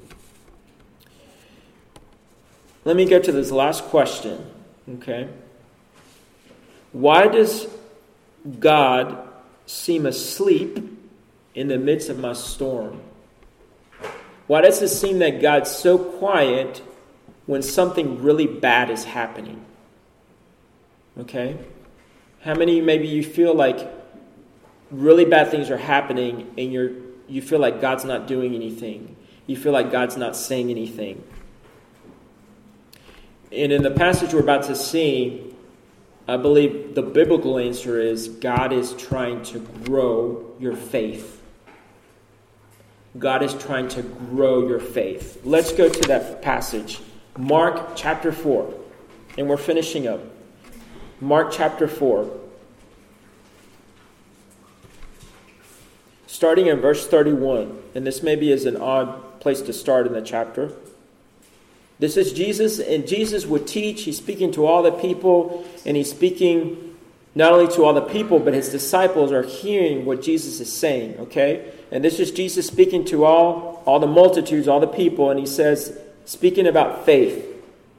Let 2.83 2.95
me 2.95 3.05
go 3.05 3.19
to 3.19 3.31
this 3.31 3.51
last 3.51 3.83
question. 3.83 4.49
Okay. 4.95 5.29
Why 6.93 7.27
does 7.27 7.67
God 8.59 9.27
seem 9.65 10.05
asleep 10.05 10.79
in 11.53 11.67
the 11.67 11.77
midst 11.77 12.09
of 12.09 12.19
my 12.19 12.33
storm? 12.33 13.01
Why 14.47 14.61
does 14.61 14.81
it 14.81 14.89
seem 14.89 15.19
that 15.19 15.41
God's 15.41 15.69
so 15.69 15.97
quiet 15.97 16.81
when 17.45 17.61
something 17.61 18.23
really 18.23 18.47
bad 18.47 18.89
is 18.89 19.03
happening? 19.03 19.63
Okay? 21.19 21.57
How 22.41 22.55
many 22.55 22.81
maybe 22.81 23.07
you 23.07 23.23
feel 23.23 23.53
like 23.53 23.91
really 24.91 25.25
bad 25.25 25.49
things 25.49 25.69
are 25.69 25.77
happening 25.77 26.51
and 26.57 26.73
you're 26.73 26.91
you 27.27 27.41
feel 27.43 27.59
like 27.59 27.79
God's 27.79 28.05
not 28.05 28.25
doing 28.25 28.55
anything. 28.55 29.15
You 29.45 29.55
feel 29.55 29.71
like 29.71 29.91
God's 29.91 30.17
not 30.17 30.35
saying 30.35 30.71
anything. 30.71 31.23
And 33.51 33.71
in 33.71 33.83
the 33.83 33.91
passage 33.91 34.33
we're 34.33 34.41
about 34.41 34.63
to 34.63 34.75
see, 34.75 35.53
I 36.29 36.37
believe 36.37 36.93
the 36.93 37.01
biblical 37.01 37.57
answer 37.57 37.99
is 37.99 38.27
God 38.27 38.71
is 38.71 38.93
trying 38.93 39.41
to 39.45 39.57
grow 39.83 40.53
your 40.59 40.75
faith. 40.75 41.41
God 43.17 43.41
is 43.41 43.55
trying 43.55 43.87
to 43.89 44.03
grow 44.03 44.67
your 44.67 44.79
faith. 44.79 45.41
Let's 45.43 45.71
go 45.71 45.89
to 45.89 46.07
that 46.07 46.43
passage. 46.43 46.99
Mark 47.35 47.95
chapter 47.95 48.31
4. 48.31 48.71
And 49.39 49.49
we're 49.49 49.57
finishing 49.57 50.07
up. 50.07 50.21
Mark 51.19 51.51
chapter 51.51 51.87
4. 51.87 52.29
Starting 56.27 56.67
in 56.67 56.79
verse 56.79 57.07
31. 57.07 57.75
And 57.95 58.05
this 58.05 58.21
maybe 58.21 58.51
is 58.51 58.67
an 58.67 58.77
odd 58.77 59.39
place 59.39 59.63
to 59.63 59.73
start 59.73 60.05
in 60.05 60.13
the 60.13 60.21
chapter. 60.21 60.73
This 61.99 62.15
is 62.15 62.31
Jesus, 62.31 62.79
and 62.79 63.05
Jesus 63.05 63.45
would 63.45 63.67
teach. 63.67 64.03
He's 64.03 64.17
speaking 64.17 64.51
to 64.53 64.65
all 64.65 64.81
the 64.81 64.91
people, 64.91 65.65
and 65.85 65.97
he's 65.97 66.09
speaking 66.09 66.95
not 67.35 67.51
only 67.51 67.71
to 67.75 67.83
all 67.83 67.93
the 67.93 68.01
people, 68.01 68.39
but 68.39 68.53
his 68.53 68.69
disciples 68.69 69.31
are 69.31 69.43
hearing 69.43 70.05
what 70.05 70.21
Jesus 70.21 70.59
is 70.59 70.71
saying, 70.71 71.17
okay? 71.19 71.71
And 71.91 72.03
this 72.03 72.19
is 72.19 72.31
Jesus 72.31 72.67
speaking 72.67 73.05
to 73.05 73.25
all, 73.25 73.83
all 73.85 73.99
the 73.99 74.07
multitudes, 74.07 74.67
all 74.67 74.79
the 74.79 74.87
people, 74.87 75.29
and 75.29 75.39
he 75.39 75.45
says, 75.45 75.97
speaking 76.25 76.67
about 76.67 77.05
faith, 77.05 77.45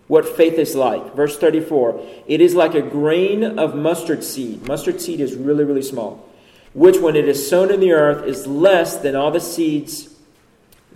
what 0.09 0.29
faith 0.29 0.55
is 0.55 0.75
like. 0.75 1.15
Verse 1.15 1.39
34 1.39 2.05
It 2.27 2.41
is 2.41 2.55
like 2.55 2.75
a 2.75 2.83
grain 2.83 3.45
of 3.59 3.77
mustard 3.77 4.25
seed. 4.25 4.67
Mustard 4.67 5.01
seed 5.01 5.21
is 5.21 5.37
really, 5.37 5.63
really 5.63 5.83
small, 5.83 6.29
which 6.75 6.99
when 6.99 7.15
it 7.15 7.29
is 7.29 7.49
sown 7.49 7.71
in 7.73 7.81
the 7.81 7.93
earth 7.93 8.27
is 8.27 8.47
less 8.47 8.97
than 8.97 9.15
all 9.15 9.31
the 9.31 9.41
seeds 9.41 10.13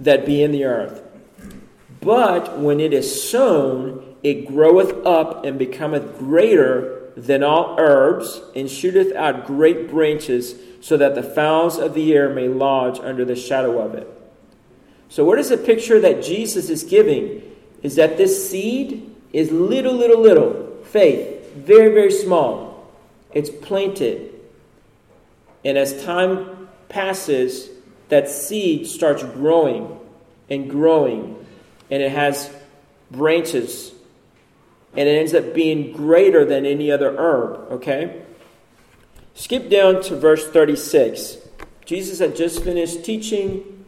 that 0.01 0.27
be 0.27 0.43
in 0.43 0.51
the 0.51 0.65
earth. 0.65 1.01
But 2.05 2.59
when 2.59 2.81
it 2.81 2.93
is 2.93 3.31
sown, 3.31 4.17
it 4.23 4.47
groweth 4.47 5.07
up 5.07 5.45
and 5.45 5.59
becometh 5.59 6.19
greater 6.19 7.13
than 7.17 7.43
all 7.43 7.77
herbs, 7.79 8.43
and 8.57 8.69
shooteth 8.69 9.15
out 9.15 9.47
great 9.47 9.89
branches, 9.89 10.57
so 10.81 10.97
that 10.97 11.15
the 11.15 11.23
fowls 11.23 11.79
of 11.79 11.95
the 11.95 12.13
air 12.13 12.29
may 12.29 12.49
lodge 12.49 12.99
under 12.99 13.25
the 13.25 13.37
shadow 13.37 13.79
of 13.81 13.95
it. 13.95 14.09
So, 15.09 15.25
what 15.25 15.39
is 15.39 15.51
the 15.51 15.57
picture 15.57 16.01
that 16.01 16.23
Jesus 16.23 16.69
is 16.69 16.83
giving? 16.83 17.43
Is 17.83 17.95
that 17.97 18.17
this 18.17 18.51
seed 18.51 19.15
is 19.33 19.53
little, 19.53 19.95
little, 19.95 20.21
little 20.21 20.79
faith, 20.85 21.55
very, 21.55 21.93
very 21.95 22.11
small. 22.11 22.91
It's 23.33 23.51
planted. 23.51 24.33
And 25.65 25.79
as 25.79 26.05
time 26.05 26.69
passes, 26.89 27.69
that 28.09 28.29
seed 28.29 28.87
starts 28.87 29.23
growing 29.23 29.99
and 30.51 30.69
growing 30.69 31.44
and 31.91 32.03
it 32.03 32.11
has 32.11 32.51
branches 33.11 33.93
and 34.97 35.09
it 35.09 35.13
ends 35.13 35.35
up 35.35 35.55
being 35.55 35.93
greater 35.93 36.45
than 36.45 36.65
any 36.65 36.91
other 36.91 37.17
herb, 37.19 37.73
okay? 37.73 38.23
Skip 39.35 39.69
down 39.69 40.01
to 40.03 40.17
verse 40.17 40.49
36. 40.49 41.39
Jesus 41.85 42.21
had 42.21 42.37
just 42.37 42.63
finished 42.63 43.05
teaching 43.05 43.85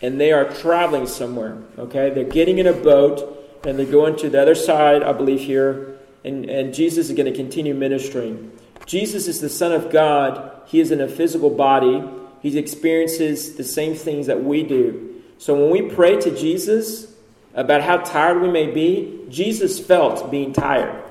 and 0.00 0.20
they 0.20 0.32
are 0.32 0.44
traveling 0.44 1.06
somewhere, 1.06 1.58
okay? 1.78 2.10
They're 2.10 2.24
getting 2.24 2.58
in 2.58 2.66
a 2.66 2.72
boat 2.72 3.60
and 3.66 3.78
they're 3.78 3.86
going 3.86 4.16
to 4.16 4.30
the 4.30 4.40
other 4.40 4.54
side, 4.54 5.02
I 5.02 5.12
believe, 5.12 5.40
here, 5.40 5.98
and, 6.24 6.48
and 6.48 6.74
Jesus 6.74 7.10
is 7.10 7.16
going 7.16 7.30
to 7.30 7.36
continue 7.36 7.74
ministering. 7.74 8.52
Jesus 8.86 9.28
is 9.28 9.40
the 9.40 9.48
Son 9.48 9.72
of 9.72 9.90
God. 9.90 10.52
He 10.66 10.80
is 10.80 10.90
in 10.90 11.00
a 11.00 11.08
physical 11.08 11.50
body. 11.50 12.02
He 12.40 12.56
experiences 12.58 13.56
the 13.56 13.64
same 13.64 13.94
things 13.94 14.26
that 14.26 14.42
we 14.42 14.62
do. 14.62 15.22
So 15.38 15.54
when 15.54 15.70
we 15.70 15.94
pray 15.94 16.18
to 16.20 16.34
Jesus, 16.34 17.12
about 17.56 17.80
how 17.80 17.96
tired 17.96 18.40
we 18.40 18.48
may 18.48 18.70
be, 18.70 19.24
Jesus 19.30 19.80
felt 19.80 20.30
being 20.30 20.52
tired. 20.52 21.02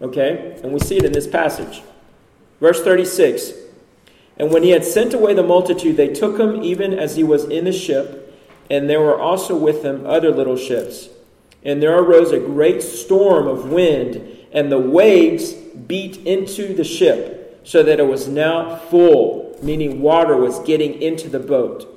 Okay? 0.00 0.60
And 0.62 0.72
we 0.72 0.78
see 0.78 0.98
it 0.98 1.04
in 1.04 1.12
this 1.12 1.26
passage. 1.26 1.82
Verse 2.60 2.82
36 2.82 3.52
And 4.36 4.52
when 4.52 4.62
he 4.62 4.70
had 4.70 4.84
sent 4.84 5.14
away 5.14 5.34
the 5.34 5.42
multitude, 5.42 5.96
they 5.96 6.12
took 6.12 6.38
him 6.38 6.62
even 6.62 6.92
as 6.96 7.16
he 7.16 7.24
was 7.24 7.44
in 7.44 7.64
the 7.64 7.72
ship, 7.72 8.18
and 8.70 8.88
there 8.88 9.00
were 9.00 9.18
also 9.18 9.56
with 9.56 9.82
him 9.82 10.06
other 10.06 10.30
little 10.30 10.56
ships. 10.56 11.08
And 11.64 11.82
there 11.82 11.96
arose 11.96 12.32
a 12.32 12.38
great 12.38 12.82
storm 12.82 13.46
of 13.46 13.70
wind, 13.70 14.38
and 14.52 14.70
the 14.70 14.78
waves 14.78 15.52
beat 15.52 16.18
into 16.18 16.74
the 16.74 16.84
ship, 16.84 17.60
so 17.64 17.82
that 17.82 17.98
it 17.98 18.06
was 18.06 18.28
now 18.28 18.76
full, 18.76 19.58
meaning 19.62 20.02
water 20.02 20.36
was 20.36 20.58
getting 20.60 21.00
into 21.00 21.28
the 21.28 21.38
boat. 21.38 21.88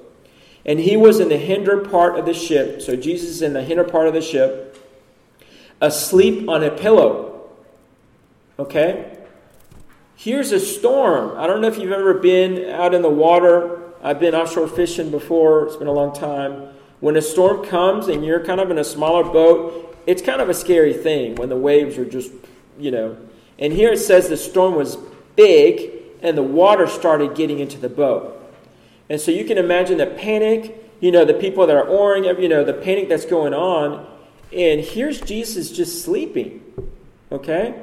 And 0.65 0.79
he 0.79 0.97
was 0.97 1.19
in 1.19 1.29
the 1.29 1.37
hinder 1.37 1.77
part 1.77 2.17
of 2.17 2.25
the 2.25 2.33
ship. 2.33 2.81
So 2.81 2.95
Jesus 2.95 3.29
is 3.29 3.41
in 3.41 3.53
the 3.53 3.63
hinder 3.63 3.83
part 3.83 4.07
of 4.07 4.13
the 4.13 4.21
ship, 4.21 4.83
asleep 5.79 6.49
on 6.49 6.63
a 6.63 6.71
pillow. 6.71 7.49
Okay? 8.57 9.17
Here's 10.15 10.51
a 10.51 10.59
storm. 10.59 11.37
I 11.37 11.45
don't 11.45 11.61
know 11.61 11.67
if 11.67 11.77
you've 11.77 11.91
ever 11.91 12.13
been 12.15 12.69
out 12.69 12.93
in 12.93 13.01
the 13.01 13.09
water. 13.09 13.81
I've 14.01 14.19
been 14.19 14.33
offshore 14.33 14.67
fishing 14.67 15.11
before, 15.11 15.65
it's 15.65 15.75
been 15.75 15.87
a 15.87 15.93
long 15.93 16.13
time. 16.13 16.69
When 16.99 17.17
a 17.17 17.21
storm 17.21 17.65
comes 17.65 18.07
and 18.07 18.23
you're 18.23 18.43
kind 18.43 18.61
of 18.61 18.71
in 18.71 18.77
a 18.77 18.83
smaller 18.83 19.23
boat, 19.23 19.97
it's 20.07 20.21
kind 20.21 20.41
of 20.41 20.49
a 20.49 20.53
scary 20.53 20.93
thing 20.93 21.35
when 21.35 21.49
the 21.49 21.57
waves 21.57 21.97
are 21.97 22.05
just, 22.05 22.31
you 22.79 22.91
know. 22.91 23.17
And 23.59 23.73
here 23.73 23.93
it 23.93 23.97
says 23.97 24.29
the 24.29 24.37
storm 24.37 24.75
was 24.75 24.97
big 25.35 25.91
and 26.21 26.37
the 26.37 26.43
water 26.43 26.87
started 26.87 27.35
getting 27.35 27.59
into 27.59 27.77
the 27.77 27.89
boat. 27.89 28.34
And 29.09 29.21
so 29.21 29.31
you 29.31 29.45
can 29.45 29.57
imagine 29.57 29.97
the 29.97 30.07
panic, 30.07 30.83
you 30.99 31.11
know, 31.11 31.25
the 31.25 31.33
people 31.33 31.67
that 31.67 31.75
are 31.75 31.87
oaring, 31.87 32.23
you 32.41 32.49
know, 32.49 32.63
the 32.63 32.73
panic 32.73 33.09
that's 33.09 33.25
going 33.25 33.53
on. 33.53 34.07
And 34.51 34.81
here's 34.81 35.21
Jesus 35.21 35.71
just 35.71 36.03
sleeping. 36.03 36.63
Okay? 37.31 37.81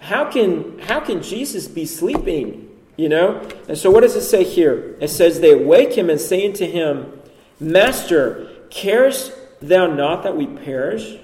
How 0.00 0.30
can 0.30 0.78
how 0.80 1.00
can 1.00 1.22
Jesus 1.22 1.68
be 1.68 1.86
sleeping? 1.86 2.68
You 2.96 3.08
know? 3.08 3.48
And 3.68 3.76
so 3.76 3.90
what 3.90 4.00
does 4.00 4.16
it 4.16 4.22
say 4.22 4.44
here? 4.44 4.96
It 5.00 5.08
says 5.08 5.40
they 5.40 5.52
awake 5.52 5.94
him 5.94 6.10
and 6.10 6.20
saying 6.20 6.54
to 6.54 6.66
him, 6.66 7.20
Master, 7.60 8.50
carest 8.70 9.32
thou 9.60 9.86
not 9.86 10.22
that 10.24 10.36
we 10.36 10.46
perish? 10.46 11.18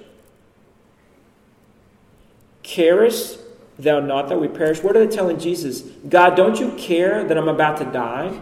Carest 2.62 3.41
thou 3.79 4.01
not 4.01 4.29
that 4.29 4.41
we 4.41 4.49
perish? 4.49 4.83
What 4.83 4.97
are 4.97 5.05
they 5.05 5.14
telling 5.14 5.39
Jesus? 5.39 5.83
God, 6.09 6.37
don't 6.37 6.59
you 6.61 6.73
care 6.73 7.25
that 7.25 7.37
I'm 7.37 7.49
about 7.49 7.79
to 7.79 7.85
die? 7.85 8.41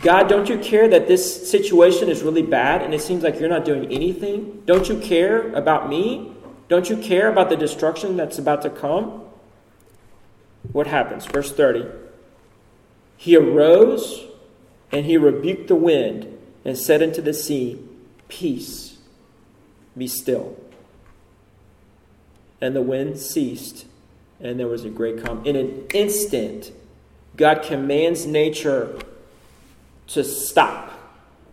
God, 0.00 0.28
don't 0.28 0.48
you 0.48 0.58
care 0.58 0.88
that 0.88 1.08
this 1.08 1.50
situation 1.50 2.08
is 2.08 2.22
really 2.22 2.42
bad 2.42 2.80
and 2.80 2.94
it 2.94 3.02
seems 3.02 3.22
like 3.22 3.38
you're 3.38 3.50
not 3.50 3.66
doing 3.66 3.92
anything? 3.92 4.62
Don't 4.64 4.88
you 4.88 4.98
care 4.98 5.52
about 5.52 5.90
me? 5.90 6.32
Don't 6.68 6.88
you 6.88 6.96
care 6.96 7.28
about 7.28 7.50
the 7.50 7.56
destruction 7.56 8.16
that's 8.16 8.38
about 8.38 8.62
to 8.62 8.70
come? 8.70 9.22
What 10.72 10.86
happens? 10.86 11.26
Verse 11.26 11.52
30. 11.52 11.86
He 13.16 13.36
arose 13.36 14.24
and 14.90 15.04
he 15.04 15.18
rebuked 15.18 15.68
the 15.68 15.76
wind 15.76 16.38
and 16.64 16.78
said 16.78 17.02
unto 17.02 17.20
the 17.20 17.34
sea, 17.34 17.78
Peace, 18.28 18.96
be 19.96 20.06
still. 20.06 20.56
And 22.60 22.74
the 22.74 22.82
wind 22.82 23.18
ceased, 23.18 23.86
and 24.40 24.58
there 24.58 24.68
was 24.68 24.84
a 24.84 24.90
great 24.90 25.22
calm. 25.22 25.44
In 25.44 25.56
an 25.56 25.86
instant, 25.92 26.72
God 27.36 27.62
commands 27.62 28.26
nature 28.26 28.98
to 30.12 30.24
stop 30.24 30.92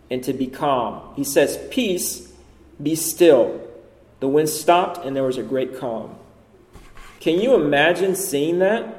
and 0.10 0.24
to 0.24 0.34
be 0.34 0.48
calm. 0.48 1.14
He 1.16 1.24
says, 1.24 1.60
Peace, 1.70 2.32
Be 2.82 2.96
still. 2.96 3.62
The 4.20 4.28
wind 4.28 4.50
stopped, 4.50 5.06
and 5.06 5.16
there 5.16 5.24
was 5.24 5.38
a 5.38 5.44
great 5.44 5.80
calm. 5.80 6.16
Can 7.20 7.40
you 7.40 7.56
imagine 7.56 8.16
seeing 8.16 8.60
that? 8.60 8.96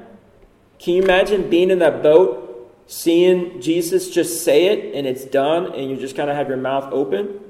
Can 0.79 0.95
you 0.95 1.03
imagine 1.03 1.51
being 1.51 1.71
in 1.71 1.81
that 1.81 2.03
boat, 2.03 2.73
seeing 2.87 3.61
Jesus 3.61 4.11
just 4.11 4.45
say 4.45 4.67
it, 4.67 4.95
and 4.95 5.07
it's 5.07 5.25
done, 5.25 5.73
and 5.75 5.91
you 5.91 5.97
just 5.97 6.15
kind 6.15 6.31
of 6.31 6.37
have 6.37 6.49
your 6.49 6.57
mouth 6.57 6.93
open? 6.93 7.41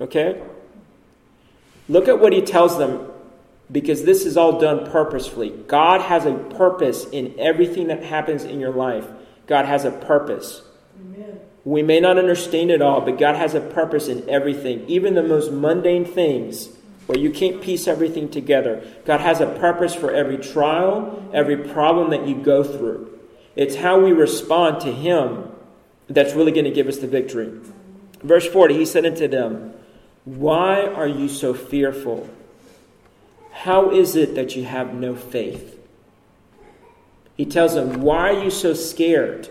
Okay? 0.00 0.42
Look 1.88 2.08
at 2.08 2.20
what 2.20 2.32
he 2.32 2.42
tells 2.42 2.76
them 2.78 3.10
because 3.70 4.04
this 4.04 4.24
is 4.24 4.36
all 4.36 4.60
done 4.60 4.90
purposefully. 4.90 5.50
God 5.66 6.00
has 6.02 6.24
a 6.24 6.34
purpose 6.34 7.04
in 7.10 7.34
everything 7.38 7.88
that 7.88 8.02
happens 8.02 8.44
in 8.44 8.60
your 8.60 8.72
life. 8.72 9.06
God 9.46 9.64
has 9.66 9.84
a 9.84 9.90
purpose. 9.90 10.62
We 11.64 11.82
may 11.82 12.00
not 12.00 12.18
understand 12.18 12.70
it 12.70 12.80
all, 12.80 13.00
but 13.00 13.18
God 13.18 13.36
has 13.36 13.54
a 13.54 13.60
purpose 13.60 14.08
in 14.08 14.28
everything, 14.28 14.84
even 14.88 15.14
the 15.14 15.22
most 15.22 15.52
mundane 15.52 16.04
things 16.04 16.70
where 17.06 17.18
you 17.18 17.30
can't 17.30 17.62
piece 17.62 17.88
everything 17.88 18.28
together. 18.28 18.86
God 19.06 19.20
has 19.20 19.40
a 19.40 19.46
purpose 19.46 19.94
for 19.94 20.10
every 20.10 20.36
trial, 20.36 21.30
every 21.32 21.56
problem 21.56 22.10
that 22.10 22.26
you 22.26 22.34
go 22.34 22.62
through. 22.62 23.18
It's 23.56 23.76
how 23.76 23.98
we 23.98 24.12
respond 24.12 24.80
to 24.82 24.92
Him 24.92 25.50
that's 26.08 26.34
really 26.34 26.52
going 26.52 26.66
to 26.66 26.70
give 26.70 26.86
us 26.86 26.98
the 26.98 27.06
victory. 27.06 27.50
Verse 28.22 28.46
40, 28.46 28.74
He 28.74 28.84
said 28.84 29.06
unto 29.06 29.26
them, 29.26 29.72
Why 30.24 30.82
are 30.82 31.06
you 31.06 31.28
so 31.28 31.54
fearful? 31.54 32.28
How 33.52 33.90
is 33.90 34.14
it 34.14 34.34
that 34.34 34.54
you 34.54 34.64
have 34.64 34.94
no 34.94 35.16
faith? 35.16 35.80
He 37.36 37.46
tells 37.46 37.74
them, 37.74 38.02
Why 38.02 38.34
are 38.34 38.44
you 38.44 38.50
so 38.50 38.74
scared? 38.74 39.48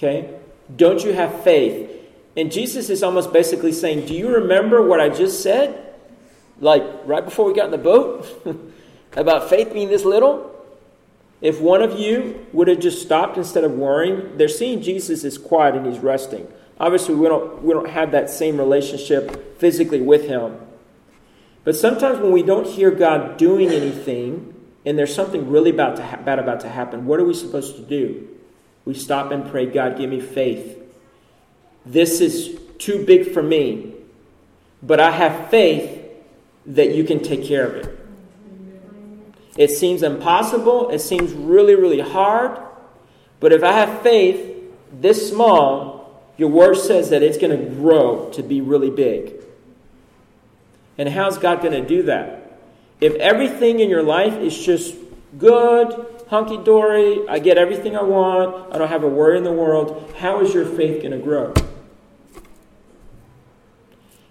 Okay? 0.00 0.34
Don't 0.74 1.04
you 1.04 1.12
have 1.12 1.42
faith? 1.42 1.90
And 2.34 2.50
Jesus 2.50 2.88
is 2.88 3.02
almost 3.02 3.34
basically 3.34 3.72
saying, 3.72 4.06
Do 4.06 4.14
you 4.14 4.34
remember 4.34 4.80
what 4.82 4.98
I 4.98 5.10
just 5.10 5.42
said? 5.42 5.94
Like 6.58 6.82
right 7.04 7.24
before 7.24 7.44
we 7.44 7.52
got 7.52 7.66
in 7.66 7.70
the 7.70 7.78
boat? 7.78 8.26
About 9.12 9.50
faith 9.50 9.74
being 9.74 9.88
this 9.88 10.04
little? 10.04 10.46
If 11.42 11.60
one 11.60 11.82
of 11.82 11.98
you 11.98 12.46
would 12.52 12.68
have 12.68 12.80
just 12.80 13.02
stopped 13.02 13.36
instead 13.36 13.64
of 13.64 13.72
worrying, 13.72 14.38
they're 14.38 14.48
seeing 14.48 14.80
Jesus 14.80 15.24
is 15.24 15.36
quiet 15.36 15.74
and 15.74 15.86
he's 15.86 15.98
resting. 15.98 16.46
Obviously, 16.78 17.14
we 17.14 17.28
don't, 17.28 17.62
we 17.62 17.74
don't 17.74 17.90
have 17.90 18.12
that 18.12 18.30
same 18.30 18.56
relationship 18.56 19.58
physically 19.58 20.00
with 20.00 20.28
him. 20.28 20.58
But 21.64 21.76
sometimes 21.76 22.20
when 22.20 22.32
we 22.32 22.42
don't 22.42 22.66
hear 22.66 22.90
God 22.90 23.36
doing 23.36 23.68
anything 23.68 24.54
and 24.86 24.98
there's 24.98 25.14
something 25.14 25.50
really 25.50 25.70
about 25.70 25.96
to 25.96 26.06
ha- 26.06 26.22
bad 26.24 26.38
about 26.38 26.60
to 26.60 26.68
happen, 26.70 27.06
what 27.06 27.20
are 27.20 27.24
we 27.24 27.34
supposed 27.34 27.76
to 27.76 27.82
do? 27.82 28.28
We 28.84 28.94
stop 28.94 29.30
and 29.30 29.50
pray, 29.50 29.66
God, 29.66 29.98
give 29.98 30.10
me 30.10 30.20
faith. 30.20 30.78
This 31.84 32.20
is 32.20 32.58
too 32.78 33.04
big 33.04 33.32
for 33.32 33.42
me, 33.42 33.94
but 34.82 35.00
I 35.00 35.10
have 35.10 35.50
faith 35.50 35.98
that 36.66 36.94
you 36.94 37.04
can 37.04 37.22
take 37.22 37.44
care 37.44 37.66
of 37.66 37.74
it. 37.76 37.98
It 39.56 39.70
seems 39.70 40.02
impossible, 40.02 40.90
it 40.90 41.00
seems 41.00 41.32
really, 41.32 41.74
really 41.74 42.00
hard, 42.00 42.58
but 43.40 43.52
if 43.52 43.62
I 43.62 43.72
have 43.72 44.02
faith 44.02 44.46
this 44.92 45.30
small, 45.30 46.22
your 46.36 46.48
word 46.48 46.76
says 46.76 47.10
that 47.10 47.22
it's 47.22 47.38
going 47.38 47.58
to 47.58 47.70
grow 47.74 48.30
to 48.30 48.42
be 48.42 48.60
really 48.60 48.90
big. 48.90 49.34
And 50.96 51.08
how's 51.08 51.38
God 51.38 51.62
going 51.62 51.72
to 51.72 51.86
do 51.86 52.04
that? 52.04 52.58
If 53.00 53.14
everything 53.14 53.80
in 53.80 53.88
your 53.88 54.02
life 54.02 54.34
is 54.34 54.56
just 54.58 54.94
good, 55.38 56.06
hunky 56.30 56.56
dory, 56.58 57.28
I 57.28 57.40
get 57.40 57.58
everything 57.58 57.96
I 57.96 58.02
want, 58.02 58.72
I 58.72 58.78
don't 58.78 58.88
have 58.88 59.02
a 59.02 59.08
worry 59.08 59.36
in 59.36 59.42
the 59.42 59.52
world, 59.52 60.14
how 60.18 60.40
is 60.40 60.54
your 60.54 60.64
faith 60.64 61.02
going 61.02 61.10
to 61.10 61.18
grow? 61.18 61.52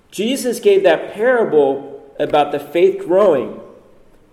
Jesus 0.09 0.61
gave 0.61 0.83
that 0.83 1.13
parable 1.13 2.09
about 2.17 2.53
the 2.53 2.59
faith 2.59 3.05
growing, 3.05 3.59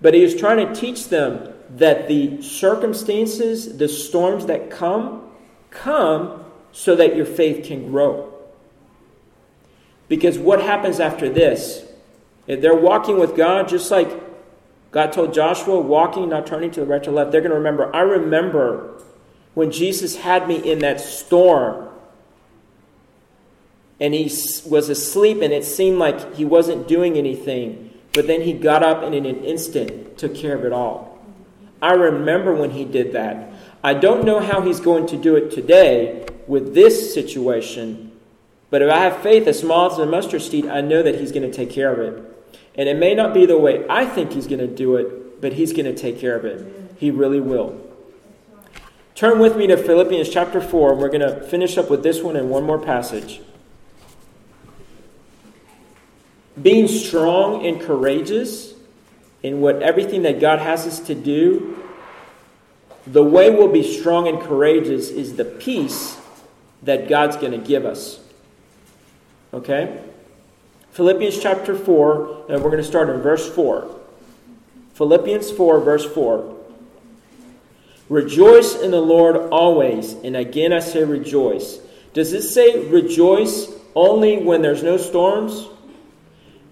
but 0.00 0.14
he 0.14 0.22
was 0.22 0.36
trying 0.36 0.64
to 0.64 0.80
teach 0.80 1.08
them 1.08 1.52
that 1.70 2.06
the 2.06 2.40
circumstances, 2.40 3.76
the 3.78 3.88
storms 3.88 4.46
that 4.46 4.70
come, 4.70 5.28
come 5.70 6.44
so 6.70 6.94
that 6.94 7.16
your 7.16 7.26
faith 7.26 7.66
can 7.66 7.90
grow. 7.90 8.32
Because 10.08 10.38
what 10.38 10.62
happens 10.62 11.00
after 11.00 11.28
this? 11.28 11.84
If 12.46 12.60
they're 12.60 12.76
walking 12.76 13.18
with 13.18 13.36
God, 13.36 13.68
just 13.68 13.90
like 13.90 14.08
God 14.96 15.12
told 15.12 15.34
Joshua, 15.34 15.78
walking, 15.78 16.30
not 16.30 16.46
turning 16.46 16.70
to 16.70 16.80
the 16.80 16.86
right 16.86 17.06
or 17.06 17.10
left, 17.10 17.30
they're 17.30 17.42
going 17.42 17.50
to 17.50 17.58
remember. 17.58 17.94
I 17.94 18.00
remember 18.00 19.02
when 19.52 19.70
Jesus 19.70 20.16
had 20.16 20.48
me 20.48 20.56
in 20.56 20.78
that 20.78 21.02
storm 21.02 21.90
and 24.00 24.14
he 24.14 24.24
was 24.64 24.88
asleep 24.88 25.42
and 25.42 25.52
it 25.52 25.66
seemed 25.66 25.98
like 25.98 26.36
he 26.36 26.46
wasn't 26.46 26.88
doing 26.88 27.18
anything, 27.18 27.90
but 28.14 28.26
then 28.26 28.40
he 28.40 28.54
got 28.54 28.82
up 28.82 29.02
and 29.02 29.14
in 29.14 29.26
an 29.26 29.44
instant 29.44 30.16
took 30.16 30.34
care 30.34 30.54
of 30.54 30.64
it 30.64 30.72
all. 30.72 31.22
I 31.82 31.92
remember 31.92 32.54
when 32.54 32.70
he 32.70 32.86
did 32.86 33.12
that. 33.12 33.52
I 33.84 33.92
don't 33.92 34.24
know 34.24 34.40
how 34.40 34.62
he's 34.62 34.80
going 34.80 35.06
to 35.08 35.18
do 35.18 35.36
it 35.36 35.50
today 35.50 36.24
with 36.46 36.74
this 36.74 37.12
situation, 37.12 38.12
but 38.70 38.80
if 38.80 38.90
I 38.90 39.00
have 39.00 39.18
faith 39.18 39.46
as 39.46 39.58
small 39.58 39.92
as 39.92 39.98
a 39.98 40.06
mustard 40.06 40.40
seed, 40.40 40.66
I 40.66 40.80
know 40.80 41.02
that 41.02 41.20
he's 41.20 41.32
going 41.32 41.42
to 41.50 41.54
take 41.54 41.68
care 41.68 41.92
of 41.92 41.98
it. 41.98 42.35
And 42.76 42.88
it 42.88 42.96
may 42.96 43.14
not 43.14 43.32
be 43.32 43.46
the 43.46 43.58
way 43.58 43.84
I 43.88 44.04
think 44.04 44.32
he's 44.32 44.46
going 44.46 44.60
to 44.60 44.66
do 44.66 44.96
it, 44.96 45.40
but 45.40 45.54
he's 45.54 45.72
going 45.72 45.86
to 45.86 45.94
take 45.94 46.18
care 46.18 46.36
of 46.36 46.44
it. 46.44 46.94
He 46.98 47.10
really 47.10 47.40
will. 47.40 47.80
Turn 49.14 49.38
with 49.38 49.56
me 49.56 49.66
to 49.66 49.78
Philippians 49.78 50.28
chapter 50.28 50.60
4. 50.60 50.92
and 50.92 51.00
We're 51.00 51.08
going 51.08 51.20
to 51.22 51.40
finish 51.42 51.78
up 51.78 51.88
with 51.88 52.02
this 52.02 52.22
one 52.22 52.36
and 52.36 52.50
one 52.50 52.64
more 52.64 52.78
passage. 52.78 53.40
Being 56.60 56.88
strong 56.88 57.66
and 57.66 57.80
courageous 57.80 58.74
in 59.42 59.60
what 59.60 59.82
everything 59.82 60.22
that 60.22 60.40
God 60.40 60.58
has 60.58 60.86
us 60.86 61.00
to 61.00 61.14
do, 61.14 61.82
the 63.06 63.22
way 63.22 63.50
we'll 63.50 63.72
be 63.72 63.82
strong 63.82 64.28
and 64.28 64.40
courageous 64.40 65.08
is 65.10 65.36
the 65.36 65.44
peace 65.44 66.18
that 66.82 67.08
God's 67.08 67.36
going 67.36 67.52
to 67.52 67.58
give 67.58 67.84
us. 67.84 68.20
Okay? 69.54 70.02
Philippians 70.96 71.38
chapter 71.38 71.76
4, 71.76 72.46
and 72.48 72.62
we're 72.62 72.70
going 72.70 72.82
to 72.82 72.88
start 72.88 73.10
in 73.10 73.20
verse 73.20 73.46
4. 73.54 73.86
Philippians 74.94 75.50
4, 75.50 75.80
verse 75.80 76.06
4. 76.06 76.56
Rejoice 78.08 78.80
in 78.80 78.92
the 78.92 79.00
Lord 79.02 79.36
always, 79.50 80.14
and 80.14 80.34
again 80.34 80.72
I 80.72 80.78
say 80.78 81.04
rejoice. 81.04 81.80
Does 82.14 82.32
it 82.32 82.44
say 82.44 82.88
rejoice 82.88 83.70
only 83.94 84.38
when 84.38 84.62
there's 84.62 84.82
no 84.82 84.96
storms? 84.96 85.68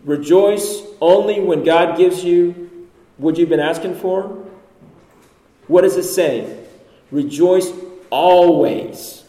Rejoice 0.07 0.81
only 1.03 1.41
when 1.41 1.62
God 1.62 1.99
gives 1.99 2.25
you 2.25 2.89
what 3.18 3.37
you've 3.37 3.51
been 3.51 3.61
asking 3.61 3.97
for? 3.97 4.43
What 5.66 5.83
does 5.83 5.99
it 5.99 6.05
say? 6.05 6.64
Rejoice 7.11 7.70
always. 8.09 9.22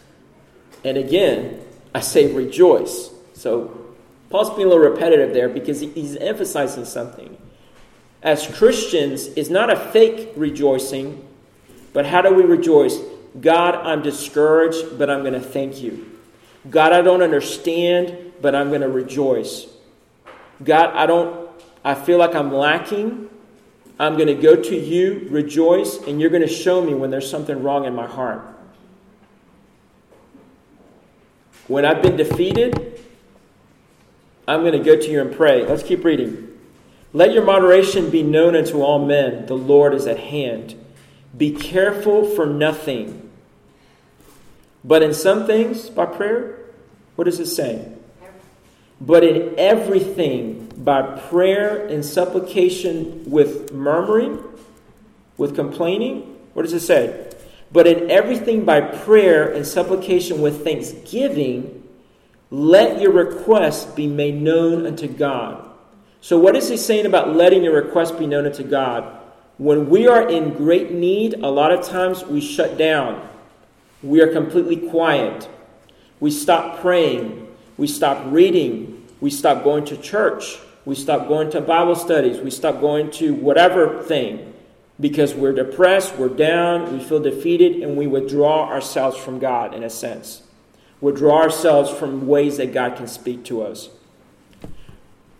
And 0.85 0.95
again, 0.95 1.59
I 1.93 1.99
say 1.99 2.31
rejoice. 2.31 3.09
So 3.33 3.84
Paul's 4.29 4.49
being 4.49 4.67
a 4.67 4.69
little 4.69 4.83
repetitive 4.83 5.33
there 5.33 5.49
because 5.49 5.79
he's 5.79 6.15
emphasizing 6.17 6.85
something. 6.85 7.37
As 8.21 8.47
Christians, 8.47 9.27
it's 9.27 9.49
not 9.49 9.69
a 9.69 9.75
fake 9.75 10.33
rejoicing, 10.35 11.27
but 11.93 12.05
how 12.05 12.21
do 12.21 12.33
we 12.33 12.43
rejoice? 12.43 12.97
God, 13.39 13.75
I'm 13.75 14.01
discouraged, 14.01 14.97
but 14.97 15.09
I'm 15.09 15.21
going 15.21 15.33
to 15.33 15.41
thank 15.41 15.81
you. 15.81 16.11
God, 16.69 16.91
I 16.91 17.01
don't 17.01 17.21
understand, 17.21 18.33
but 18.41 18.55
I'm 18.55 18.69
going 18.69 18.81
to 18.81 18.89
rejoice. 18.89 19.67
God, 20.63 20.95
I 20.95 21.05
don't 21.05 21.45
I 21.85 21.93
feel 21.93 22.17
like 22.17 22.33
I'm 22.33 22.51
lacking. 22.51 23.29
I'm 23.99 24.15
going 24.15 24.27
to 24.27 24.33
go 24.33 24.55
to 24.55 24.75
you, 24.75 25.27
rejoice, 25.29 25.99
and 26.07 26.19
you're 26.19 26.31
going 26.31 26.41
to 26.41 26.47
show 26.47 26.81
me 26.81 26.95
when 26.95 27.11
there's 27.11 27.29
something 27.29 27.61
wrong 27.61 27.85
in 27.85 27.93
my 27.93 28.07
heart. 28.07 28.41
When 31.67 31.85
I've 31.85 32.01
been 32.01 32.17
defeated, 32.17 32.94
I'm 34.47 34.61
going 34.61 34.73
to 34.73 34.79
go 34.79 34.95
to 34.95 35.09
you 35.09 35.21
and 35.21 35.35
pray. 35.35 35.65
Let's 35.65 35.83
keep 35.83 36.03
reading. 36.03 36.49
Let 37.13 37.33
your 37.33 37.43
moderation 37.43 38.09
be 38.09 38.23
known 38.23 38.55
unto 38.55 38.81
all 38.81 39.03
men. 39.03 39.45
The 39.45 39.55
Lord 39.55 39.93
is 39.93 40.05
at 40.05 40.19
hand. 40.19 40.75
Be 41.35 41.51
careful 41.51 42.25
for 42.25 42.45
nothing. 42.45 43.31
But 44.83 45.01
in 45.01 45.13
some 45.13 45.47
things, 45.47 45.89
by 45.89 46.05
prayer, 46.05 46.59
what 47.15 47.23
does 47.23 47.39
it 47.39 47.47
say? 47.47 47.91
But 49.01 49.23
in 49.23 49.55
everything, 49.57 50.71
by 50.77 51.01
prayer 51.01 51.87
and 51.87 52.05
supplication 52.05 53.29
with 53.29 53.73
murmuring, 53.73 54.43
with 55.37 55.55
complaining, 55.55 56.37
what 56.53 56.63
does 56.63 56.73
it 56.73 56.81
say? 56.81 57.31
But 57.71 57.87
in 57.87 58.09
everything 58.09 58.63
by 58.63 58.81
prayer 58.81 59.51
and 59.51 59.65
supplication 59.65 60.41
with 60.41 60.63
thanksgiving, 60.63 61.74
let 62.51 63.01
your 63.01 63.11
requests 63.11 63.85
be 63.85 64.07
made 64.07 64.41
known 64.41 64.85
unto 64.85 65.07
God. 65.07 65.69
So, 66.21 66.39
what 66.39 66.55
is 66.55 66.69
he 66.69 66.77
saying 66.77 67.05
about 67.05 67.35
letting 67.35 67.63
your 67.63 67.75
requests 67.75 68.11
be 68.11 68.27
known 68.27 68.45
unto 68.45 68.63
God? 68.63 69.21
When 69.57 69.89
we 69.89 70.07
are 70.07 70.27
in 70.27 70.53
great 70.53 70.91
need, 70.91 71.35
a 71.35 71.49
lot 71.49 71.71
of 71.71 71.85
times 71.85 72.23
we 72.23 72.41
shut 72.41 72.77
down. 72.77 73.27
We 74.03 74.21
are 74.21 74.31
completely 74.31 74.77
quiet. 74.77 75.47
We 76.19 76.31
stop 76.31 76.79
praying. 76.81 77.47
We 77.77 77.87
stop 77.87 78.21
reading. 78.31 79.05
We 79.21 79.29
stop 79.29 79.63
going 79.63 79.85
to 79.85 79.97
church. 79.97 80.57
We 80.83 80.95
stop 80.95 81.27
going 81.27 81.49
to 81.51 81.61
Bible 81.61 81.95
studies. 81.95 82.39
We 82.39 82.51
stop 82.51 82.79
going 82.81 83.11
to 83.11 83.33
whatever 83.33 84.03
thing 84.03 84.53
because 84.99 85.33
we're 85.33 85.53
depressed, 85.53 86.15
we're 86.15 86.29
down, 86.29 86.97
we 86.97 87.03
feel 87.03 87.19
defeated, 87.19 87.83
and 87.83 87.97
we 87.97 88.07
withdraw 88.07 88.69
ourselves 88.69 89.17
from 89.17 89.39
God 89.39 89.73
in 89.73 89.83
a 89.83 89.89
sense. 89.89 90.43
Withdraw 91.05 91.43
ourselves 91.43 91.91
from 91.91 92.25
ways 92.25 92.57
that 92.57 92.73
God 92.73 92.95
can 92.95 93.07
speak 93.07 93.45
to 93.45 93.61
us. 93.61 93.89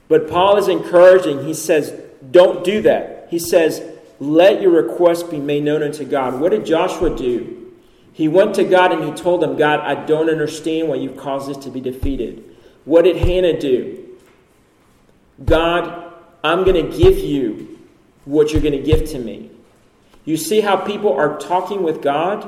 But 0.08 0.30
Paul 0.30 0.58
is 0.58 0.68
encouraging. 0.68 1.44
He 1.44 1.56
says, 1.56 2.00
don't 2.30 2.64
do 2.64 2.84
that. 2.84 3.30
He 3.32 3.40
says, 3.40 3.82
let 4.20 4.62
your 4.62 4.70
request 4.70 5.32
be 5.32 5.40
made 5.40 5.64
known 5.64 5.82
unto 5.82 6.06
God. 6.06 6.40
What 6.40 6.52
did 6.52 6.68
Joshua 6.68 7.18
do? 7.18 7.74
He 8.14 8.28
went 8.28 8.54
to 8.54 8.64
God 8.64 8.92
and 8.92 9.06
he 9.06 9.12
told 9.14 9.44
him, 9.44 9.58
God, 9.58 9.80
I 9.80 10.06
don't 10.06 10.30
understand 10.30 10.88
why 10.88 10.98
you've 10.98 11.18
caused 11.18 11.50
this 11.50 11.58
to 11.66 11.72
be 11.72 11.82
defeated. 11.82 12.44
What 12.84 13.06
did 13.06 13.16
Hannah 13.16 13.60
do? 13.60 14.08
God, 15.44 16.14
I'm 16.44 16.64
going 16.64 16.92
to 16.92 16.96
give 16.96 17.18
you 17.18 17.80
what 18.26 18.54
you're 18.54 18.62
going 18.62 18.80
to 18.80 18.84
give 18.84 19.10
to 19.10 19.18
me. 19.18 19.50
You 20.26 20.38
see 20.38 20.62
how 20.62 20.76
people 20.76 21.12
are 21.12 21.40
talking 21.40 21.82
with 21.82 22.04
God? 22.04 22.48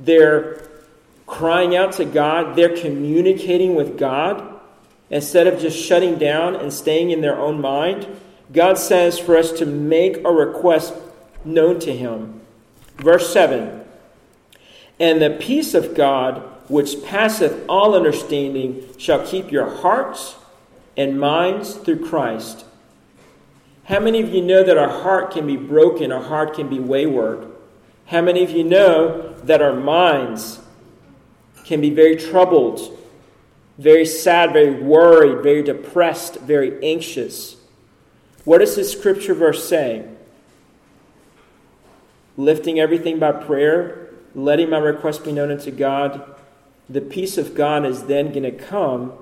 They're 0.00 0.68
crying 1.30 1.76
out 1.76 1.92
to 1.92 2.04
God, 2.04 2.56
they're 2.56 2.76
communicating 2.76 3.76
with 3.76 3.96
God 3.96 4.60
instead 5.10 5.46
of 5.46 5.60
just 5.60 5.78
shutting 5.78 6.18
down 6.18 6.56
and 6.56 6.72
staying 6.72 7.12
in 7.12 7.20
their 7.20 7.38
own 7.38 7.60
mind. 7.60 8.06
God 8.52 8.76
says 8.78 9.18
for 9.18 9.36
us 9.36 9.52
to 9.52 9.64
make 9.64 10.16
a 10.24 10.32
request 10.32 10.92
known 11.44 11.78
to 11.80 11.96
Him. 11.96 12.40
Verse 12.96 13.32
7 13.32 13.84
And 14.98 15.22
the 15.22 15.30
peace 15.30 15.72
of 15.72 15.94
God, 15.94 16.42
which 16.68 17.04
passeth 17.04 17.64
all 17.68 17.94
understanding, 17.94 18.84
shall 18.98 19.24
keep 19.24 19.52
your 19.52 19.70
hearts 19.70 20.34
and 20.96 21.18
minds 21.18 21.74
through 21.74 22.04
Christ. 22.04 22.64
How 23.84 24.00
many 24.00 24.20
of 24.20 24.34
you 24.34 24.42
know 24.42 24.64
that 24.64 24.76
our 24.76 25.02
heart 25.02 25.30
can 25.30 25.46
be 25.46 25.56
broken, 25.56 26.10
our 26.10 26.22
heart 26.22 26.54
can 26.54 26.68
be 26.68 26.80
wayward? 26.80 27.46
How 28.06 28.20
many 28.20 28.42
of 28.42 28.50
you 28.50 28.64
know 28.64 29.34
that 29.44 29.62
our 29.62 29.74
minds 29.74 30.60
can 31.70 31.80
be 31.80 31.90
very 31.90 32.16
troubled, 32.16 32.98
very 33.78 34.04
sad, 34.04 34.52
very 34.52 34.82
worried, 34.82 35.40
very 35.40 35.62
depressed, 35.62 36.34
very 36.40 36.84
anxious? 36.84 37.58
What 38.44 38.58
does 38.58 38.74
this 38.74 38.90
scripture 38.90 39.34
verse 39.34 39.68
say? 39.68 40.04
Lifting 42.36 42.80
everything 42.80 43.20
by 43.20 43.30
prayer, 43.30 44.10
letting 44.34 44.68
my 44.68 44.78
request 44.78 45.22
be 45.24 45.30
known 45.30 45.52
unto 45.52 45.70
God. 45.70 46.34
The 46.88 47.00
peace 47.00 47.38
of 47.38 47.54
God 47.54 47.86
is 47.86 48.02
then 48.02 48.32
going 48.32 48.42
to 48.42 48.50
come 48.50 49.12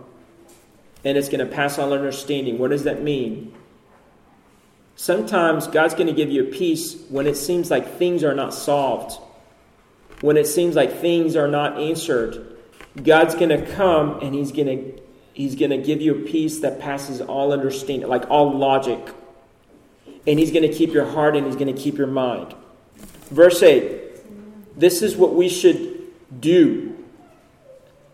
and 1.05 1.19
it's 1.19 1.29
going 1.29 1.47
to 1.47 1.55
pass 1.55 1.79
all 1.79 1.93
understanding. 1.93 2.57
What 2.57 2.71
does 2.71 2.85
that 2.85 3.03
mean? 3.03 3.55
Sometimes 4.97 5.67
God's 5.67 5.93
going 5.93 6.07
to 6.07 6.15
give 6.15 6.31
you 6.31 6.45
a 6.45 6.51
peace 6.51 6.97
when 7.11 7.27
it 7.27 7.37
seems 7.37 7.71
like 7.71 7.99
things 7.99 8.25
are 8.25 8.35
not 8.35 8.55
solved, 8.55 9.21
when 10.21 10.37
it 10.37 10.47
seems 10.47 10.75
like 10.75 11.01
things 11.01 11.37
are 11.37 11.49
not 11.49 11.79
answered. 11.79 12.57
God's 13.03 13.35
going 13.35 13.51
to 13.51 13.65
come 13.75 14.21
and 14.21 14.35
He's 14.35 14.53
going 14.53 14.67
to 14.67 15.03
He's 15.33 15.55
going 15.55 15.71
to 15.71 15.79
give 15.79 16.01
you 16.01 16.17
a 16.17 16.19
peace 16.19 16.59
that 16.61 16.81
passes 16.81 17.21
all 17.21 17.53
understanding, 17.53 18.09
like 18.09 18.29
all 18.29 18.59
logic. 18.59 18.99
And 20.27 20.37
He's 20.39 20.51
going 20.51 20.69
to 20.69 20.73
keep 20.73 20.93
your 20.93 21.07
heart 21.07 21.37
and 21.37 21.47
He's 21.47 21.55
going 21.55 21.73
to 21.73 21.81
keep 21.81 21.97
your 21.97 22.09
mind. 22.09 22.55
Verse 23.31 23.63
8 23.63 24.77
This 24.77 25.01
is 25.03 25.17
what 25.17 25.35
we 25.35 25.49
should 25.49 26.09
do. 26.41 26.97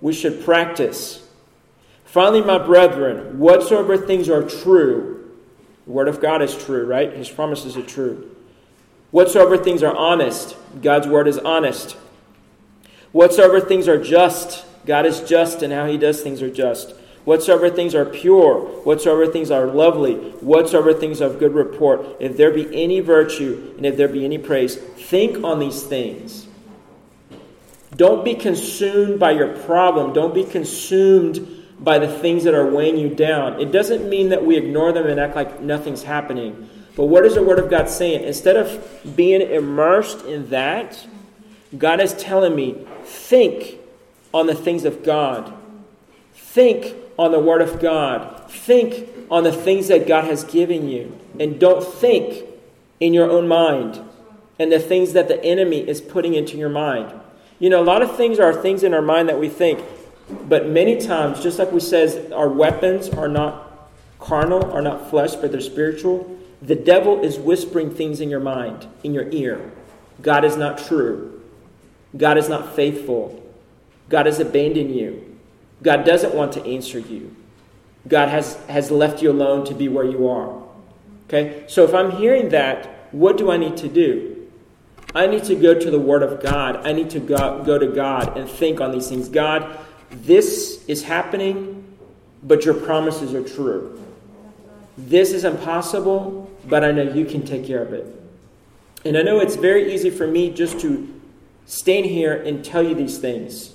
We 0.00 0.12
should 0.12 0.44
practice. 0.44 1.26
Finally, 2.04 2.42
my 2.42 2.58
brethren, 2.58 3.38
whatsoever 3.38 3.96
things 3.96 4.28
are 4.28 4.42
true, 4.42 5.34
the 5.86 5.90
Word 5.90 6.08
of 6.08 6.20
God 6.20 6.42
is 6.42 6.54
true, 6.54 6.84
right? 6.84 7.12
His 7.12 7.30
promises 7.30 7.76
are 7.76 7.82
true. 7.82 8.33
Whatsoever 9.14 9.56
things 9.56 9.84
are 9.84 9.94
honest, 9.94 10.56
God's 10.82 11.06
Word 11.06 11.28
is 11.28 11.38
honest. 11.38 11.92
Whatsoever 13.12 13.60
things 13.60 13.86
are 13.86 14.02
just, 14.02 14.64
God 14.86 15.06
is 15.06 15.20
just, 15.20 15.62
and 15.62 15.72
how 15.72 15.86
He 15.86 15.96
does 15.96 16.20
things 16.20 16.42
are 16.42 16.50
just. 16.50 16.90
Whatsoever 17.24 17.70
things 17.70 17.94
are 17.94 18.04
pure, 18.04 18.58
whatsoever 18.82 19.28
things 19.28 19.52
are 19.52 19.66
lovely, 19.66 20.14
whatsoever 20.40 20.92
things 20.92 21.20
of 21.20 21.38
good 21.38 21.54
report, 21.54 22.04
if 22.18 22.36
there 22.36 22.50
be 22.50 22.66
any 22.74 22.98
virtue 22.98 23.74
and 23.76 23.86
if 23.86 23.96
there 23.96 24.08
be 24.08 24.24
any 24.24 24.36
praise, 24.36 24.74
think 24.74 25.44
on 25.44 25.60
these 25.60 25.84
things. 25.84 26.48
Don't 27.94 28.24
be 28.24 28.34
consumed 28.34 29.20
by 29.20 29.30
your 29.30 29.56
problem. 29.58 30.12
Don't 30.12 30.34
be 30.34 30.42
consumed 30.42 31.62
by 31.78 32.00
the 32.00 32.08
things 32.08 32.42
that 32.42 32.54
are 32.54 32.68
weighing 32.68 32.98
you 32.98 33.14
down. 33.14 33.60
It 33.60 33.70
doesn't 33.70 34.08
mean 34.08 34.30
that 34.30 34.44
we 34.44 34.56
ignore 34.56 34.90
them 34.90 35.06
and 35.06 35.20
act 35.20 35.36
like 35.36 35.60
nothing's 35.60 36.02
happening. 36.02 36.68
But 36.96 37.06
what 37.06 37.24
is 37.24 37.34
the 37.34 37.42
Word 37.42 37.58
of 37.58 37.68
God 37.68 37.88
saying? 37.88 38.24
Instead 38.24 38.56
of 38.56 39.16
being 39.16 39.40
immersed 39.40 40.24
in 40.24 40.50
that, 40.50 41.06
God 41.76 42.00
is 42.00 42.14
telling 42.14 42.54
me, 42.54 42.86
think 43.02 43.78
on 44.32 44.46
the 44.46 44.54
things 44.54 44.84
of 44.84 45.02
God. 45.02 45.52
Think 46.34 46.94
on 47.18 47.32
the 47.32 47.40
Word 47.40 47.62
of 47.62 47.80
God. 47.80 48.50
Think 48.50 49.08
on 49.30 49.42
the 49.42 49.52
things 49.52 49.88
that 49.88 50.06
God 50.06 50.24
has 50.24 50.44
given 50.44 50.88
you. 50.88 51.18
And 51.40 51.58
don't 51.58 51.84
think 51.84 52.44
in 53.00 53.12
your 53.12 53.28
own 53.30 53.48
mind 53.48 54.00
and 54.58 54.70
the 54.70 54.78
things 54.78 55.14
that 55.14 55.26
the 55.26 55.42
enemy 55.44 55.80
is 55.88 56.00
putting 56.00 56.34
into 56.34 56.56
your 56.56 56.68
mind. 56.68 57.12
You 57.58 57.70
know, 57.70 57.82
a 57.82 57.84
lot 57.84 58.02
of 58.02 58.16
things 58.16 58.38
are 58.38 58.52
things 58.52 58.82
in 58.82 58.94
our 58.94 59.02
mind 59.02 59.28
that 59.28 59.38
we 59.38 59.48
think, 59.48 59.80
but 60.48 60.68
many 60.68 61.00
times, 61.00 61.42
just 61.42 61.58
like 61.58 61.72
we 61.72 61.80
says, 61.80 62.30
our 62.32 62.48
weapons 62.48 63.08
are 63.08 63.28
not 63.28 63.90
carnal, 64.18 64.70
are 64.72 64.82
not 64.82 65.10
flesh, 65.10 65.34
but 65.34 65.50
they're 65.50 65.60
spiritual. 65.60 66.38
The 66.62 66.74
devil 66.74 67.22
is 67.22 67.38
whispering 67.38 67.90
things 67.90 68.20
in 68.20 68.30
your 68.30 68.40
mind, 68.40 68.86
in 69.02 69.14
your 69.14 69.28
ear. 69.30 69.70
God 70.22 70.44
is 70.44 70.56
not 70.56 70.78
true. 70.78 71.42
God 72.16 72.38
is 72.38 72.48
not 72.48 72.74
faithful. 72.74 73.42
God 74.08 74.26
has 74.26 74.40
abandoned 74.40 74.94
you. 74.94 75.38
God 75.82 76.04
doesn't 76.04 76.34
want 76.34 76.52
to 76.52 76.64
answer 76.64 76.98
you. 76.98 77.34
God 78.06 78.28
has, 78.28 78.56
has 78.66 78.90
left 78.90 79.22
you 79.22 79.30
alone 79.30 79.64
to 79.66 79.74
be 79.74 79.88
where 79.88 80.04
you 80.04 80.28
are. 80.28 80.62
Okay? 81.28 81.64
So 81.68 81.84
if 81.84 81.94
I'm 81.94 82.10
hearing 82.12 82.50
that, 82.50 83.08
what 83.12 83.36
do 83.36 83.50
I 83.50 83.56
need 83.56 83.76
to 83.78 83.88
do? 83.88 84.48
I 85.14 85.26
need 85.26 85.44
to 85.44 85.54
go 85.54 85.78
to 85.78 85.90
the 85.90 85.98
Word 85.98 86.22
of 86.22 86.42
God. 86.42 86.86
I 86.86 86.92
need 86.92 87.10
to 87.10 87.20
go, 87.20 87.62
go 87.64 87.78
to 87.78 87.86
God 87.86 88.36
and 88.36 88.48
think 88.48 88.80
on 88.80 88.90
these 88.90 89.08
things. 89.08 89.28
God, 89.28 89.78
this 90.10 90.84
is 90.86 91.04
happening, 91.04 91.84
but 92.42 92.64
your 92.64 92.74
promises 92.74 93.32
are 93.32 93.46
true. 93.46 94.00
This 94.98 95.32
is 95.32 95.44
impossible, 95.44 96.43
but 96.68 96.84
I 96.84 96.92
know 96.92 97.02
you 97.02 97.24
can 97.24 97.44
take 97.44 97.66
care 97.66 97.82
of 97.82 97.92
it. 97.92 98.06
And 99.04 99.16
I 99.16 99.22
know 99.22 99.40
it's 99.40 99.56
very 99.56 99.94
easy 99.94 100.10
for 100.10 100.26
me 100.26 100.50
just 100.50 100.80
to 100.80 101.20
stand 101.66 102.06
here 102.06 102.34
and 102.34 102.64
tell 102.64 102.82
you 102.82 102.94
these 102.94 103.18
things. 103.18 103.74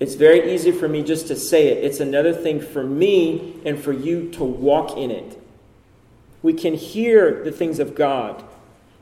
It's 0.00 0.14
very 0.14 0.54
easy 0.54 0.70
for 0.70 0.88
me 0.88 1.02
just 1.02 1.26
to 1.28 1.36
say 1.36 1.68
it. 1.68 1.84
It's 1.84 2.00
another 2.00 2.32
thing 2.32 2.60
for 2.60 2.84
me 2.84 3.60
and 3.64 3.78
for 3.78 3.92
you 3.92 4.30
to 4.32 4.44
walk 4.44 4.96
in 4.96 5.10
it. 5.10 5.42
We 6.42 6.52
can 6.52 6.74
hear 6.74 7.42
the 7.42 7.50
things 7.50 7.80
of 7.80 7.94
God, 7.94 8.44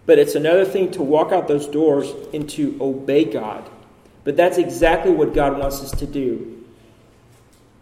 but 0.07 0.19
it's 0.19 0.35
another 0.35 0.65
thing 0.65 0.91
to 0.93 1.03
walk 1.03 1.33
out 1.33 1.49
those 1.49 1.67
doors 1.67 2.11
and 2.33 2.49
to 2.51 2.77
obey 2.81 3.25
God. 3.25 3.69
But 4.25 4.37
that's 4.37 4.57
exactly 4.57 5.13
what 5.13 5.35
God 5.35 5.59
wants 5.59 5.83
us 5.83 5.91
to 5.99 6.07
do. 6.07 6.65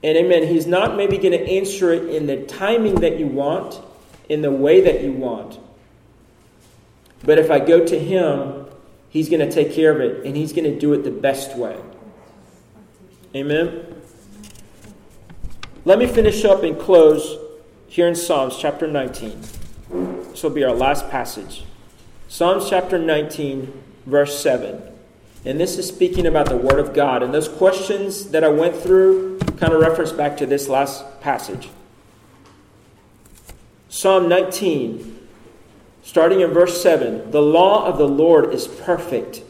And 0.03 0.19
amen, 0.19 0.49
He's 0.49 0.67
not 0.67 0.97
maybe 0.97 1.17
going 1.17 1.33
to 1.33 1.51
answer 1.51 1.93
it 1.93 2.15
in 2.15 2.27
the 2.27 2.45
timing 2.45 2.97
that 2.97 3.19
you 3.19 3.27
want, 3.27 3.81
in 4.29 4.43
the 4.43 4.51
way 4.51 4.81
that 4.81 5.03
you 5.03 5.13
want. 5.13 5.59
But 7.23 7.39
if 7.39 7.51
I 7.51 7.59
go 7.59 7.85
to 7.85 7.99
Him, 7.99 8.67
He's 9.09 9.29
going 9.29 9.41
to 9.41 9.51
take 9.51 9.73
care 9.73 9.93
of 9.93 10.01
it, 10.01 10.27
and 10.27 10.37
He's 10.37 10.53
going 10.53 10.65
to 10.65 10.79
do 10.79 10.93
it 10.93 11.05
the 11.05 11.11
best 11.11 11.57
way. 11.57 11.79
Amen. 13.35 14.03
Let 15.85 15.99
me 15.99 16.07
finish 16.07 16.45
up 16.45 16.63
and 16.63 16.79
close 16.79 17.37
here 17.89 18.09
in 18.09 18.15
Psalms 18.15 18.57
chapter 18.59 18.87
19. 18.87 19.41
This 20.31 20.43
will 20.43 20.51
be 20.51 20.65
our 20.65 20.73
last 20.73 21.11
passage. 21.11 21.65
Psalms 22.29 22.69
chapter 22.69 22.99
19, 22.99 23.83
verse 24.07 24.39
7. 24.41 24.83
And 25.45 25.61
this 25.61 25.79
is 25.79 25.87
speaking 25.87 26.27
about 26.27 26.49
the 26.49 26.57
Word 26.57 26.79
of 26.79 26.95
God. 26.95 27.23
And 27.23 27.35
those 27.35 27.49
questions 27.49 28.31
that 28.31 28.43
I 28.43 28.49
went 28.49 28.75
through 28.75 29.39
kind 29.59 29.73
of 29.73 29.81
reference 29.81 30.11
back 30.11 30.37
to 30.39 30.47
this 30.47 30.69
last 30.69 31.21
passage. 31.21 31.69
Psalm 33.95 34.29
19, 34.29 35.29
starting 36.03 36.41
in 36.41 36.51
verse 36.51 36.83
7 36.83 37.31
The 37.31 37.41
law 37.41 37.87
of 37.87 37.97
the 37.97 38.09
Lord 38.09 38.53
is 38.53 38.67
perfect 38.67 39.45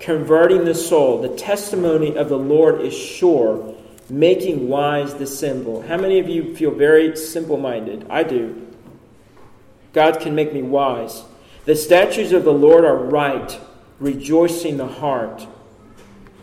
converting 0.00 0.64
the 0.64 0.74
soul. 0.74 1.20
The 1.20 1.36
testimony 1.36 2.16
of 2.16 2.30
the 2.30 2.38
Lord 2.38 2.80
is 2.80 2.96
sure, 2.96 3.74
making 4.08 4.70
wise 4.70 5.16
the 5.16 5.26
simple. 5.26 5.82
How 5.82 5.98
many 5.98 6.18
of 6.18 6.26
you 6.26 6.56
feel 6.56 6.70
very 6.70 7.14
simple 7.18 7.58
minded? 7.58 8.06
I 8.08 8.22
do. 8.22 8.66
God 9.92 10.20
can 10.20 10.34
make 10.34 10.54
me 10.54 10.62
wise. 10.62 11.24
The 11.66 11.76
statutes 11.76 12.32
of 12.32 12.44
the 12.44 12.50
Lord 12.50 12.86
are 12.86 12.96
right, 12.96 13.60
rejoicing 14.00 14.78
the 14.78 14.88
heart. 14.88 15.46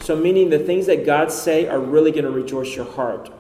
So, 0.02 0.16
meaning 0.16 0.52
the 0.52 0.60
things 0.60 0.86
that 0.86 1.04
God 1.04 1.32
say 1.32 1.68
are 1.68 1.80
really 1.80 2.12
going 2.12 2.26
to 2.26 2.32
rejoice 2.32 2.76
your 2.76 2.86
heart. 2.86 3.32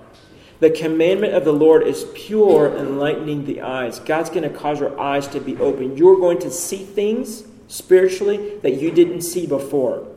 The 0.61 0.69
commandment 0.69 1.33
of 1.33 1.43
the 1.43 1.51
Lord 1.51 1.87
is 1.87 2.05
pure, 2.13 2.77
enlightening 2.77 3.45
the 3.45 3.61
eyes. 3.61 3.97
God's 3.97 4.29
going 4.29 4.43
to 4.43 4.49
cause 4.49 4.79
your 4.79 4.97
eyes 4.99 5.27
to 5.29 5.39
be 5.39 5.57
open. 5.57 5.97
You're 5.97 6.17
going 6.17 6.37
to 6.39 6.51
see 6.51 6.85
things 6.85 7.43
spiritually 7.67 8.59
that 8.59 8.79
you 8.79 8.91
didn't 8.91 9.23
see 9.23 9.47
before. 9.47 10.07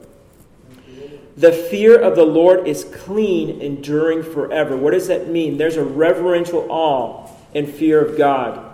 The 1.38 1.50
fear 1.50 1.98
of 1.98 2.14
the 2.14 2.26
Lord 2.26 2.68
is 2.68 2.84
clean, 2.84 3.62
enduring 3.62 4.22
forever. 4.22 4.76
What 4.76 4.92
does 4.92 5.08
that 5.08 5.28
mean? 5.28 5.56
There's 5.56 5.78
a 5.78 5.84
reverential 5.84 6.66
awe 6.70 7.26
and 7.54 7.66
fear 7.66 8.04
of 8.04 8.18
God 8.18 8.70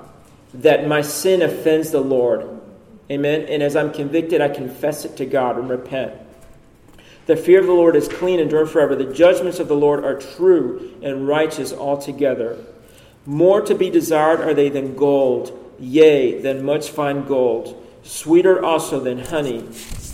that 0.53 0.89
my 0.89 1.03
sin 1.03 1.41
offends 1.41 1.93
the 1.93 2.01
Lord. 2.01 2.61
Amen. 3.09 3.43
And 3.43 3.63
as 3.63 3.77
I'm 3.77 3.93
convicted, 3.93 4.41
I 4.41 4.49
confess 4.49 5.05
it 5.05 5.17
to 5.19 5.25
God 5.25 5.57
and 5.57 5.71
repent. 5.71 6.15
The 7.31 7.37
fear 7.37 7.61
of 7.61 7.67
the 7.67 7.73
Lord 7.73 7.95
is 7.95 8.09
clean, 8.09 8.41
enduring 8.41 8.67
forever. 8.67 8.97
The 8.97 9.15
judgments 9.15 9.61
of 9.61 9.69
the 9.69 9.77
Lord 9.77 10.05
are 10.05 10.19
true 10.19 10.99
and 11.01 11.29
righteous 11.29 11.73
altogether. 11.73 12.59
More 13.25 13.61
to 13.61 13.75
be 13.77 13.89
desired 13.89 14.41
are 14.41 14.53
they 14.53 14.69
than 14.69 14.97
gold, 14.97 15.57
yea, 15.79 16.41
than 16.41 16.65
much 16.65 16.91
fine 16.91 17.25
gold, 17.29 17.87
sweeter 18.03 18.65
also 18.65 18.99
than 18.99 19.21
honey 19.21 19.59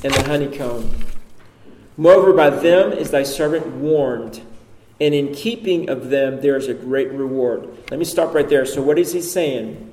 and 0.04 0.12
the 0.12 0.24
honeycomb. 0.26 0.94
Moreover, 1.96 2.34
by 2.34 2.50
them 2.50 2.92
is 2.92 3.12
thy 3.12 3.22
servant 3.22 3.66
warned, 3.66 4.42
and 5.00 5.14
in 5.14 5.32
keeping 5.32 5.88
of 5.88 6.10
them 6.10 6.42
there 6.42 6.56
is 6.56 6.68
a 6.68 6.74
great 6.74 7.10
reward. 7.12 7.66
Let 7.90 7.98
me 7.98 8.04
stop 8.04 8.34
right 8.34 8.46
there. 8.46 8.66
So, 8.66 8.82
what 8.82 8.98
is 8.98 9.14
he 9.14 9.22
saying? 9.22 9.90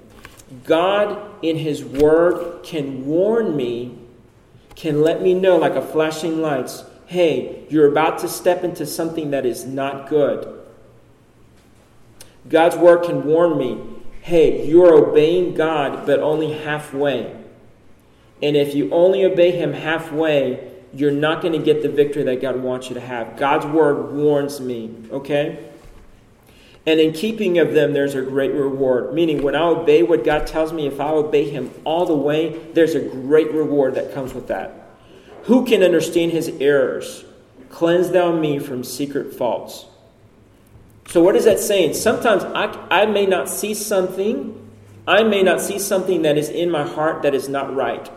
God, 0.66 1.22
in 1.42 1.56
his 1.56 1.86
word, 1.86 2.64
can 2.64 3.06
warn 3.06 3.56
me, 3.56 3.98
can 4.76 5.02
let 5.02 5.22
me 5.22 5.34
know, 5.34 5.56
like 5.56 5.76
a 5.76 5.82
flashing 5.82 6.42
lights, 6.42 6.84
hey, 7.14 7.64
you're 7.70 7.88
about 7.88 8.18
to 8.20 8.28
step 8.28 8.64
into 8.64 8.88
something 8.88 9.30
that 9.32 9.46
is 9.46 9.66
not 9.66 10.10
good. 10.10 10.62
God's 12.50 12.76
word 12.76 13.06
can 13.06 13.24
warn 13.24 13.56
me, 13.56 13.80
hey, 14.22 14.68
you're 14.68 14.94
obeying 14.94 15.54
God, 15.54 16.08
but 16.08 16.20
only 16.20 16.54
halfway. 16.54 17.36
And 18.42 18.58
if 18.58 18.74
you 18.74 18.92
only 18.92 19.24
obey 19.24 19.52
Him 19.52 19.74
halfway, 19.74 20.72
you're 20.92 21.12
not 21.12 21.42
going 21.44 21.54
to 21.54 21.64
get 21.64 21.84
the 21.84 21.90
victory 21.90 22.24
that 22.24 22.42
God 22.42 22.58
wants 22.62 22.90
you 22.90 22.96
to 22.96 23.02
have. 23.02 23.38
God's 23.38 23.68
word 23.68 24.12
warns 24.14 24.60
me, 24.60 24.94
okay? 25.12 25.70
And 26.88 27.00
in 27.00 27.14
keeping 27.14 27.60
of 27.60 27.74
them, 27.74 27.94
there's 27.94 28.16
a 28.16 28.24
great 28.24 28.54
reward. 28.54 29.14
Meaning, 29.14 29.44
when 29.44 29.56
I 29.56 29.62
obey 29.62 30.02
what 30.02 30.26
God 30.26 30.48
tells 30.48 30.74
me, 30.74 30.88
if 30.88 31.00
I 31.00 31.10
obey 31.10 31.48
Him 31.48 31.72
all 31.86 32.08
the 32.08 32.18
way, 32.18 32.58
there's 32.74 32.96
a 32.96 33.02
great 33.02 33.52
reward 33.54 33.94
that 33.96 34.16
comes 34.16 34.34
with 34.34 34.48
that. 34.48 34.83
Who 35.44 35.66
can 35.66 35.84
understand 35.84 36.32
His 36.32 36.50
errors? 36.60 37.26
Cleanse 37.70 38.12
thou 38.12 38.32
me 38.32 38.60
from 38.60 38.84
secret 38.84 39.34
faults. 39.34 39.86
So, 41.08 41.22
what 41.22 41.36
is 41.36 41.46
that 41.46 41.60
saying? 41.60 41.96
Sometimes 41.96 42.44
I, 42.44 42.66
I 42.90 43.06
may 43.06 43.26
not 43.26 43.50
see 43.50 43.74
something, 43.74 44.60
I 45.08 45.24
may 45.24 45.44
not 45.44 45.60
see 45.60 45.80
something 45.80 46.22
that 46.22 46.38
is 46.38 46.50
in 46.50 46.72
my 46.72 46.88
heart 46.88 47.24
that 47.24 47.34
is 47.34 47.50
not 47.50 47.76
right. 47.76 48.10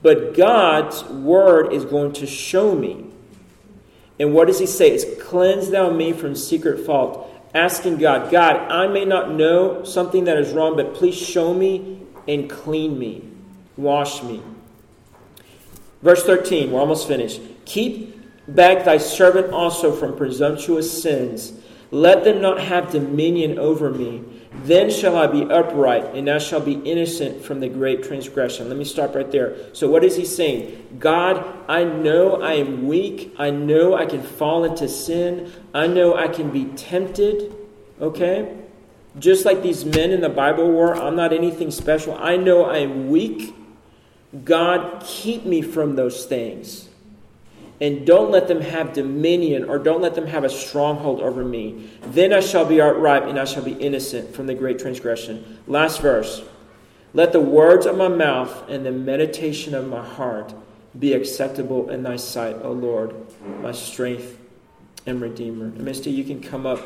But 0.00 0.34
God's 0.34 1.02
word 1.04 1.72
is 1.72 1.84
going 1.84 2.12
to 2.14 2.26
show 2.26 2.74
me. 2.74 3.06
And 4.20 4.32
what 4.32 4.46
does 4.46 4.58
he 4.58 4.66
say? 4.66 4.90
It's 4.90 5.20
cleanse 5.22 5.70
thou 5.70 5.90
me 5.90 6.12
from 6.12 6.34
secret 6.36 6.84
fault. 6.84 7.28
Asking 7.54 7.98
God, 7.98 8.30
God, 8.30 8.56
I 8.70 8.86
may 8.86 9.04
not 9.04 9.32
know 9.32 9.82
something 9.84 10.24
that 10.24 10.36
is 10.36 10.52
wrong, 10.52 10.76
but 10.76 10.94
please 10.94 11.16
show 11.16 11.54
me 11.54 12.02
and 12.28 12.48
clean 12.48 12.98
me. 12.98 13.28
Wash 13.76 14.22
me. 14.22 14.42
Verse 16.02 16.22
13, 16.24 16.70
we're 16.70 16.80
almost 16.80 17.08
finished. 17.08 17.40
Keep 17.64 18.16
back 18.48 18.84
thy 18.84 18.98
servant 18.98 19.52
also 19.52 19.92
from 19.92 20.16
presumptuous 20.16 21.02
sins. 21.02 21.52
Let 21.90 22.24
them 22.24 22.40
not 22.40 22.60
have 22.60 22.92
dominion 22.92 23.58
over 23.58 23.90
me. 23.90 24.22
Then 24.64 24.90
shall 24.90 25.16
I 25.16 25.26
be 25.26 25.42
upright, 25.42 26.14
and 26.14 26.28
I 26.28 26.38
shall 26.38 26.60
be 26.60 26.72
innocent 26.72 27.44
from 27.44 27.60
the 27.60 27.68
great 27.68 28.02
transgression. 28.02 28.68
Let 28.68 28.76
me 28.76 28.84
stop 28.84 29.14
right 29.14 29.30
there. 29.30 29.74
So, 29.74 29.88
what 29.88 30.04
is 30.04 30.16
he 30.16 30.24
saying? 30.24 30.96
God, 30.98 31.44
I 31.68 31.84
know 31.84 32.42
I 32.42 32.54
am 32.54 32.88
weak. 32.88 33.34
I 33.38 33.50
know 33.50 33.94
I 33.94 34.06
can 34.06 34.22
fall 34.22 34.64
into 34.64 34.88
sin. 34.88 35.52
I 35.74 35.86
know 35.86 36.14
I 36.14 36.28
can 36.28 36.50
be 36.50 36.64
tempted. 36.76 37.54
Okay? 38.00 38.56
Just 39.18 39.44
like 39.44 39.62
these 39.62 39.84
men 39.84 40.10
in 40.10 40.20
the 40.20 40.28
Bible 40.28 40.70
were, 40.70 40.94
I'm 40.94 41.16
not 41.16 41.32
anything 41.32 41.70
special. 41.70 42.16
I 42.18 42.36
know 42.36 42.64
I 42.64 42.78
am 42.78 43.10
weak. 43.10 43.54
God, 44.44 45.02
keep 45.06 45.44
me 45.44 45.62
from 45.62 45.96
those 45.96 46.26
things 46.26 46.88
and 47.80 48.06
don't 48.06 48.30
let 48.30 48.48
them 48.48 48.60
have 48.60 48.92
dominion 48.92 49.64
or 49.64 49.78
don't 49.78 50.02
let 50.02 50.14
them 50.14 50.26
have 50.26 50.44
a 50.44 50.48
stronghold 50.48 51.20
over 51.20 51.44
me. 51.44 51.90
Then 52.02 52.32
I 52.32 52.40
shall 52.40 52.64
be 52.64 52.80
outright 52.80 53.22
and 53.24 53.38
I 53.38 53.44
shall 53.44 53.62
be 53.62 53.72
innocent 53.72 54.34
from 54.34 54.46
the 54.46 54.54
great 54.54 54.78
transgression. 54.78 55.58
Last 55.66 56.00
verse. 56.00 56.42
Let 57.14 57.32
the 57.32 57.40
words 57.40 57.86
of 57.86 57.96
my 57.96 58.08
mouth 58.08 58.68
and 58.68 58.84
the 58.84 58.92
meditation 58.92 59.74
of 59.74 59.88
my 59.88 60.04
heart 60.04 60.54
be 60.98 61.14
acceptable 61.14 61.88
in 61.88 62.02
thy 62.02 62.16
sight, 62.16 62.56
O 62.62 62.72
Lord, 62.72 63.14
my 63.62 63.72
strength 63.72 64.38
and 65.06 65.20
redeemer. 65.20 65.66
And 65.66 66.06
you 66.06 66.24
can 66.24 66.42
come 66.42 66.66
up. 66.66 66.80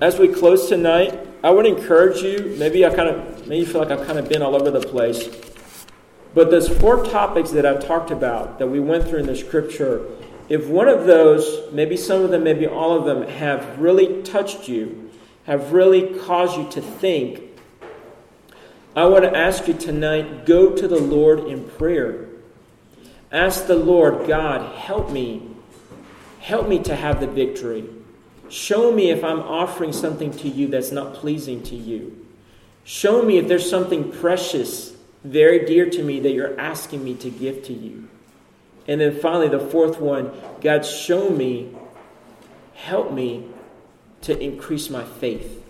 As 0.00 0.18
we 0.18 0.28
close 0.28 0.68
tonight, 0.68 1.35
I 1.46 1.50
would 1.50 1.64
encourage 1.64 2.22
you, 2.22 2.56
maybe 2.58 2.84
I 2.84 2.92
kind 2.92 3.08
of 3.08 3.46
maybe 3.46 3.58
you 3.58 3.66
feel 3.66 3.80
like 3.80 3.92
I've 3.92 4.04
kind 4.04 4.18
of 4.18 4.28
been 4.28 4.42
all 4.42 4.56
over 4.56 4.68
the 4.68 4.80
place. 4.80 5.28
But 6.34 6.50
those 6.50 6.68
four 6.68 7.04
topics 7.04 7.52
that 7.52 7.64
I've 7.64 7.86
talked 7.86 8.10
about 8.10 8.58
that 8.58 8.66
we 8.66 8.80
went 8.80 9.06
through 9.06 9.20
in 9.20 9.26
the 9.26 9.36
scripture, 9.36 10.04
if 10.48 10.66
one 10.66 10.88
of 10.88 11.06
those, 11.06 11.72
maybe 11.72 11.96
some 11.96 12.22
of 12.22 12.32
them, 12.32 12.42
maybe 12.42 12.66
all 12.66 12.98
of 12.98 13.04
them, 13.04 13.28
have 13.28 13.78
really 13.78 14.24
touched 14.24 14.66
you, 14.66 15.08
have 15.44 15.72
really 15.72 16.18
caused 16.18 16.58
you 16.58 16.68
to 16.70 16.80
think, 16.80 17.42
I 18.96 19.04
want 19.04 19.22
to 19.22 19.36
ask 19.36 19.68
you 19.68 19.74
tonight 19.74 20.46
go 20.46 20.74
to 20.74 20.88
the 20.88 21.00
Lord 21.00 21.44
in 21.44 21.62
prayer. 21.62 22.26
Ask 23.30 23.68
the 23.68 23.76
Lord, 23.76 24.26
God, 24.26 24.74
help 24.74 25.12
me. 25.12 25.48
Help 26.40 26.66
me 26.68 26.80
to 26.80 26.96
have 26.96 27.20
the 27.20 27.28
victory. 27.28 27.84
Show 28.48 28.92
me 28.92 29.10
if 29.10 29.24
I'm 29.24 29.40
offering 29.40 29.92
something 29.92 30.30
to 30.38 30.48
you 30.48 30.68
that's 30.68 30.92
not 30.92 31.14
pleasing 31.14 31.62
to 31.64 31.76
you. 31.76 32.26
Show 32.84 33.22
me 33.22 33.38
if 33.38 33.48
there's 33.48 33.68
something 33.68 34.12
precious 34.12 34.96
very 35.24 35.66
dear 35.66 35.90
to 35.90 36.02
me 36.02 36.20
that 36.20 36.30
you're 36.30 36.58
asking 36.58 37.02
me 37.02 37.14
to 37.14 37.30
give 37.30 37.64
to 37.64 37.72
you. 37.72 38.08
And 38.86 39.00
then 39.00 39.18
finally, 39.18 39.48
the 39.48 39.58
fourth 39.58 40.00
one 40.00 40.30
God, 40.60 40.84
show 40.84 41.30
me, 41.30 41.74
help 42.74 43.12
me 43.12 43.48
to 44.22 44.38
increase 44.38 44.88
my 44.88 45.04
faith. 45.04 45.64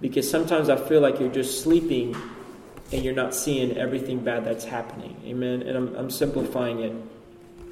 Because 0.00 0.30
sometimes 0.30 0.68
I 0.68 0.76
feel 0.76 1.00
like 1.00 1.18
you're 1.18 1.30
just 1.30 1.62
sleeping 1.62 2.14
and 2.92 3.02
you're 3.02 3.14
not 3.14 3.34
seeing 3.34 3.76
everything 3.76 4.18
bad 4.18 4.44
that's 4.44 4.64
happening. 4.64 5.16
Amen. 5.24 5.62
And 5.62 5.76
I'm, 5.76 5.96
I'm 5.96 6.10
simplifying 6.10 6.80
it. 6.80 6.92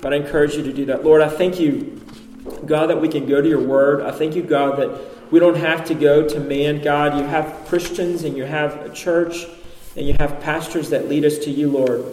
But 0.01 0.15
I 0.15 0.17
encourage 0.17 0.57
you 0.57 0.63
to 0.63 0.73
do 0.73 0.87
that. 0.87 1.05
Lord, 1.05 1.21
I 1.21 1.29
thank 1.29 1.61
you, 1.61 2.01
God, 2.67 2.87
that 2.87 3.01
we 3.01 3.09
can 3.09 3.27
go 3.27 3.41
to 3.41 3.49
your 3.49 3.61
word. 3.61 4.03
I 4.03 4.11
thank 4.11 4.35
you, 4.35 4.43
God, 4.43 4.79
that 4.79 5.31
we 5.33 5.39
don't 5.39 5.57
have 5.57 5.85
to 5.87 5.95
go 5.95 6.29
to 6.29 6.41
man. 6.41 6.83
God, 6.83 7.17
you 7.19 7.25
have 7.25 7.67
Christians 7.67 8.25
and 8.25 8.37
you 8.37 8.45
have 8.45 8.77
a 8.85 8.91
church 8.91 9.47
and 9.97 10.07
you 10.07 10.15
have 10.19 10.41
pastors 10.41 10.91
that 10.91 11.09
lead 11.09 11.25
us 11.25 11.39
to 11.39 11.51
you, 11.51 11.71
Lord. 11.71 12.05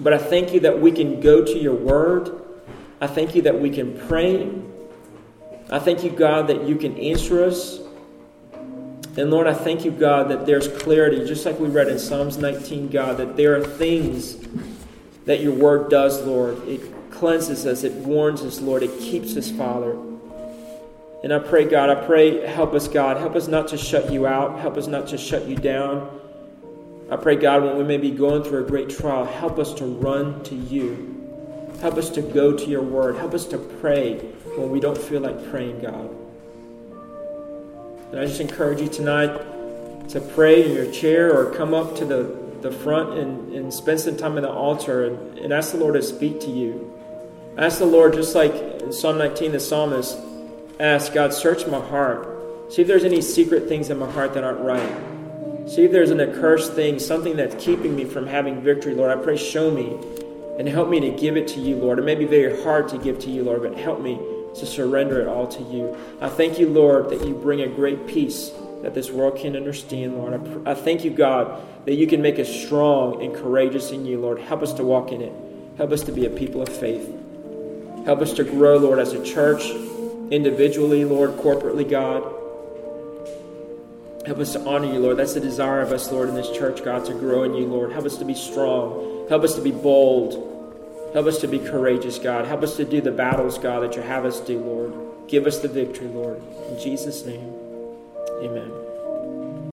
But 0.00 0.12
I 0.12 0.18
thank 0.18 0.52
you 0.52 0.60
that 0.60 0.80
we 0.80 0.90
can 0.90 1.20
go 1.20 1.44
to 1.44 1.58
your 1.58 1.74
word. 1.74 2.42
I 3.00 3.06
thank 3.06 3.34
you 3.34 3.42
that 3.42 3.60
we 3.60 3.70
can 3.70 3.98
pray. 4.08 4.50
I 5.70 5.78
thank 5.78 6.04
you, 6.04 6.10
God, 6.10 6.48
that 6.48 6.66
you 6.66 6.76
can 6.76 6.96
answer 6.98 7.44
us. 7.44 7.80
And 9.16 9.30
Lord, 9.30 9.46
I 9.46 9.54
thank 9.54 9.84
you, 9.84 9.90
God, 9.90 10.30
that 10.30 10.46
there's 10.46 10.68
clarity, 10.68 11.26
just 11.26 11.44
like 11.44 11.58
we 11.58 11.68
read 11.68 11.88
in 11.88 11.98
Psalms 11.98 12.38
19, 12.38 12.88
God, 12.88 13.18
that 13.18 13.36
there 13.36 13.56
are 13.56 13.64
things 13.64 14.36
that 15.26 15.40
your 15.40 15.52
word 15.52 15.90
does, 15.90 16.24
Lord. 16.24 16.66
It 16.66 16.80
cleanses 17.22 17.66
us, 17.66 17.84
it 17.84 17.92
warns 17.92 18.42
us, 18.42 18.60
Lord, 18.60 18.82
it 18.82 18.98
keeps 18.98 19.36
us, 19.36 19.48
Father. 19.48 19.96
And 21.22 21.32
I 21.32 21.38
pray, 21.38 21.64
God, 21.64 21.88
I 21.88 22.04
pray, 22.04 22.44
help 22.44 22.74
us, 22.74 22.88
God. 22.88 23.16
Help 23.16 23.36
us 23.36 23.46
not 23.46 23.68
to 23.68 23.78
shut 23.78 24.10
you 24.10 24.26
out, 24.26 24.58
help 24.58 24.76
us 24.76 24.88
not 24.88 25.06
to 25.06 25.16
shut 25.16 25.46
you 25.46 25.54
down. 25.54 26.20
I 27.12 27.14
pray, 27.14 27.36
God, 27.36 27.62
when 27.62 27.76
we 27.78 27.84
may 27.84 27.96
be 27.96 28.10
going 28.10 28.42
through 28.42 28.64
a 28.64 28.66
great 28.66 28.90
trial, 28.90 29.24
help 29.24 29.60
us 29.60 29.72
to 29.74 29.84
run 29.84 30.42
to 30.42 30.56
you. 30.56 31.70
Help 31.80 31.94
us 31.94 32.10
to 32.10 32.22
go 32.22 32.58
to 32.58 32.64
your 32.64 32.82
word. 32.82 33.14
Help 33.14 33.34
us 33.34 33.46
to 33.46 33.58
pray 33.58 34.18
when 34.56 34.72
we 34.72 34.80
don't 34.80 34.98
feel 34.98 35.20
like 35.20 35.48
praying, 35.48 35.80
God. 35.80 36.10
And 38.10 38.18
I 38.18 38.26
just 38.26 38.40
encourage 38.40 38.80
you 38.80 38.88
tonight 38.88 40.08
to 40.08 40.20
pray 40.20 40.68
in 40.68 40.74
your 40.74 40.90
chair 40.90 41.32
or 41.32 41.54
come 41.54 41.72
up 41.72 41.94
to 41.98 42.04
the, 42.04 42.36
the 42.62 42.72
front 42.72 43.16
and, 43.16 43.54
and 43.54 43.72
spend 43.72 44.00
some 44.00 44.16
time 44.16 44.36
at 44.38 44.40
the 44.40 44.50
altar 44.50 45.04
and, 45.04 45.38
and 45.38 45.52
ask 45.52 45.70
the 45.70 45.78
Lord 45.78 45.94
to 45.94 46.02
speak 46.02 46.40
to 46.40 46.50
you. 46.50 46.91
Ask 47.56 47.80
the 47.80 47.86
Lord, 47.86 48.14
just 48.14 48.34
like 48.34 48.54
in 48.54 48.92
Psalm 48.94 49.18
19, 49.18 49.52
the 49.52 49.60
psalmist 49.60 50.16
asked, 50.80 51.12
God, 51.12 51.34
search 51.34 51.66
my 51.66 51.80
heart. 51.80 52.72
See 52.72 52.80
if 52.80 52.88
there's 52.88 53.04
any 53.04 53.20
secret 53.20 53.68
things 53.68 53.90
in 53.90 53.98
my 53.98 54.10
heart 54.10 54.32
that 54.34 54.42
aren't 54.42 54.60
right. 54.60 55.68
See 55.68 55.84
if 55.84 55.92
there's 55.92 56.10
an 56.10 56.20
accursed 56.20 56.72
thing, 56.72 56.98
something 56.98 57.36
that's 57.36 57.62
keeping 57.62 57.94
me 57.94 58.06
from 58.06 58.26
having 58.26 58.62
victory, 58.62 58.94
Lord. 58.94 59.16
I 59.16 59.22
pray, 59.22 59.36
show 59.36 59.70
me 59.70 59.98
and 60.58 60.66
help 60.66 60.88
me 60.88 60.98
to 61.00 61.10
give 61.10 61.36
it 61.36 61.46
to 61.48 61.60
you, 61.60 61.76
Lord. 61.76 61.98
It 61.98 62.06
may 62.06 62.14
be 62.14 62.24
very 62.24 62.62
hard 62.62 62.88
to 62.88 62.98
give 62.98 63.18
to 63.20 63.30
you, 63.30 63.42
Lord, 63.42 63.62
but 63.62 63.76
help 63.76 64.00
me 64.00 64.18
to 64.54 64.64
surrender 64.64 65.20
it 65.20 65.28
all 65.28 65.46
to 65.48 65.62
you. 65.64 65.94
I 66.22 66.30
thank 66.30 66.58
you, 66.58 66.70
Lord, 66.70 67.10
that 67.10 67.26
you 67.26 67.34
bring 67.34 67.60
a 67.60 67.68
great 67.68 68.06
peace 68.06 68.50
that 68.80 68.94
this 68.94 69.10
world 69.10 69.36
can 69.36 69.56
understand, 69.56 70.16
Lord. 70.16 70.34
I, 70.34 70.38
pr- 70.38 70.68
I 70.70 70.74
thank 70.74 71.04
you, 71.04 71.10
God, 71.10 71.60
that 71.84 71.94
you 71.94 72.06
can 72.06 72.22
make 72.22 72.38
us 72.38 72.48
strong 72.48 73.22
and 73.22 73.34
courageous 73.34 73.90
in 73.90 74.06
you, 74.06 74.18
Lord. 74.18 74.38
Help 74.38 74.62
us 74.62 74.72
to 74.74 74.84
walk 74.84 75.12
in 75.12 75.20
it. 75.20 75.32
Help 75.76 75.92
us 75.92 76.02
to 76.04 76.12
be 76.12 76.24
a 76.24 76.30
people 76.30 76.62
of 76.62 76.68
faith. 76.70 77.21
Help 78.04 78.20
us 78.20 78.32
to 78.34 78.44
grow, 78.44 78.78
Lord, 78.78 78.98
as 78.98 79.12
a 79.12 79.24
church, 79.24 79.70
individually, 80.30 81.04
Lord, 81.04 81.30
corporately, 81.32 81.88
God. 81.88 82.22
Help 84.26 84.38
us 84.38 84.52
to 84.52 84.60
honor 84.60 84.92
you, 84.92 84.98
Lord. 84.98 85.16
That's 85.16 85.34
the 85.34 85.40
desire 85.40 85.80
of 85.80 85.92
us, 85.92 86.10
Lord, 86.10 86.28
in 86.28 86.34
this 86.34 86.50
church, 86.50 86.84
God, 86.84 87.04
to 87.06 87.12
grow 87.12 87.42
in 87.44 87.54
you, 87.54 87.66
Lord. 87.66 87.92
Help 87.92 88.06
us 88.06 88.16
to 88.18 88.24
be 88.24 88.34
strong. 88.34 89.26
Help 89.28 89.42
us 89.42 89.54
to 89.54 89.60
be 89.60 89.72
bold. 89.72 91.12
Help 91.12 91.26
us 91.26 91.40
to 91.40 91.48
be 91.48 91.58
courageous, 91.58 92.18
God. 92.18 92.46
Help 92.46 92.62
us 92.62 92.76
to 92.76 92.84
do 92.84 93.00
the 93.00 93.12
battles, 93.12 93.58
God, 93.58 93.80
that 93.80 93.96
you 93.96 94.02
have 94.02 94.24
us 94.24 94.40
do, 94.40 94.58
Lord. 94.58 94.92
Give 95.28 95.46
us 95.46 95.58
the 95.58 95.68
victory, 95.68 96.08
Lord. 96.08 96.42
In 96.70 96.78
Jesus' 96.78 97.24
name, 97.24 97.54
amen. 98.42 98.91